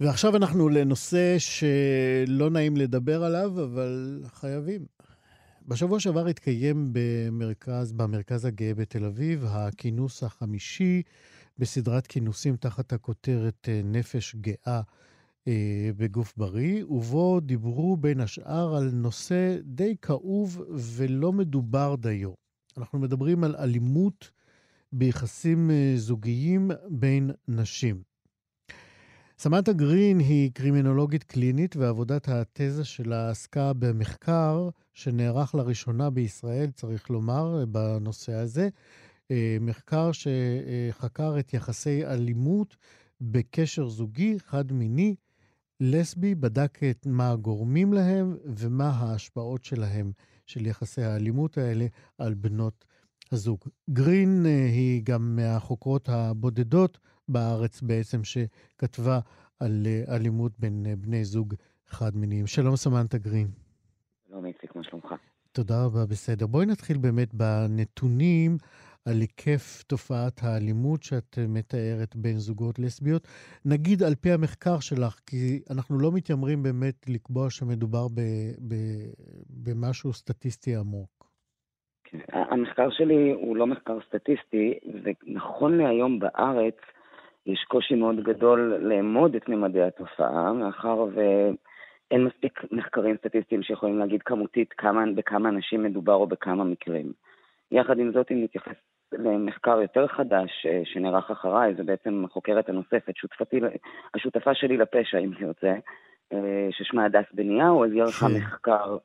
ועכשיו 0.00 0.36
אנחנו 0.36 0.68
לנושא 0.68 1.36
שלא 1.38 2.50
נעים 2.50 2.76
לדבר 2.76 3.24
עליו, 3.24 3.64
אבל 3.64 4.22
חייבים. 4.26 4.86
בשבוע 5.68 6.00
שעבר 6.00 6.26
התקיים 6.26 6.90
במרכז, 6.92 7.92
במרכז 7.92 8.44
הגאה 8.44 8.74
בתל 8.74 9.04
אביב 9.04 9.44
הכינוס 9.48 10.22
החמישי 10.22 11.02
בסדרת 11.58 12.06
כינוסים 12.06 12.56
תחת 12.56 12.92
הכותרת 12.92 13.68
אה, 13.68 13.80
נפש 13.84 14.34
גאה 14.34 14.80
אה, 15.48 15.90
בגוף 15.96 16.34
בריא, 16.36 16.84
ובו 16.84 17.40
דיברו 17.40 17.96
בין 17.96 18.20
השאר 18.20 18.76
על 18.76 18.90
נושא 18.92 19.56
די 19.62 19.96
כאוב 20.02 20.62
ולא 20.74 21.32
מדובר 21.32 21.94
דיו. 21.94 22.32
אנחנו 22.78 22.98
מדברים 22.98 23.44
על 23.44 23.56
אלימות 23.56 24.30
ביחסים 24.92 25.70
אה, 25.70 25.92
זוגיים 25.96 26.70
בין 26.88 27.30
נשים. 27.48 28.02
סמנטה 29.38 29.72
גרין 29.72 30.18
היא 30.18 30.50
קרימינולוגית 30.54 31.24
קלינית, 31.24 31.76
ועבודת 31.76 32.28
התזה 32.28 32.84
שלה 32.84 33.30
עסקה 33.30 33.72
במחקר 33.72 34.68
שנערך 34.94 35.54
לראשונה 35.54 36.10
בישראל, 36.10 36.70
צריך 36.70 37.10
לומר, 37.10 37.64
בנושא 37.68 38.32
הזה. 38.32 38.68
אה, 39.30 39.56
מחקר 39.60 40.10
שחקר 40.12 41.38
את 41.38 41.54
יחסי 41.54 42.06
אלימות 42.06 42.76
בקשר 43.20 43.88
זוגי 43.88 44.36
חד-מיני, 44.46 45.14
לסבי, 45.80 46.34
בדק 46.34 46.78
את 46.90 47.06
מה 47.06 47.30
הגורמים 47.30 47.92
להם 47.92 48.36
ומה 48.56 48.90
ההשפעות 48.90 49.64
שלהם, 49.64 50.12
של 50.46 50.66
יחסי 50.66 51.02
האלימות 51.02 51.58
האלה, 51.58 51.86
על 52.18 52.34
בנות 52.34 52.84
הזוג. 53.32 53.58
גרין 53.90 54.46
אה, 54.46 54.66
היא 54.66 55.02
גם 55.04 55.36
מהחוקרות 55.36 56.08
הבודדות 56.08 56.98
בארץ 57.28 57.82
בעצם, 57.82 58.20
שכתבה 58.24 59.20
על 59.60 59.86
אה, 59.86 60.14
אלימות 60.16 60.52
בין 60.58 60.86
בני 60.98 61.24
זוג 61.24 61.54
חד-מיניים. 61.88 62.46
שלום, 62.46 62.76
סמנטה 62.76 63.18
גרין. 63.18 63.63
שלום, 64.34 64.46
איציק, 64.46 64.76
מה 64.76 64.82
שלומך? 64.82 65.14
תודה 65.52 65.74
רבה, 65.84 66.06
בסדר. 66.10 66.46
בואי 66.46 66.66
נתחיל 66.66 66.96
באמת 66.98 67.34
בנתונים 67.34 68.56
על 69.06 69.20
היקף 69.20 69.82
תופעת 69.86 70.40
האלימות 70.42 71.02
שאת 71.02 71.38
מתארת 71.48 72.16
בין 72.16 72.36
זוגות 72.36 72.78
לסביות. 72.78 73.28
נגיד 73.64 74.02
על 74.02 74.14
פי 74.14 74.30
המחקר 74.32 74.80
שלך, 74.80 75.20
כי 75.26 75.62
אנחנו 75.70 75.98
לא 75.98 76.10
מתיימרים 76.14 76.62
באמת 76.62 77.08
לקבוע 77.08 77.50
שמדובר 77.50 78.08
ב, 78.08 78.20
ב, 78.68 78.74
במשהו 79.64 80.12
סטטיסטי 80.12 80.76
עמוק. 80.76 81.26
המחקר 82.32 82.90
שלי 82.90 83.32
הוא 83.32 83.56
לא 83.56 83.66
מחקר 83.66 83.98
סטטיסטי, 84.08 84.74
ונכון 85.02 85.78
להיום 85.78 86.18
בארץ 86.18 86.76
יש 87.46 87.64
קושי 87.68 87.94
מאוד 87.94 88.16
גדול 88.24 88.74
לאמוד 88.80 89.34
את 89.34 89.48
ממדי 89.48 89.82
התופעה, 89.82 90.52
מאחר 90.52 91.06
ואין 92.10 92.24
מספיק 92.24 92.60
מחקרים 92.72 93.16
סטטיסטיים 93.16 93.62
שיכולים 93.62 93.98
להגיד 93.98 94.22
כמותית 94.22 94.72
כמה, 94.72 95.04
בכמה 95.14 95.48
אנשים 95.48 95.82
מדובר 95.82 96.14
או 96.14 96.26
בכמה 96.26 96.64
מקרים. 96.64 97.12
יחד 97.72 97.98
עם 97.98 98.12
זאת, 98.12 98.32
אם 98.32 98.44
נתייחס 98.44 98.76
למחקר 99.12 99.80
יותר 99.80 100.06
חדש 100.06 100.66
אה, 100.66 100.80
שנערך 100.84 101.30
אחריי, 101.30 101.74
זה 101.74 101.84
בעצם 101.84 102.24
החוקרת 102.24 102.68
הנוספת, 102.68 103.16
שותפתי, 103.16 103.60
השותפה 104.14 104.54
שלי 104.54 104.76
לפשע, 104.76 105.18
אם 105.18 105.30
תרצה, 105.38 105.74
אה, 106.32 106.68
ששמה 106.70 107.04
הדס 107.04 107.24
בניהו, 107.32 107.84
אז 107.84 107.92
היא 107.92 108.02
ערכה 108.02 108.26
כן. 108.28 108.34
מחקר 108.34 108.96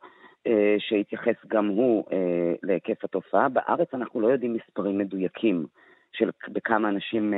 אה, 0.48 0.76
שהתייחס 0.80 1.36
גם 1.48 1.68
הוא 1.68 2.04
להיקף 2.64 3.04
התופעה. 3.04 3.50
בארץ 3.50 3.94
אנחנו 3.94 4.22
לא 4.22 4.28
יודעים 4.28 4.54
מספרים 4.54 4.98
מדויקים 4.98 5.66
של 6.14 6.30
בכמה 6.48 6.90
אנשים 6.90 7.34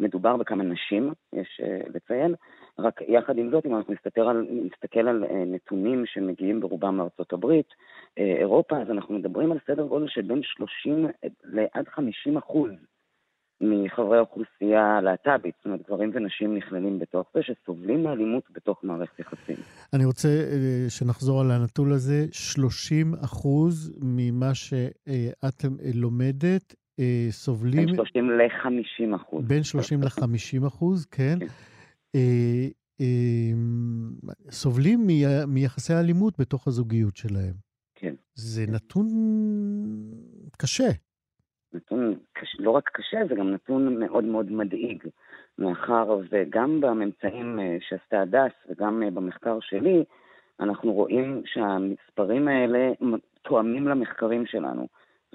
מדובר, 0.00 0.36
בכמה 0.36 0.64
נשים, 0.64 1.12
יש 1.32 1.60
לציין. 1.94 2.34
רק 2.78 3.00
יחד 3.08 3.38
עם 3.38 3.50
זאת, 3.50 3.66
אם 3.66 3.76
אנחנו 3.76 3.94
נסתכל 3.94 4.20
על, 4.20 4.46
נסתכל 4.50 5.08
על 5.08 5.24
נתונים 5.46 6.04
שמגיעים 6.06 6.60
ברובם 6.60 6.96
מארצות 6.96 7.32
הברית, 7.32 7.68
אירופה, 8.16 8.78
אז 8.78 8.90
אנחנו 8.90 9.14
מדברים 9.14 9.52
על 9.52 9.58
סדר 9.66 9.86
גודל 9.86 10.08
של 10.08 10.22
בין 10.22 10.40
30 10.42 11.06
לעד 11.44 11.88
50 11.88 12.36
אחוז 12.36 12.70
מחברי 13.60 14.18
האוכלוסייה 14.18 14.96
הלהט"בית, 14.96 15.54
זאת 15.56 15.64
אומרת, 15.66 15.80
גברים 15.86 16.10
ונשים 16.14 16.56
נכללים 16.56 16.98
בתוך 16.98 17.26
זה, 17.34 17.40
שסובלים 17.42 18.02
מאלימות 18.02 18.42
בתוך 18.50 18.84
מערכת 18.84 19.18
יחסים. 19.18 19.56
אני 19.94 20.04
רוצה 20.04 20.28
אה, 20.28 20.90
שנחזור 20.90 21.40
על 21.40 21.50
הנתון 21.50 21.92
הזה, 21.92 22.26
30 22.32 23.14
אחוז 23.24 23.98
ממה 24.02 24.54
שאת 24.54 25.64
לומדת 25.94 26.74
אה, 27.00 27.26
סובלים... 27.30 27.86
בין 27.86 27.94
30 27.94 28.30
ל-50 28.30 29.16
אחוז. 29.16 29.48
בין 29.48 29.62
30 29.62 30.02
ל-50 30.02 30.66
אחוז, 30.66 31.06
כן. 31.06 31.38
כן. 31.40 31.46
אה, 32.14 33.52
סובלים 34.50 35.06
מיחסי 35.46 35.92
האלימות 35.92 36.34
בתוך 36.38 36.68
הזוגיות 36.68 37.16
שלהם. 37.16 37.54
כן. 37.94 38.14
זה 38.34 38.64
נתון 38.72 39.06
קשה. 40.58 40.88
נתון 41.72 42.14
קש, 42.32 42.56
לא 42.58 42.70
רק 42.70 42.90
קשה, 42.92 43.18
זה 43.28 43.34
גם 43.34 43.50
נתון 43.50 44.00
מאוד 44.00 44.24
מאוד 44.24 44.52
מדאיג, 44.52 45.04
מאחר 45.58 46.18
וגם 46.30 46.80
בממצאים 46.80 47.60
אה, 47.60 47.76
שעשתה 47.80 48.20
הדס 48.20 48.52
וגם 48.68 49.02
אה, 49.02 49.10
במחקר 49.10 49.58
שלי, 49.60 50.04
אנחנו 50.60 50.92
רואים 50.92 51.42
שהמספרים 51.46 52.48
האלה 52.48 52.92
תואמים 53.42 53.88
למחקרים 53.88 54.46
שלנו. 54.46 54.86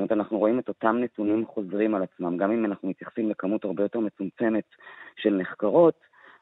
זאת 0.02 0.12
אומרת, 0.12 0.26
אנחנו 0.26 0.38
רואים 0.38 0.60
את 0.60 0.68
אותם 0.68 0.98
נתונים 0.98 1.46
חוזרים 1.46 1.96
על 1.96 2.04
עצמם. 2.04 2.38
גם 2.38 2.52
אם 2.52 2.66
אנחנו 2.66 2.90
מתייחסים 2.90 3.30
לכמות 3.30 3.66
הרבה 3.66 3.84
יותר 3.84 4.00
מצומצמת 4.00 4.64
של 5.18 5.34
נחקרות, 5.34 5.96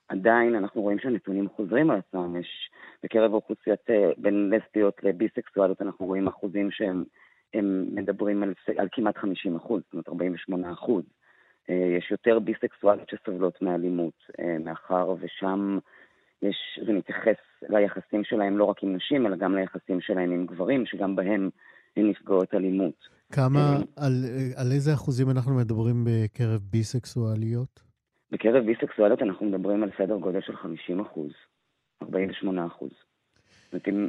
עדיין 0.08 0.56
אנחנו 0.56 0.82
רואים 0.82 1.00
שהנתונים 1.00 1.50
חוזרים 1.50 1.92
על 1.92 1.98
עצמם. 1.98 2.36
יש 2.36 2.70
בקרב 3.04 3.34
אוכלוסיית 3.34 3.90
אה, 3.90 4.12
בין 4.18 4.50
לסביות 4.50 5.04
לביסקסואליות, 5.04 5.82
אנחנו 5.82 6.06
רואים 6.06 6.28
אחוזים 6.28 6.72
שהם 6.72 7.04
הם 7.54 7.86
מדברים 7.94 8.44
על, 8.44 8.54
על 8.78 8.88
כמעט 8.92 9.18
50 9.18 9.56
אחוז, 9.56 9.82
זאת 9.84 9.94
אומרת 9.94 10.10
48 10.10 10.72
אחוז. 10.72 11.04
אה, 11.70 11.96
יש 11.98 12.12
יותר 12.12 12.40
ביסקסואליות 12.40 13.10
שסובלות 13.10 13.62
מאלימות, 13.62 14.26
אה, 14.40 14.58
מאחר 14.60 15.16
ושם 15.20 15.80
יש, 16.42 16.80
זה 16.86 16.94
מתייחס 16.94 17.38
ליחסים 17.70 18.24
שלהם 18.24 18.58
לא 18.58 18.64
רק 18.64 18.84
עם 18.84 18.96
נשים, 18.96 19.28
אלא 19.28 19.36
גם 19.36 19.56
ליחסים 19.56 20.02
שלהם 20.02 20.32
עם 20.32 20.46
גברים, 20.46 20.86
שגם 20.86 21.16
בהם 21.16 21.50
הן 21.98 22.10
נפגעות 22.10 22.54
אלימות. 22.54 23.19
כמה, 23.32 23.60
אה, 23.60 24.06
על, 24.06 24.14
על 24.56 24.72
איזה 24.72 24.94
אחוזים 24.94 25.30
אנחנו 25.30 25.56
מדברים 25.56 26.04
בקרב 26.06 26.62
ביסקסואליות? 26.72 27.82
בקרב 28.32 28.66
ביסקסואליות 28.66 29.22
אנחנו 29.22 29.46
מדברים 29.46 29.84
על 29.84 29.90
סדר 29.98 30.18
גודל 30.18 30.42
של 30.42 30.56
50 30.56 31.00
אחוז, 31.00 31.32
48 32.04 32.66
אחוז. 32.66 32.90
זאת 32.92 33.74
אומרת, 33.74 33.88
אם 33.88 34.08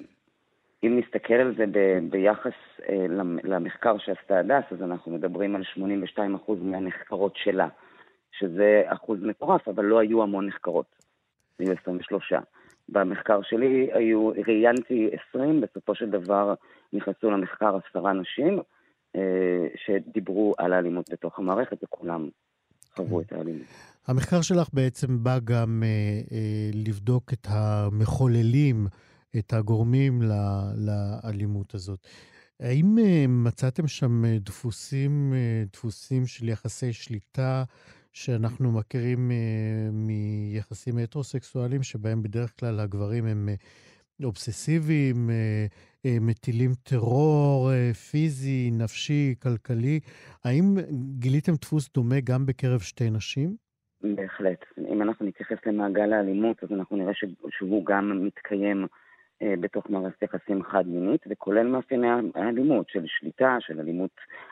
אם 0.84 0.98
נסתכל 0.98 1.34
על 1.34 1.54
זה 1.56 1.64
ב, 1.72 1.98
ביחס 2.10 2.52
אה, 2.88 3.06
למחקר 3.44 3.98
שעשתה 3.98 4.38
הדס, 4.38 4.64
אז 4.70 4.82
אנחנו 4.82 5.12
מדברים 5.12 5.56
על 5.56 5.62
82% 5.76 6.20
מהנחקרות 6.62 7.32
שלה, 7.36 7.68
שזה 8.38 8.82
אחוז 8.86 9.18
מטורף, 9.22 9.68
אבל 9.68 9.84
לא 9.84 9.98
היו 9.98 10.22
המון 10.22 10.46
נחקרות, 10.46 10.86
היו 11.58 11.72
23. 11.82 12.32
במחקר 12.88 13.42
שלי 13.42 13.90
היו, 13.92 14.30
ראיינתי 14.46 15.10
20, 15.30 15.60
בסופו 15.60 15.94
של 15.94 16.10
דבר 16.10 16.54
נכנסו 16.92 17.30
למחקר 17.30 17.76
עשרה 17.76 18.12
נשים 18.12 18.58
שדיברו 19.76 20.54
על 20.58 20.72
האלימות 20.72 21.10
בתוך 21.12 21.38
המערכת, 21.38 21.84
וכולם 21.84 22.28
חוו 22.94 23.20
את 23.20 23.32
האלימות. 23.32 23.66
המחקר 24.06 24.42
שלך 24.42 24.68
בעצם 24.72 25.24
בא 25.24 25.38
גם 25.44 25.82
אה, 25.82 25.88
אה, 26.32 26.70
לבדוק 26.72 27.32
את 27.32 27.46
המחוללים 27.50 28.86
את 29.38 29.52
הגורמים 29.52 30.22
לאלימות 30.76 31.74
הזאת. 31.74 32.06
האם 32.60 32.98
אה, 32.98 33.24
מצאתם 33.28 33.88
שם 33.88 34.24
אה, 34.24 34.36
דפוסים, 34.40 35.32
אה, 35.34 35.64
דפוסים 35.72 36.26
של 36.26 36.48
יחסי 36.48 36.92
שליטה 36.92 37.64
שאנחנו 38.12 38.72
מכירים 38.72 39.30
יחסים 40.52 40.98
הטרוסקסואליים, 40.98 41.82
שבהם 41.82 42.22
בדרך 42.22 42.52
כלל 42.60 42.80
הגברים 42.80 43.26
הם 43.26 43.48
אובססיביים, 44.24 45.30
מטילים 46.06 46.70
טרור 46.82 47.70
פיזי, 48.10 48.70
נפשי, 48.72 49.34
כלכלי. 49.42 50.00
האם 50.44 50.74
גיליתם 51.18 51.52
דפוס 51.52 51.92
דומה 51.94 52.20
גם 52.24 52.46
בקרב 52.46 52.80
שתי 52.80 53.10
נשים? 53.10 53.56
בהחלט. 54.02 54.64
אם 54.88 55.02
אנחנו 55.02 55.26
נתייחס 55.26 55.56
למעגל 55.66 56.12
האלימות, 56.12 56.64
אז 56.64 56.72
אנחנו 56.72 56.96
נראה 56.96 57.12
שהוא 57.50 57.86
גם 57.86 58.24
מתקיים 58.26 58.86
אה, 59.42 59.54
בתוך 59.60 59.90
מערכת 59.90 60.22
יחסים 60.22 60.62
חד-מינית, 60.62 61.24
וכולל 61.30 61.66
מאפייני 61.66 62.08
האלימות, 62.34 62.88
של 62.88 63.04
שליטה, 63.06 63.56
של 63.60 63.80
אלימות 63.80 64.10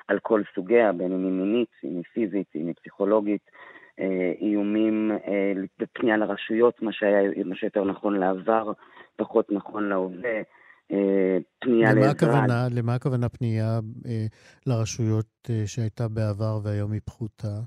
על 0.09 0.19
כל 0.19 0.43
סוגיה, 0.55 0.93
בין 0.93 1.13
אם 1.13 1.25
היא 1.25 1.33
מינית, 1.33 1.69
אם 1.85 1.97
היא 1.97 2.05
פיזית, 2.15 2.47
אם 2.57 2.67
היא 2.67 2.75
פסיכולוגית, 2.75 3.51
אה, 4.01 4.33
איומים 4.41 5.11
אה, 5.13 5.53
בפנייה 5.79 6.17
לרשויות, 6.17 6.83
מה 6.83 6.93
שהיה 6.93 7.45
מה 7.45 7.55
שיותר 7.55 7.85
נכון 7.85 8.17
לעבר, 8.17 8.73
פחות 9.17 9.53
נכון 9.53 9.89
להווה. 9.89 10.43
פנייה 11.59 11.95
לעזרה. 11.95 12.11
הכוונה, 12.11 12.67
למה 12.71 12.95
הכוונה 12.95 13.29
פנייה 13.29 13.81
אה, 14.07 14.27
לרשויות 14.67 15.27
אה, 15.51 15.63
שהייתה 15.67 16.09
בעבר 16.09 16.59
והיום 16.63 16.93
היא 16.93 17.01
פחותה? 17.05 17.59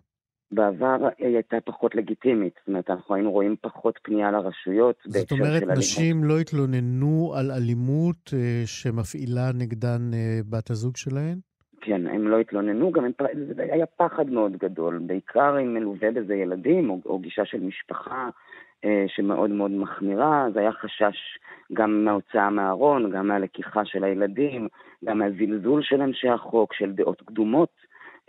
בעבר 0.51 1.07
היא 1.17 1.36
הייתה 1.36 1.57
פחות 1.65 1.95
לגיטימית, 1.95 2.53
זאת 2.59 2.67
אומרת, 2.67 2.89
אנחנו 2.89 3.15
היינו 3.15 3.32
רואים 3.32 3.55
פחות 3.61 3.99
פנייה 4.03 4.32
לרשויות 4.32 4.95
זאת 5.05 5.32
אומרת, 5.32 5.63
נשים 5.78 6.24
לא 6.24 6.39
התלוננו 6.39 7.34
על 7.36 7.51
אלימות 7.51 8.34
אה, 8.34 8.63
שמפעילה 8.65 9.51
נגדן 9.53 10.13
אה, 10.13 10.39
בת 10.49 10.69
הזוג 10.69 10.97
שלהן? 10.97 11.39
כן, 11.82 12.07
הם 12.07 12.28
לא 12.28 12.39
התלוננו, 12.39 12.91
גם 12.91 13.05
הם, 13.05 13.11
זה 13.55 13.63
היה 13.63 13.86
פחד 13.86 14.30
מאוד 14.30 14.57
גדול, 14.57 14.99
בעיקר 15.05 15.59
אם 15.61 15.74
מלווה 15.74 16.11
בזה 16.11 16.36
ילדים, 16.36 16.89
או, 16.89 16.99
או 17.05 17.19
גישה 17.19 17.45
של 17.45 17.59
משפחה 17.59 18.24
אה, 18.26 18.30
שמאוד 19.07 19.49
מאוד 19.49 19.71
מחמירה, 19.71 20.45
אז 20.45 20.57
היה 20.57 20.71
חשש 20.71 21.39
גם 21.73 22.05
מההוצאה 22.05 22.49
מהארון, 22.49 23.11
גם 23.11 23.27
מהלקיחה 23.27 23.86
של 23.86 24.03
הילדים, 24.03 24.67
גם 25.05 25.19
מהזלזול 25.19 25.82
של 25.84 26.01
אנשי 26.01 26.29
החוק, 26.29 26.73
של 26.73 26.91
דעות 26.91 27.21
קדומות. 27.21 27.69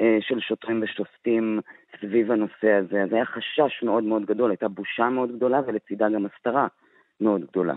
אה, 0.00 0.18
של 0.20 0.40
שוטרים 0.40 0.82
ושופטים 0.82 1.61
סביב 2.00 2.30
הנושא 2.30 2.72
הזה. 2.72 3.03
אז 3.03 3.12
היה 3.12 3.24
חשש 3.24 3.82
מאוד 3.82 4.05
מאוד 4.05 4.24
גדול, 4.26 4.50
הייתה 4.50 4.68
בושה 4.68 5.09
מאוד 5.09 5.36
גדולה 5.36 5.61
ולצידה 5.66 6.09
גם 6.09 6.26
הסתרה 6.26 6.66
מאוד 7.20 7.40
גדולה. 7.50 7.74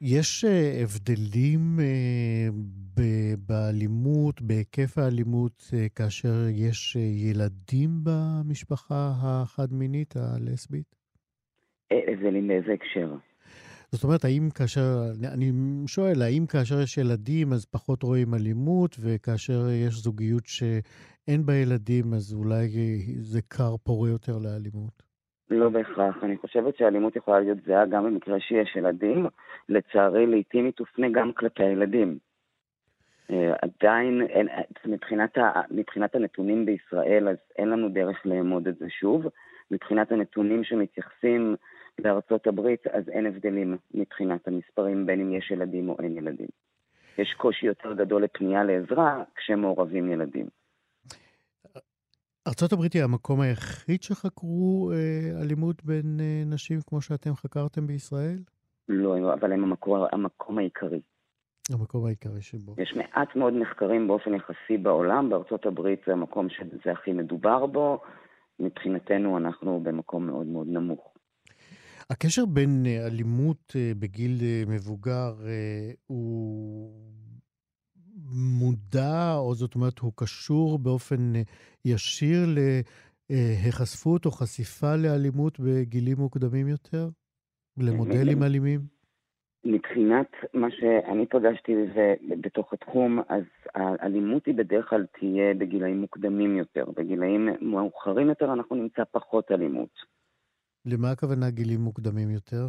יש 0.00 0.44
אה, 0.44 0.82
הבדלים 0.82 1.80
אה, 1.80 2.48
באלימות, 3.38 4.42
בהיקף 4.42 4.98
האלימות, 4.98 5.70
כאשר 5.94 6.48
יש 6.50 6.96
ילדים 6.96 7.90
במשפחה 8.04 9.12
החד-מינית, 9.22 10.14
הלסבית? 10.16 10.96
הבדלים 11.90 12.48
באיזה 12.48 12.72
הקשר? 12.72 13.14
זאת 13.92 14.04
אומרת, 14.04 14.24
האם 14.24 14.48
כאשר, 14.54 15.12
אני 15.32 15.52
שואל, 15.86 16.22
האם 16.22 16.46
כאשר 16.46 16.80
יש 16.80 16.98
ילדים 16.98 17.52
אז 17.52 17.64
פחות 17.64 18.02
רואים 18.02 18.34
אלימות, 18.34 18.96
וכאשר 19.00 19.68
יש 19.70 19.94
זוגיות 19.94 20.46
שאין 20.46 21.46
בה 21.46 21.54
ילדים, 21.54 22.14
אז 22.14 22.34
אולי 22.34 22.68
זה 23.20 23.42
כר 23.42 23.76
פורה 23.82 24.08
יותר 24.08 24.38
לאלימות? 24.38 25.05
לא 25.50 25.68
בהכרח. 25.68 26.24
אני 26.24 26.36
חושבת 26.36 26.76
שהאלימות 26.76 27.16
יכולה 27.16 27.40
להיות 27.40 27.58
זהה 27.66 27.86
גם 27.86 28.04
במקרה 28.04 28.40
שיש 28.40 28.76
ילדים. 28.76 29.26
לצערי, 29.68 30.26
לעיתים 30.26 30.64
היא 30.64 30.72
תופנה 30.72 31.06
גם 31.08 31.32
כלפי 31.32 31.62
הילדים. 31.62 32.18
אה, 33.30 33.52
עדיין, 33.62 34.22
אין, 34.22 34.48
מבחינת, 34.84 35.38
ה, 35.38 35.60
מבחינת 35.70 36.14
הנתונים 36.14 36.66
בישראל, 36.66 37.28
אז 37.28 37.36
אין 37.58 37.68
לנו 37.68 37.88
דרך 37.88 38.26
לאמוד 38.26 38.68
את 38.68 38.78
זה 38.78 38.90
שוב. 38.90 39.26
מבחינת 39.70 40.12
הנתונים 40.12 40.64
שמתייחסים 40.64 41.56
בארצות 42.00 42.46
הברית, 42.46 42.86
אז 42.86 43.08
אין 43.08 43.26
הבדלים 43.26 43.76
מבחינת 43.94 44.48
המספרים, 44.48 45.06
בין 45.06 45.20
אם 45.20 45.34
יש 45.34 45.50
ילדים 45.50 45.88
או 45.88 45.96
אין 46.02 46.16
ילדים. 46.16 46.48
יש 47.18 47.34
קושי 47.34 47.66
יותר 47.66 47.92
גדול 47.92 48.22
לפנייה 48.22 48.64
לעזרה 48.64 49.22
כשמעורבים 49.36 50.10
ילדים. 50.10 50.46
הברית 52.72 52.92
היא 52.92 53.02
המקום 53.02 53.40
היחיד 53.40 54.02
שחקרו 54.02 54.92
אה, 54.92 55.42
אלימות 55.42 55.84
בין 55.84 56.20
אה, 56.20 56.42
נשים 56.46 56.78
כמו 56.86 57.00
שאתם 57.00 57.34
חקרתם 57.34 57.86
בישראל? 57.86 58.38
לא, 58.88 59.34
אבל 59.34 59.52
הם 59.52 59.64
המקום, 59.64 60.06
המקום 60.12 60.58
העיקרי. 60.58 61.00
המקום 61.72 62.06
העיקרי 62.06 62.42
שבו. 62.42 62.74
יש 62.78 62.94
מעט 62.96 63.36
מאוד 63.36 63.52
מחקרים 63.52 64.08
באופן 64.08 64.34
יחסי 64.34 64.76
בעולם, 64.82 65.30
בארצות 65.30 65.66
הברית 65.66 66.00
זה 66.06 66.12
המקום 66.12 66.48
שזה 66.48 66.92
הכי 66.92 67.12
מדובר 67.12 67.66
בו, 67.66 68.00
מבחינתנו 68.60 69.38
אנחנו 69.38 69.80
במקום 69.84 70.26
מאוד 70.26 70.46
מאוד 70.46 70.66
נמוך. 70.68 71.16
הקשר 72.10 72.46
בין 72.46 72.86
אה, 72.86 73.06
אלימות 73.06 73.72
אה, 73.76 73.92
בגיל 73.98 74.38
אה, 74.42 74.62
מבוגר 74.66 75.34
הוא 76.06 76.90
מודע, 78.32 79.34
או 79.36 79.54
זאת 79.54 79.74
אומרת, 79.74 79.98
הוא 79.98 80.12
קשור 80.16 80.78
באופן 80.78 81.32
ישיר 81.84 82.46
להיחשפות 83.30 84.26
או 84.26 84.30
חשיפה 84.30 84.96
לאלימות 84.96 85.60
בגילים 85.60 86.16
מוקדמים 86.18 86.68
יותר? 86.68 87.08
למודלים 87.78 88.42
אלימים? 88.42 88.80
מבחינת 89.64 90.30
מה 90.54 90.66
שאני 90.70 91.26
פגשתי 91.26 91.72
בתוך 92.40 92.72
התחום, 92.72 93.20
אז 93.28 93.42
האלימות 93.74 94.46
היא 94.46 94.54
בדרך 94.54 94.90
כלל 94.90 95.06
תהיה 95.18 95.54
בגילאים 95.54 96.00
מוקדמים 96.00 96.56
יותר. 96.56 96.84
בגילאים 96.96 97.48
מאוחרים 97.60 98.28
יותר 98.28 98.52
אנחנו 98.52 98.76
נמצא 98.76 99.02
פחות 99.12 99.50
אלימות. 99.50 99.90
למה 100.84 101.10
הכוונה 101.10 101.50
גילים 101.50 101.80
מוקדמים 101.80 102.30
יותר? 102.30 102.66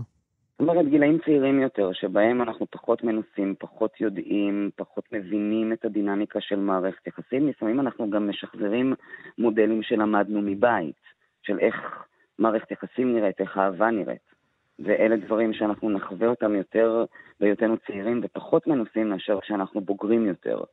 זאת 0.60 0.70
אומרת, 0.70 0.88
גילאים 0.88 1.18
צעירים 1.26 1.62
יותר, 1.62 1.93
שבהם 1.93 2.41
אנחנו 2.41 2.66
פחות 2.72 3.03
מנוסים, 3.03 3.55
פחות 3.60 4.01
יודעים, 4.01 4.70
פחות 4.76 5.03
מבינים 5.12 5.74
את 5.74 5.86
הדינמיקה 5.86 6.41
של 6.41 6.60
מערכת 6.60 7.08
יחסים. 7.08 7.47
לפעמים 7.47 7.80
אנחנו 7.80 8.10
גם 8.10 8.30
משחזרים 8.30 8.93
מודלים 9.38 9.84
שלמדנו 9.84 10.41
מבית, 10.41 11.01
של 11.43 11.60
איך 11.60 12.05
מערכת 12.39 12.72
יחסים 12.72 13.16
נראית, 13.16 13.41
איך 13.41 13.58
אהבה 13.58 13.91
נראית. 13.91 14.34
ואלה 14.80 15.16
דברים 15.16 15.53
שאנחנו 15.53 15.89
נחווה 15.89 16.28
אותם 16.28 16.55
יותר 16.55 17.05
בהיותנו 17.39 17.78
צעירים 17.78 18.22
ופחות 18.24 18.68
מנוסים 18.68 19.10
מאשר 19.10 19.39
כשאנחנו 19.41 19.82
בוגרים 19.82 20.26
יותר. 20.26 20.64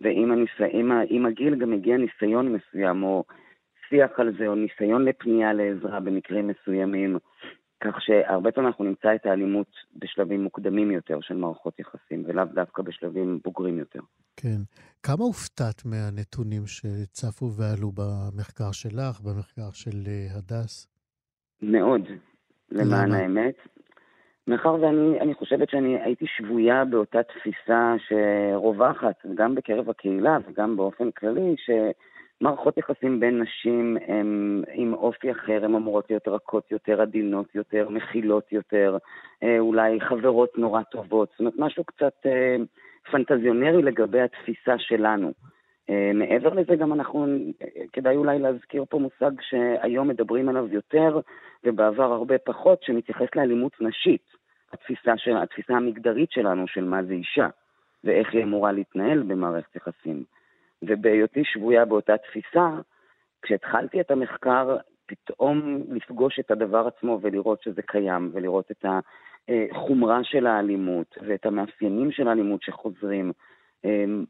ועם 0.00 0.32
הניס... 0.32 0.50
הגיל 1.26 1.54
גם 1.54 1.70
מגיע 1.70 1.96
ניסיון 1.96 2.52
מסוים, 2.52 3.02
או 3.02 3.24
שיח 3.88 4.20
על 4.20 4.32
זה 4.38 4.46
או 4.46 4.54
ניסיון 4.54 5.04
לפנייה 5.04 5.52
לעזרה 5.52 6.00
במקרים 6.00 6.48
מסוימים, 6.48 7.18
כך 7.80 7.94
שהרבה 8.00 8.52
פעמים 8.52 8.68
אנחנו 8.68 8.84
נמצא 8.84 9.14
את 9.14 9.26
האלימות 9.26 9.66
בשלבים 9.96 10.42
מוקדמים 10.42 10.90
יותר 10.90 11.18
של 11.20 11.34
מערכות 11.34 11.78
יחסים, 11.78 12.24
ולאו 12.26 12.44
דווקא 12.44 12.82
בשלבים 12.82 13.38
בוגרים 13.44 13.78
יותר. 13.78 14.00
כן. 14.36 14.60
כמה 15.02 15.24
הופתעת 15.24 15.82
מהנתונים 15.84 16.62
שצפו 16.66 17.46
ועלו 17.52 17.92
במחקר 17.92 18.72
שלך, 18.72 19.20
במחקר 19.20 19.70
של 19.72 19.96
אה, 20.06 20.38
הדס? 20.38 20.88
מאוד, 21.62 22.02
למען 22.70 23.08
למה? 23.08 23.18
האמת. 23.18 23.54
מאחר 24.46 24.74
ואני 24.74 25.34
חושבת 25.34 25.70
שאני 25.70 26.02
הייתי 26.02 26.24
שבויה 26.36 26.84
באותה 26.84 27.18
תפיסה 27.22 27.94
שרווחת, 28.08 29.26
גם 29.34 29.54
בקרב 29.54 29.90
הקהילה 29.90 30.38
וגם 30.48 30.76
באופן 30.76 31.10
כללי, 31.10 31.54
ש... 31.56 31.70
מערכות 32.44 32.78
יחסים 32.78 33.20
בין 33.20 33.42
נשים 33.42 33.96
הן 34.06 34.62
עם 34.72 34.94
אופי 34.94 35.30
אחר, 35.30 35.64
הן 35.64 35.74
אמורות 35.74 36.10
להיות 36.10 36.28
רכות 36.28 36.70
יותר, 36.70 37.00
עדינות 37.00 37.54
יותר, 37.54 37.88
מכילות 37.88 38.52
יותר, 38.52 38.96
אה, 39.42 39.58
אולי 39.58 40.00
חברות 40.00 40.58
נורא 40.58 40.82
טובות, 40.82 41.28
זאת 41.30 41.40
אומרת, 41.40 41.54
משהו 41.58 41.84
קצת 41.84 42.12
אה, 42.26 42.56
פנטזיונרי 43.10 43.82
לגבי 43.82 44.20
התפיסה 44.20 44.78
שלנו. 44.78 45.32
אה, 45.90 46.10
מעבר 46.14 46.54
לזה 46.54 46.76
גם 46.76 46.92
אנחנו, 46.92 47.26
כדאי 47.92 48.16
אולי 48.16 48.38
להזכיר 48.38 48.84
פה 48.88 48.98
מושג 48.98 49.40
שהיום 49.40 50.08
מדברים 50.08 50.48
עליו 50.48 50.66
יותר 50.70 51.20
ובעבר 51.64 52.12
הרבה 52.12 52.38
פחות, 52.38 52.82
שמתייחס 52.82 53.28
לאלימות 53.36 53.72
נשית, 53.80 54.26
התפיסה, 54.72 55.12
של, 55.16 55.36
התפיסה 55.36 55.74
המגדרית 55.74 56.30
שלנו 56.30 56.68
של 56.68 56.84
מה 56.84 57.02
זה 57.02 57.12
אישה 57.12 57.48
ואיך 58.04 58.32
היא 58.32 58.42
אמורה 58.42 58.72
להתנהל 58.72 59.22
במערכת 59.22 59.76
יחסים. 59.76 60.24
ובהיותי 60.86 61.44
שבויה 61.44 61.84
באותה 61.84 62.16
תפיסה, 62.16 62.68
כשהתחלתי 63.42 64.00
את 64.00 64.10
המחקר, 64.10 64.76
פתאום 65.06 65.82
לפגוש 65.88 66.38
את 66.38 66.50
הדבר 66.50 66.86
עצמו 66.86 67.18
ולראות 67.22 67.62
שזה 67.62 67.82
קיים, 67.82 68.30
ולראות 68.32 68.70
את 68.70 68.84
החומרה 69.48 70.24
של 70.24 70.46
האלימות 70.46 71.18
ואת 71.26 71.46
המאפיינים 71.46 72.12
של 72.12 72.28
האלימות 72.28 72.62
שחוזרים. 72.62 73.32
אמ, 73.84 74.24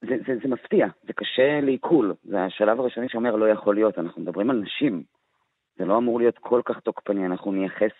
זה, 0.00 0.16
זה, 0.26 0.34
זה 0.42 0.48
מפתיע, 0.48 0.86
זה 1.06 1.12
קשה 1.12 1.60
לעיכול. 1.60 2.14
זה 2.24 2.44
השלב 2.44 2.80
הראשוני 2.80 3.08
שאומר 3.08 3.36
לא 3.36 3.48
יכול 3.48 3.74
להיות, 3.74 3.98
אנחנו 3.98 4.22
מדברים 4.22 4.50
על 4.50 4.56
נשים. 4.56 5.02
זה 5.78 5.84
לא 5.84 5.98
אמור 5.98 6.18
להיות 6.18 6.38
כל 6.38 6.60
כך 6.64 6.80
תוקפני, 6.80 7.26
אנחנו 7.26 7.52
נייחס 7.52 7.92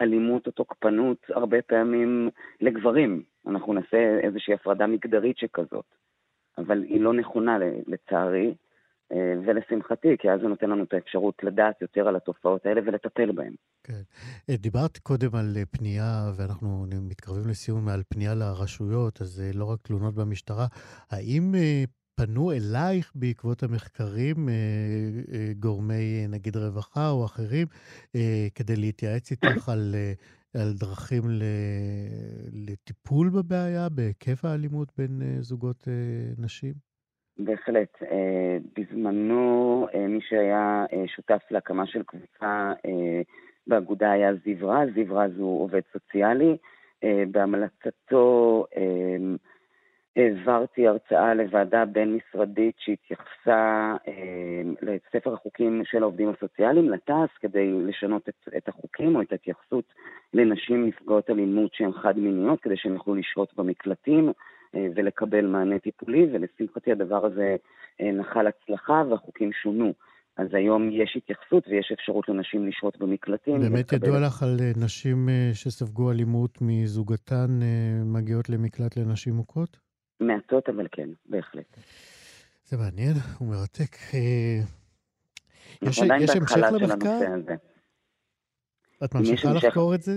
אלימות 0.00 0.46
או 0.46 0.52
תוקפנות 0.52 1.16
הרבה 1.28 1.62
פעמים 1.62 2.30
לגברים. 2.60 3.22
אנחנו 3.46 3.72
נעשה 3.72 4.18
איזושהי 4.22 4.54
הפרדה 4.54 4.86
מגדרית 4.86 5.38
שכזאת. 5.38 6.01
אבל 6.58 6.82
היא 6.82 7.00
לא 7.00 7.14
נכונה 7.14 7.58
לצערי. 7.86 8.54
אה, 9.12 9.34
ולשמחתי, 9.46 10.08
כי 10.18 10.30
אז 10.30 10.40
זה 10.40 10.48
נותן 10.48 10.70
לנו 10.70 10.84
את 10.84 10.92
האפשרות 10.92 11.34
לדעת 11.42 11.82
יותר 11.82 12.08
על 12.08 12.16
התופעות 12.16 12.66
האלה 12.66 12.80
ולטפל 12.86 13.32
בהן. 13.32 13.54
כן. 13.84 14.02
אה, 14.50 14.56
דיברת 14.56 14.98
קודם 14.98 15.34
על 15.34 15.52
אה, 15.56 15.62
פנייה, 15.70 16.32
ואנחנו 16.36 16.86
מתקרבים 17.08 17.48
לסיום, 17.48 17.88
על 17.88 18.02
פנייה 18.08 18.34
לרשויות, 18.34 19.22
אז 19.22 19.42
לא 19.54 19.64
רק 19.64 19.78
תלונות 19.82 20.14
במשטרה. 20.14 20.66
האם 21.10 21.52
פנו 22.14 22.52
אלייך 22.52 23.12
בעקבות 23.14 23.62
המחקרים 23.62 24.48
גורמי, 25.58 26.26
נגיד, 26.28 26.56
רווחה 26.56 27.10
או 27.10 27.24
אחרים, 27.24 27.66
כדי 28.54 28.76
להתייעץ 28.76 29.30
איתך 29.30 29.68
על, 29.68 29.94
על 30.54 30.72
דרכים 30.72 31.22
לטיפול 32.52 33.30
בבעיה, 33.30 33.88
בהיקף 33.88 34.44
האלימות 34.44 34.88
בין 34.98 35.22
זוגות 35.40 35.88
נשים? 36.38 36.92
בהחלט. 37.38 38.02
אה, 38.02 38.56
בזמנו, 38.76 39.86
אה, 39.94 40.06
מי 40.06 40.20
שהיה 40.20 40.84
אה, 40.92 41.04
שותף 41.06 41.42
להקמה 41.50 41.86
של 41.86 42.02
קבוצה 42.02 42.72
באגודה 43.66 44.10
היה 44.10 44.34
זיו 44.44 44.68
רז. 44.68 44.88
זיו 44.94 45.16
רז 45.16 45.38
הוא 45.38 45.62
עובד 45.64 45.80
סוציאלי. 45.92 46.56
בהמלצתו 47.30 48.64
העברתי 50.16 50.86
הרצאה 50.88 51.34
לוועדה 51.34 51.84
בין-משרדית 51.84 52.74
שהתייחסה 52.78 53.94
לספר 54.82 55.34
החוקים 55.34 55.82
של 55.84 56.02
העובדים 56.02 56.28
הסוציאליים, 56.28 56.90
לתעש, 56.90 57.30
כדי 57.40 57.72
לשנות 57.72 58.28
את, 58.28 58.48
את 58.56 58.68
החוקים 58.68 59.16
או 59.16 59.22
את 59.22 59.32
ההתייחסות 59.32 59.84
לנשים 60.34 60.86
נפגעות 60.86 61.30
אלימות 61.30 61.74
שהן 61.74 61.92
חד-מיניות, 61.92 62.60
כדי 62.60 62.76
שהן 62.76 62.92
יוכלו 62.94 63.14
לשהות 63.14 63.52
במקלטים. 63.56 64.32
אה, 64.74 64.86
ולקבל 64.96 65.46
מענה 65.46 65.78
טיפולי, 65.78 66.26
ולשמחתי 66.32 66.92
הדבר 66.92 67.26
הזה 67.26 67.56
אה, 68.00 68.12
נחל 68.12 68.46
הצלחה 68.46 69.02
והחוקים 69.10 69.50
שונו. 69.52 69.92
אז 70.36 70.46
היום 70.52 70.90
יש 70.92 71.16
התייחסות 71.16 71.68
ויש 71.68 71.92
אפשרות 71.92 72.28
לנשים 72.28 72.66
לשהות 72.66 72.98
במקלטים. 72.98 73.60
באמת 73.60 73.92
ידוע 73.92 74.20
לך 74.26 74.42
על 74.42 74.56
אה, 74.60 74.72
נשים 74.84 75.28
שספגו 75.52 76.10
אלימות 76.10 76.58
מזוגתן 76.60 77.60
מגיעות 78.04 78.48
למקלט 78.48 78.96
לנשים 78.96 79.34
מוכות? 79.34 79.91
מעטות, 80.20 80.68
אבל 80.68 80.86
כן, 80.92 81.08
בהחלט. 81.26 81.76
זה 82.64 82.76
מעניין 82.76 83.14
ומרתק. 83.40 83.96
יש, 85.82 85.98
יש 86.20 86.30
המשך 86.36 86.56
למחקר? 86.72 87.18
את 89.04 89.14
ממשיכה 89.14 89.52
לחקור 89.52 89.94
את 89.94 90.02
זה? 90.02 90.12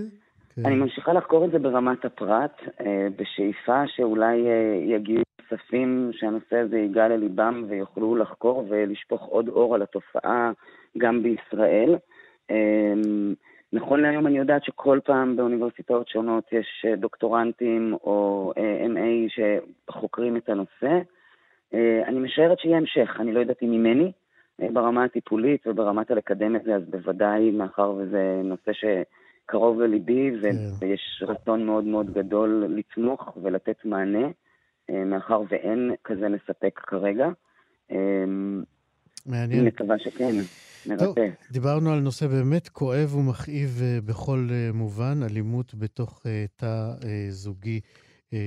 כן. 0.56 0.66
אני 0.66 0.76
ממשיכה 0.76 1.14
לחקור 1.14 1.46
את 1.46 1.52
זה 1.52 1.60
ברמת 1.60 2.06
הפרט, 2.06 2.62
אה, 2.82 3.08
בשאיפה 3.16 3.84
שאולי 3.88 4.48
אה, 4.48 4.96
יגיעו 4.96 5.24
כספים 5.38 6.12
שהנושא 6.14 6.56
הזה 6.56 6.78
ייגע 6.78 7.08
לליבם 7.08 7.66
ויוכלו 7.70 8.16
לחקור 8.16 8.66
ולשפוך 8.70 9.22
עוד 9.22 9.48
אור 9.48 9.76
על 9.76 9.82
התופעה 9.82 10.52
גם 10.98 11.24
בישראל. 11.24 11.96
אה, 13.76 13.82
נכון 13.82 14.02
להיום 14.02 14.28
אני 14.28 14.38
יודעת 14.38 14.64
שכל 14.64 15.00
פעם 15.04 15.36
באוניברסיטאות 15.36 16.08
שונות 16.08 16.44
יש 16.52 16.86
דוקטורנטים 16.98 17.94
או 17.94 18.54
MA 18.86 19.34
שחוקרים 19.90 20.38
את 20.38 20.50
הנושא. 20.50 21.00
אני 22.08 22.20
משערת 22.20 22.60
שיהיה 22.60 22.78
המשך, 22.78 23.18
אני 23.20 23.32
לא 23.32 23.40
יודעת 23.40 23.64
אם 23.64 23.72
ממני, 23.72 24.12
ברמה 24.74 25.04
הטיפולית 25.04 25.68
וברמת 25.68 26.12
הלקדם 26.12 26.56
את 26.56 26.64
זה, 26.64 26.76
אז 26.76 26.84
בוודאי, 26.90 27.52
מאחר 27.52 27.92
וזה 27.92 28.42
נושא 28.44 28.74
ש... 28.74 28.86
קרוב 29.46 29.82
לליבי, 29.82 30.32
כן. 30.42 30.50
ויש 30.80 31.24
רצון 31.28 31.66
מאוד 31.66 31.84
מאוד 31.84 32.14
גדול 32.14 32.66
לתמוך 32.70 33.38
ולתת 33.42 33.86
מענה, 33.86 34.28
אה, 34.90 35.04
מאחר 35.06 35.42
ואין 35.50 35.92
כזה 36.04 36.30
מספק 36.30 36.80
כרגע. 36.84 37.28
אה, 39.28 39.32
מעניין. 39.32 39.60
אני 39.60 39.68
מקווה 39.68 40.00
שכן, 40.00 40.36
מרפא. 40.86 41.06
טוב, 41.06 41.16
דיברנו 41.52 41.94
על 41.94 42.00
נושא 42.00 42.28
באמת 42.28 42.70
כואב 42.70 43.16
ומכאיב 43.16 43.82
אה, 43.84 44.02
בכל 44.02 44.50
מובן, 44.74 45.24
אלימות 45.24 45.76
בתוך 45.76 46.26
תא 46.56 46.92
זוגי 47.30 47.80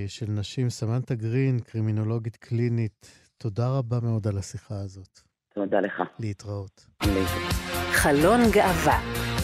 של 0.07 0.27
נשים. 0.31 0.71
סמנטה 0.71 1.15
גרין, 1.15 1.61
קרימינולוגית 1.61 2.37
קלינית, 2.37 3.11
תודה 3.39 3.69
רבה 3.69 4.01
מאוד 4.03 4.27
על 4.27 4.39
השיחה 4.39 4.81
הזאת. 4.81 5.21
תודה 5.55 5.81
לך. 5.81 6.03
להתראות. 6.19 6.87
חלון 7.93 8.41
גאווה 8.53 9.38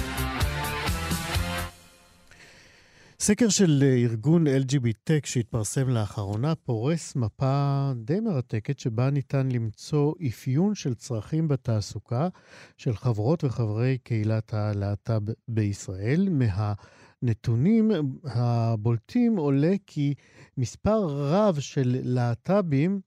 סקר 3.26 3.48
של 3.48 3.82
אה, 3.82 3.94
ארגון 3.94 4.46
LGBTech 4.46 5.26
שהתפרסם 5.26 5.88
לאחרונה 5.88 6.54
פורס 6.54 7.16
מפה 7.16 7.90
די 7.96 8.20
מרתקת 8.20 8.78
שבה 8.78 9.10
ניתן 9.10 9.48
למצוא 9.52 10.14
אפיון 10.28 10.74
של 10.74 10.94
צרכים 10.94 11.48
בתעסוקה 11.48 12.28
של 12.76 12.96
חברות 12.96 13.44
וחברי 13.44 13.98
קהילת 13.98 14.54
הלהט"ב 14.54 15.30
בישראל. 15.48 16.28
מהנתונים 16.30 17.90
הבולטים 18.24 19.36
עולה 19.36 19.74
כי 19.86 20.14
מספר 20.58 21.06
רב 21.06 21.58
של 21.60 22.00
להט"בים, 22.02 23.00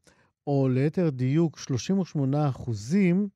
או 0.47 0.69
ליתר 0.69 1.09
דיוק 1.09 1.59
38 1.59 2.49
אחוזים, 2.49 3.27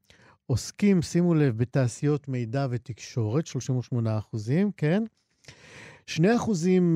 עוסקים, 0.45 1.01
שימו 1.01 1.33
לב, 1.33 1.57
בתעשיות 1.57 2.27
מידע 2.27 2.67
ותקשורת, 2.69 3.47
38 3.47 4.17
אחוזים, 4.17 4.71
כן? 4.77 5.03
2% 6.19 6.23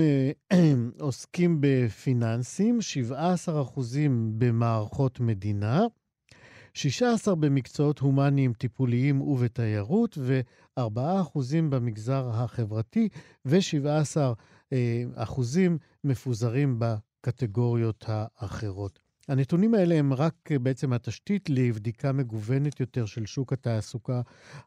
אה, 0.01 0.31
עוסקים 0.99 1.57
בפיננסים, 1.59 2.79
17% 3.47 3.79
במערכות 4.37 5.19
מדינה, 5.19 5.81
16 6.73 7.35
במקצועות 7.35 7.99
הומניים 7.99 8.53
טיפוליים 8.53 9.21
ובתיירות, 9.21 10.17
ו-4% 10.21 11.39
במגזר 11.69 12.29
החברתי, 12.29 13.09
ו-17% 13.45 14.75
מפוזרים 16.03 16.79
בקטגוריות 16.79 18.05
האחרות. 18.07 19.04
הנתונים 19.27 19.73
האלה 19.73 19.95
הם 19.95 20.13
רק 20.13 20.33
אה, 20.51 20.59
בעצם 20.59 20.93
התשתית 20.93 21.49
לבדיקה 21.49 22.11
מגוונת 22.11 22.79
יותר 22.79 23.05
של 23.05 23.25
שוק 23.25 23.53
התעסוקה 23.53 24.21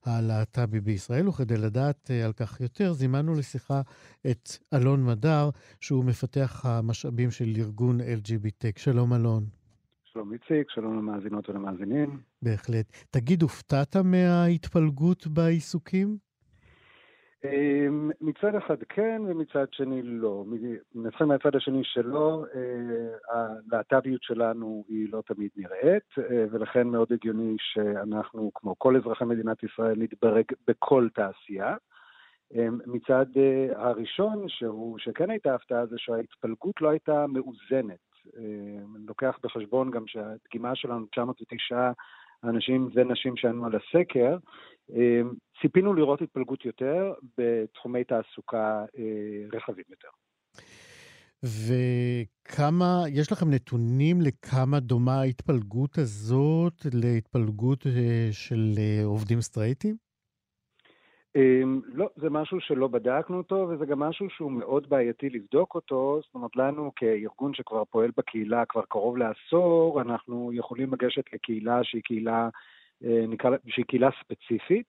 הלהט"בי 0.05 0.81
בישראל, 0.81 1.29
וכדי 1.29 1.57
לדעת 1.57 2.11
אה, 2.11 2.25
על 2.25 2.33
כך 2.33 2.61
יותר, 2.61 2.93
זימנו 2.93 3.35
לשיחה 3.35 3.81
את 4.31 4.49
אלון 4.75 5.05
מדר, 5.05 5.51
שהוא 5.81 6.05
מפתח 6.05 6.67
המשאבים 6.67 7.31
של 7.31 7.53
ארגון 7.57 8.01
LGBTech. 8.01 8.79
שלום 8.81 9.15
אלון. 9.15 9.45
שלום 10.05 10.33
איציק, 10.33 10.71
שלום 10.71 10.99
למאזינות 10.99 11.49
ולמאזינים. 11.49 12.21
בהחלט. 12.43 12.87
תגיד, 13.11 13.43
הופתעת 13.43 13.97
מההתפלגות 13.97 15.27
בעיסוקים? 15.27 16.28
אמ, 17.45 18.11
מצד 18.21 18.55
אחד 18.55 18.83
כן 18.89 19.23
ומצד 19.29 19.67
שני 19.73 20.03
לא. 20.03 20.45
נתחיל 20.95 21.27
מהצד 21.27 21.57
השני 21.57 21.81
שלא, 21.85 22.45
אה, 22.55 23.43
הלהט"ביות 23.71 24.23
שלנו 24.23 24.85
היא 24.89 25.09
לא 25.13 25.23
תמיד 25.27 25.51
נראית, 25.57 26.19
אה, 26.19 26.45
ולכן 26.51 26.89
מאוד 26.89 27.13
הגיוני 27.13 27.57
שאנחנו, 27.59 28.51
כמו 28.55 28.75
כל 28.79 28.97
אזרחי 28.97 29.25
מדינת 29.25 29.63
ישראל, 29.63 29.95
נתברג 29.99 30.45
בכל 30.67 31.09
תעשייה. 31.15 31.77
אמ, 32.55 32.79
מצד 32.87 33.27
אה, 33.37 33.67
הראשון, 33.89 34.49
שהוא, 34.49 34.99
שכן 34.99 35.31
הייתה 35.31 35.55
הפתעה, 35.55 35.87
זה 35.87 35.97
שההתפלגות 35.99 36.81
לא 36.81 36.89
הייתה 36.89 37.27
מאוזנת. 37.27 38.09
אמ, 38.37 38.97
אני 38.97 39.07
לוקח 39.07 39.39
בחשבון 39.43 39.91
גם 39.91 40.07
שהדגימה 40.07 40.77
שלנו, 40.77 41.07
909 41.07 41.93
אנשים 42.45 42.89
ונשים 42.95 43.37
שענו 43.37 43.67
על 43.67 43.73
הסקר, 43.77 44.37
אמ, 44.91 45.31
ציפינו 45.63 45.95
לראות 45.95 46.23
התפלגות 46.23 46.65
יותר 46.65 47.13
בתחומי 47.39 48.05
תעסוקה 48.05 48.85
אה, 48.99 49.57
רחבים 49.57 49.85
יותר. 49.91 50.09
וכמה, 51.43 53.03
יש 53.09 53.33
לכם 53.33 53.51
נתונים 53.51 54.21
לכמה 54.21 54.81
דומה 54.81 55.21
ההתפלגות 55.21 55.99
הזאת 55.99 56.75
להתפלגות 56.95 57.87
אה, 57.87 58.29
של 58.33 58.75
אה, 58.79 59.05
עובדים 59.05 59.41
סטרייטים? 59.41 59.97
אמ, 61.37 61.81
לא, 61.87 62.09
זה 62.17 62.31
משהו 62.31 62.61
שלא 62.61 62.89
בדקנו 62.89 63.37
אותו, 63.39 63.69
וזה 63.71 63.87
גם 63.87 63.99
משהו 63.99 64.31
שהוא 64.31 64.53
מאוד 64.53 64.89
בעייתי 64.89 65.31
לבדוק 65.31 65.75
אותו. 65.75 66.21
זאת 66.25 66.35
אומרת, 66.35 66.57
לנו 66.57 66.93
כארגון 66.97 67.55
שכבר 67.55 67.85
פועל 67.85 68.11
בקהילה 68.17 68.65
כבר 68.69 68.83
קרוב 68.89 69.17
לעשור, 69.17 70.01
אנחנו 70.01 70.51
יכולים 70.55 70.93
לגשת 70.93 71.25
לקהילה 71.33 71.85
שהיא 71.85 72.03
קהילה, 72.03 72.49
נקרא, 73.01 73.51
שהיא 73.69 73.85
קהילה 73.85 74.09
ספציפית, 74.21 74.87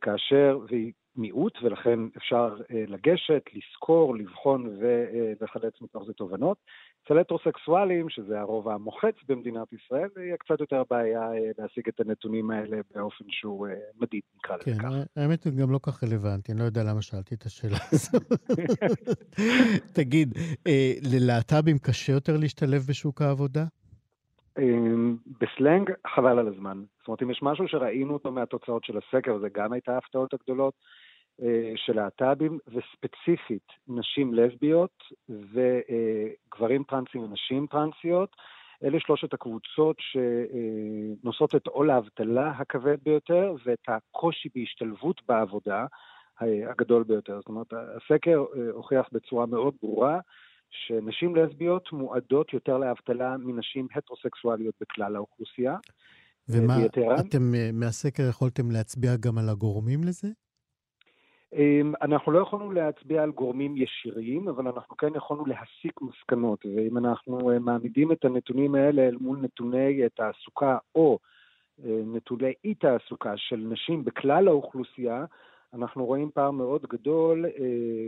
כאשר, 0.00 0.58
והיא 0.68 0.92
מיעוט, 1.16 1.58
ולכן 1.62 1.98
אפשר 2.16 2.56
אה, 2.70 2.84
לגשת, 2.88 3.42
לסקור, 3.54 4.16
לבחון 4.16 4.78
ולחלץ 4.80 5.74
מתוך 5.80 6.04
זה 6.06 6.12
תובנות. 6.12 6.58
אצל 7.04 7.18
הטרוסקסואלים, 7.18 8.08
שזה 8.08 8.40
הרוב 8.40 8.68
המוחץ 8.68 9.14
במדינת 9.28 9.72
ישראל, 9.72 10.08
יהיה 10.16 10.36
קצת 10.36 10.60
יותר 10.60 10.82
בעיה 10.90 11.22
אה, 11.22 11.50
להשיג 11.58 11.88
את 11.88 12.00
הנתונים 12.00 12.50
האלה 12.50 12.76
באופן 12.94 13.24
שהוא 13.28 13.66
מדיד, 14.00 14.20
נקרא 14.36 14.56
לזה 14.56 14.80
ככה. 14.80 14.90
כן, 14.90 15.20
האמת 15.22 15.44
היא 15.44 15.52
גם 15.52 15.70
לא 15.70 15.80
כך 15.82 16.04
רלוונטי, 16.04 16.52
אני 16.52 16.60
לא 16.60 16.64
יודע 16.64 16.82
למה 16.82 17.02
שאלתי 17.02 17.34
את 17.34 17.42
השאלה 17.42 17.78
הזאת. 17.92 18.22
תגיד, 19.96 20.34
ללהט"בים 21.12 21.78
קשה 21.78 22.12
יותר 22.12 22.36
להשתלב 22.36 22.82
בשוק 22.88 23.22
העבודה? 23.22 23.64
אמ, 24.58 25.16
בסלנג, 25.40 25.90
חבל 26.06 26.38
על 26.38 26.48
הזמן. 26.48 26.82
זאת 26.98 27.08
אומרת, 27.08 27.22
אם 27.22 27.30
יש 27.30 27.42
משהו 27.42 27.68
שראינו 27.68 28.12
אותו 28.12 28.32
מהתוצאות 28.32 28.84
של 28.84 28.98
הסקר, 28.98 29.38
זה 29.38 29.48
גם 29.48 29.72
הייתה 29.72 29.94
ההפתעות 29.94 30.34
הגדולות 30.34 30.74
אה, 31.42 31.72
של 31.76 31.96
להט"בים, 31.96 32.58
וספציפית 32.68 33.66
נשים 33.88 34.34
לסביות 34.34 35.02
וגברים 35.28 36.82
טרנסים 36.82 37.22
ונשים 37.22 37.66
טרנסיות. 37.66 38.36
אלה 38.84 39.00
שלושת 39.00 39.34
הקבוצות 39.34 39.96
שנושאות 40.00 41.54
את 41.54 41.66
עול 41.66 41.90
האבטלה 41.90 42.50
הכבד 42.50 42.96
ביותר 43.02 43.54
ואת 43.64 43.88
הקושי 43.88 44.48
בהשתלבות 44.54 45.20
בעבודה 45.28 45.86
הגדול 46.40 47.02
ביותר. 47.02 47.36
זאת 47.36 47.48
אומרת, 47.48 47.72
הסקר 47.72 48.44
אה, 48.56 48.70
הוכיח 48.72 49.08
בצורה 49.12 49.46
מאוד 49.46 49.74
ברורה 49.82 50.20
שנשים 50.70 51.36
לסביות 51.36 51.92
מועדות 51.92 52.52
יותר 52.52 52.78
לאבטלה 52.78 53.36
מנשים 53.36 53.86
הטרוסקסואליות 53.94 54.74
בכלל 54.80 55.16
האוכלוסייה. 55.16 55.76
ומה, 56.48 56.76
ויתרה, 56.76 57.20
אתם 57.20 57.54
אה, 57.54 57.70
מהסקר 57.72 58.22
יכולתם 58.30 58.70
להצביע 58.70 59.10
גם 59.20 59.38
על 59.38 59.48
הגורמים 59.48 60.04
לזה? 60.04 60.28
אמ, 61.52 61.92
אנחנו 62.02 62.32
לא 62.32 62.38
יכולנו 62.38 62.72
להצביע 62.72 63.22
על 63.22 63.30
גורמים 63.30 63.76
ישירים, 63.76 64.48
אבל 64.48 64.68
אנחנו 64.68 64.96
כן 64.96 65.14
יכולנו 65.14 65.46
להסיק 65.46 66.00
מסקנות, 66.02 66.66
ואם 66.66 66.98
אנחנו 66.98 67.50
אה, 67.50 67.58
מעמידים 67.58 68.12
את 68.12 68.24
הנתונים 68.24 68.74
האלה 68.74 69.02
אל 69.08 69.16
מול 69.20 69.38
נתוני 69.38 70.02
תעסוקה 70.14 70.78
או 70.94 71.18
נתוני 72.06 72.52
אי-תעסוקה 72.64 73.32
של 73.36 73.56
נשים 73.56 74.04
בכלל 74.04 74.48
האוכלוסייה, 74.48 75.24
אנחנו 75.76 76.04
רואים 76.06 76.30
פער 76.34 76.50
מאוד 76.50 76.82
גדול, 76.82 77.46
אה, 77.46 77.50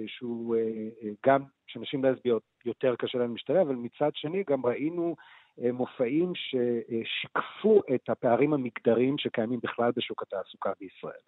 שהוא 0.06 0.56
אה, 0.56 0.60
אה, 1.02 1.08
גם 1.26 1.42
שנשים 1.66 2.04
לסביות 2.04 2.42
יותר 2.64 2.96
קשה 2.96 3.18
להן 3.18 3.32
להשתלב, 3.32 3.56
אבל 3.56 3.74
מצד 3.74 4.10
שני 4.14 4.44
גם 4.50 4.66
ראינו 4.66 5.16
אה, 5.60 5.72
מופעים 5.72 6.32
ששיקפו 6.34 7.80
את 7.94 8.08
הפערים 8.08 8.52
המגדריים 8.54 9.18
שקיימים 9.18 9.60
בכלל 9.62 9.92
בשוק 9.96 10.22
התעסוקה 10.22 10.72
בישראל. 10.80 11.22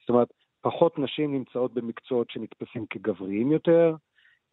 זאת 0.00 0.08
אומרת, 0.08 0.28
פחות 0.60 0.98
נשים 0.98 1.32
נמצאות 1.32 1.74
במקצועות 1.74 2.30
שנתפסים 2.30 2.86
כגבריים 2.90 3.52
יותר, 3.52 3.94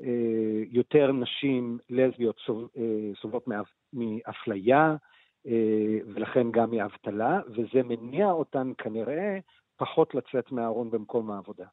אה, 0.02 0.64
יותר 0.72 1.12
נשים 1.12 1.78
לסביות 1.90 2.42
אה, 2.78 2.84
סובלות 3.22 3.46
מאפליה, 3.94 4.96
אה, 5.48 5.98
ולכן 6.14 6.52
גם 6.52 6.72
מאבטלה, 6.72 7.40
וזה 7.48 7.84
מניע 7.84 8.32
אותן 8.32 8.72
כנראה 8.78 9.40
פחות 9.78 10.16
לצאת 10.16 10.52
מהארון 10.52 10.92
במקום 10.92 11.32
העבודה. 11.32 11.66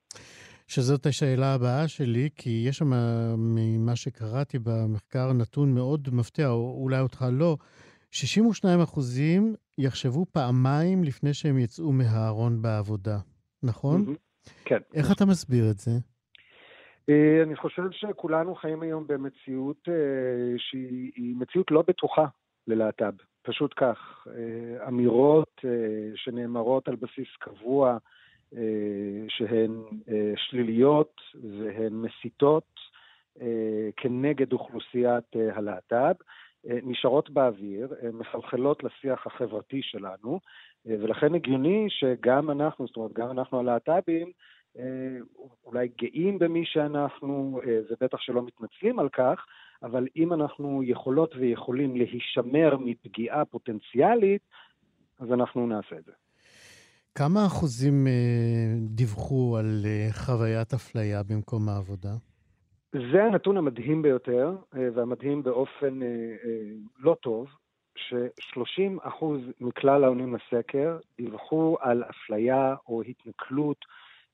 שזאת 0.68 1.06
השאלה 1.06 1.54
הבאה 1.54 1.88
שלי, 1.88 2.28
כי 2.36 2.64
יש 2.68 2.78
שם, 2.78 2.92
ממה 3.38 3.96
שקראתי 3.96 4.58
במחקר, 4.58 5.32
נתון 5.32 5.74
מאוד 5.74 6.08
מפתיע, 6.12 6.48
או 6.48 6.78
אולי 6.82 7.00
אותך 7.00 7.24
לא, 7.32 7.56
62 8.10 8.80
אחוזים 8.80 9.54
יחשבו 9.78 10.26
פעמיים 10.32 11.04
לפני 11.04 11.34
שהם 11.34 11.58
יצאו 11.58 11.92
מהארון 11.92 12.62
בעבודה, 12.62 13.18
נכון? 13.62 14.14
כן. 14.64 14.78
איך 14.94 15.12
אתה 15.12 15.26
מסביר 15.26 15.70
את 15.70 15.78
זה? 15.78 15.90
אה, 17.08 17.42
אני 17.42 17.56
חושב 17.56 17.82
שכולנו 17.90 18.54
חיים 18.54 18.82
היום 18.82 19.06
במציאות 19.06 19.88
אה, 19.88 19.94
שהיא 20.58 21.34
מציאות 21.36 21.70
לא 21.70 21.82
בטוחה 21.88 22.26
ללהט"ב. 22.66 23.14
פשוט 23.44 23.74
כך, 23.76 24.26
אה, 24.26 24.88
אמירות 24.88 25.60
אה, 25.64 25.70
שנאמרות 26.16 26.88
על 26.88 26.96
בסיס 26.96 27.28
קבוע, 27.38 27.98
אה, 28.56 29.24
שהן 29.28 29.82
שליליות 30.36 31.20
והן 31.34 31.92
מסיתות 31.92 32.64
כנגד 33.96 34.52
אוכלוסיית 34.52 35.24
הלהט"ב, 35.52 36.12
נשארות 36.64 37.30
באוויר, 37.30 37.88
מחלחלות 38.12 38.84
לשיח 38.84 39.26
החברתי 39.26 39.82
שלנו, 39.82 40.40
ולכן 40.86 41.34
הגיוני 41.34 41.86
שגם 41.88 42.50
אנחנו, 42.50 42.86
זאת 42.86 42.96
אומרת, 42.96 43.12
גם 43.12 43.30
אנחנו 43.30 43.60
הלהט"בים, 43.60 44.32
אולי 45.64 45.88
גאים 45.98 46.38
במי 46.38 46.64
שאנחנו, 46.64 47.60
ובטח 47.90 48.20
שלא 48.20 48.42
מתנצלים 48.42 48.98
על 48.98 49.08
כך, 49.08 49.46
אבל 49.82 50.06
אם 50.16 50.32
אנחנו 50.32 50.82
יכולות 50.84 51.34
ויכולים 51.36 51.96
להישמר 51.96 52.76
מפגיעה 52.80 53.44
פוטנציאלית, 53.44 54.42
אז 55.18 55.32
אנחנו 55.32 55.66
נעשה 55.66 55.96
את 55.98 56.04
זה. 56.04 56.12
כמה 57.14 57.46
אחוזים 57.46 58.06
אה, 58.06 58.74
דיווחו 58.78 59.56
על 59.58 59.82
אה, 59.84 60.08
חוויית 60.12 60.72
אפליה 60.74 61.22
במקום 61.22 61.68
העבודה? 61.68 62.14
זה 63.12 63.24
הנתון 63.24 63.56
המדהים 63.56 64.02
ביותר, 64.02 64.56
אה, 64.76 64.88
והמדהים 64.94 65.42
באופן 65.42 66.00
לא 66.98 67.16
טוב, 67.22 67.46
ש-30% 67.96 69.24
מכלל 69.60 70.04
העונים 70.04 70.36
לסקר 70.36 70.98
דיווחו 71.18 71.76
על 71.80 72.02
אפליה 72.10 72.74
או 72.88 73.02
התנכלות 73.02 73.84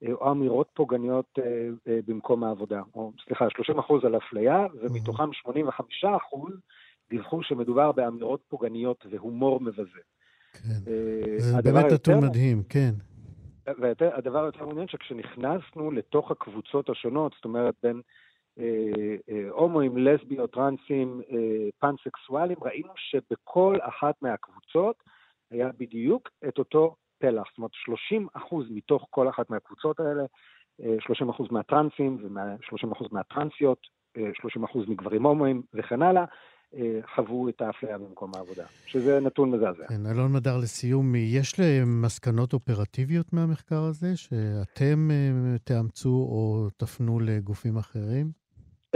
או 0.08 0.30
אמירות 0.30 0.70
פוגעניות 0.74 1.38
אה, 1.38 1.68
אה, 1.88 1.98
במקום 2.06 2.44
העבודה. 2.44 2.82
או 2.94 3.12
סליחה, 3.26 3.46
30% 3.46 4.06
על 4.06 4.16
אפליה, 4.16 4.66
ומתוכם 4.82 5.30
85% 5.46 5.50
דיווחו 7.10 7.42
שמדובר 7.42 7.92
באמירות 7.92 8.40
פוגעניות 8.48 9.06
והומור 9.10 9.60
מבזה. 9.60 10.00
כן, 10.52 10.92
אה, 10.92 11.38
זה 11.38 11.62
באמת 11.62 11.92
נתון 11.92 12.24
מדהים, 12.24 12.62
כן. 12.68 12.90
והדבר 13.78 14.42
היותר 14.42 14.66
מעניין 14.66 14.88
שכשנכנסנו 14.88 15.90
לתוך 15.90 16.30
הקבוצות 16.30 16.90
השונות, 16.90 17.32
זאת 17.36 17.44
אומרת 17.44 17.74
בין 17.82 18.00
הומואים, 19.50 19.98
לסביות, 19.98 20.52
טרנסים, 20.52 21.20
פאנסקסואלים, 21.78 22.56
ראינו 22.62 22.92
שבכל 22.96 23.76
אחת 23.80 24.14
מהקבוצות 24.22 24.96
היה 25.50 25.70
בדיוק 25.78 26.28
את 26.48 26.58
אותו 26.58 26.96
פלח, 27.20 27.44
זאת 27.48 27.58
אומרת 27.58 27.70
30 27.74 28.26
אחוז 28.32 28.66
מתוך 28.70 29.06
כל 29.10 29.28
אחת 29.28 29.50
מהקבוצות 29.50 30.00
האלה, 30.00 30.24
30 31.00 31.28
אה, 31.28 31.34
אחוז 31.34 31.48
מהטרנסים 31.50 32.16
ו-30 32.22 32.92
אחוז 32.92 33.08
מהטרנסיות, 33.12 33.78
30 34.34 34.64
אה, 34.64 34.70
אחוז 34.70 34.88
מגברים 34.88 35.26
הומואים 35.26 35.62
וכן 35.74 36.02
הלאה, 36.02 36.24
אה, 36.74 37.00
חוו 37.14 37.48
את 37.48 37.60
האפליה 37.60 37.98
במקום 37.98 38.30
העבודה, 38.34 38.64
שזה 38.86 39.20
נתון 39.20 39.50
מזעזע. 39.50 39.86
כן, 39.88 40.06
אלון 40.06 40.32
מדר, 40.32 40.56
לסיום, 40.62 41.14
יש 41.14 41.60
מסקנות 41.86 42.52
אופרטיביות 42.52 43.32
מהמחקר 43.32 43.82
הזה, 43.82 44.16
שאתם 44.16 45.08
תאמצו 45.64 46.08
או 46.08 46.68
תפנו 46.76 47.20
לגופים 47.20 47.76
אחרים? 47.76 48.39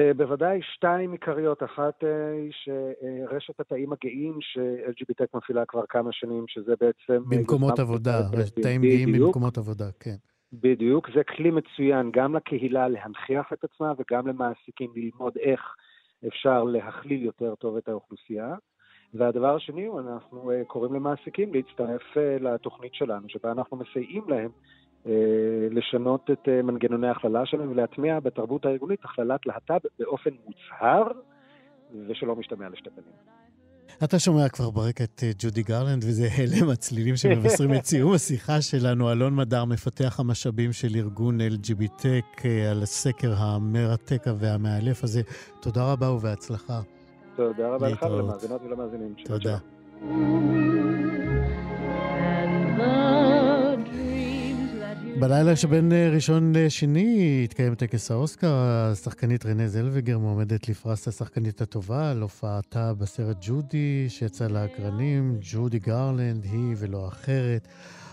Uh, 0.00 0.14
בוודאי 0.16 0.60
שתיים 0.62 1.12
עיקריות. 1.12 1.62
אחת 1.62 2.02
uh, 2.02 2.06
היא 2.32 2.52
שרשת 2.52 3.60
התאים 3.60 3.92
הגאים 3.92 4.38
ש-LGBTech 4.40 5.26
מפעילה 5.34 5.66
כבר 5.66 5.82
כמה 5.88 6.12
שנים, 6.12 6.44
שזה 6.48 6.74
בעצם... 6.80 7.22
במקומות 7.28 7.78
עבודה, 7.78 8.20
תאים 8.62 8.82
גאים 8.82 9.12
במקומות 9.12 9.58
עבודה, 9.58 9.84
כן. 10.00 10.14
בדיוק, 10.52 11.10
זה 11.14 11.24
כלי 11.24 11.50
מצוין 11.50 12.10
גם 12.12 12.36
לקהילה 12.36 12.88
להנכיח 12.88 13.52
את 13.52 13.64
עצמה 13.64 13.92
וגם 13.98 14.26
למעסיקים 14.26 14.90
ללמוד 14.96 15.32
איך 15.40 15.60
אפשר 16.26 16.64
להכליל 16.64 17.22
יותר 17.22 17.54
טוב 17.54 17.76
את 17.76 17.88
האוכלוסייה. 17.88 18.54
והדבר 19.14 19.56
השני 19.56 19.84
הוא, 19.84 20.00
אנחנו 20.00 20.50
קוראים 20.66 20.94
למעסיקים 20.94 21.54
להצטרף 21.54 22.02
לתוכנית 22.40 22.94
שלנו, 22.94 23.28
שבה 23.28 23.52
אנחנו 23.52 23.76
מסייעים 23.76 24.22
להם 24.28 24.50
אה, 24.50 24.83
לשנות 25.70 26.30
את 26.32 26.48
אה, 26.48 26.62
מנגנוני 26.62 27.08
ההכללה 27.08 27.46
שלהם 27.46 27.70
ולהטמיע 27.70 28.20
בתרבות 28.20 28.66
הארגונית 28.66 29.04
הכללת 29.04 29.46
להט"ב 29.46 29.78
באופן 29.98 30.30
מוצהר 30.46 31.02
ושלא 32.08 32.36
משתמע 32.36 32.68
לשתי 32.68 32.90
פנים. 32.90 33.14
אתה 34.04 34.18
שומע 34.18 34.48
כבר 34.48 34.70
ברקע 34.70 35.04
את 35.04 35.20
אה, 35.22 35.30
ג'ודי 35.38 35.62
גרלנד, 35.62 36.04
וזה 36.04 36.28
הלם 36.38 36.70
הצלילים 36.70 37.16
שמבשרים 37.16 37.74
את 37.74 37.84
סיום 37.84 38.14
השיחה 38.18 38.60
שלנו. 38.60 39.12
אלון 39.12 39.36
מדר, 39.36 39.64
מפתח 39.64 40.20
המשאבים 40.20 40.72
של 40.72 40.88
ארגון 40.96 41.38
LGBTech, 41.40 42.46
על 42.70 42.82
הסקר 42.82 43.32
המרתק 43.36 44.22
והמאלף 44.38 45.04
הזה. 45.04 45.22
תודה 45.60 45.92
רבה 45.92 46.10
ובהצלחה. 46.10 46.80
תודה 47.36 47.68
רבה 47.68 47.88
לך 47.88 48.02
ולמאזינות 48.02 48.62
ולמאזינים. 48.62 49.14
תודה. 49.24 49.58
בלילה 55.20 55.56
שבין 55.56 55.92
אה, 55.92 56.10
ראשון 56.10 56.52
לשני 56.56 57.40
התקיים 57.44 57.74
טקס 57.74 58.10
האוסקר. 58.10 58.54
השחקנית 58.54 59.46
רנה 59.46 59.68
זלווגר 59.68 60.18
מועמדת 60.18 60.68
לפרס 60.68 61.08
השחקנית 61.08 61.60
הטובה 61.60 62.10
על 62.10 62.22
הופעתה 62.22 62.94
בסרט 62.94 63.36
ג'ודי, 63.40 64.06
שיצא 64.08 64.46
לאקרנים. 64.46 65.38
ג'ודי 65.40 65.78
גרלנד 65.78 66.44
היא 66.44 66.74
ולא 66.78 67.08
אחרת. 67.08 67.68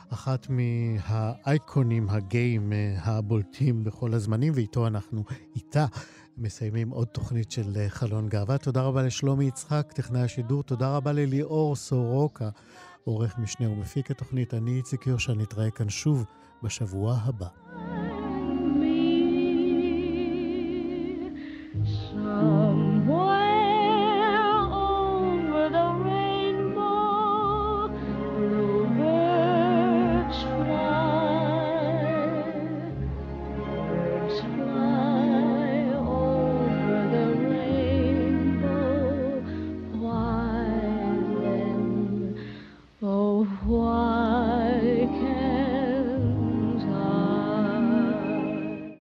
אחת 0.09 0.47
מהאייקונים 0.49 2.09
הגיים 2.09 2.73
אה, 2.73 2.95
הבולטים 3.03 3.83
בכל 3.83 4.13
הזמנים, 4.13 4.53
ואיתו 4.55 4.87
אנחנו, 4.87 5.23
איתה, 5.55 5.85
מסיימים 6.37 6.89
עוד 6.89 7.07
תוכנית 7.07 7.51
של 7.51 7.77
אה, 7.77 7.89
חלון 7.89 8.29
גאווה. 8.29 8.57
תודה 8.57 8.81
רבה 8.81 9.03
לשלומי 9.03 9.45
יצחק, 9.45 9.91
טכנאי 9.95 10.21
השידור. 10.21 10.63
תודה 10.63 10.95
רבה 10.95 11.11
לליאור 11.11 11.75
סורוקה, 11.75 12.49
עורך 13.03 13.37
משנה 13.37 13.69
ומפיק 13.69 14.11
התוכנית. 14.11 14.53
אני 14.53 14.77
איציק 14.77 15.07
יושע, 15.07 15.33
נתראה 15.33 15.71
כאן 15.71 15.89
שוב. 15.89 16.25
בשבוע 16.63 17.17
הבא. 17.25 17.47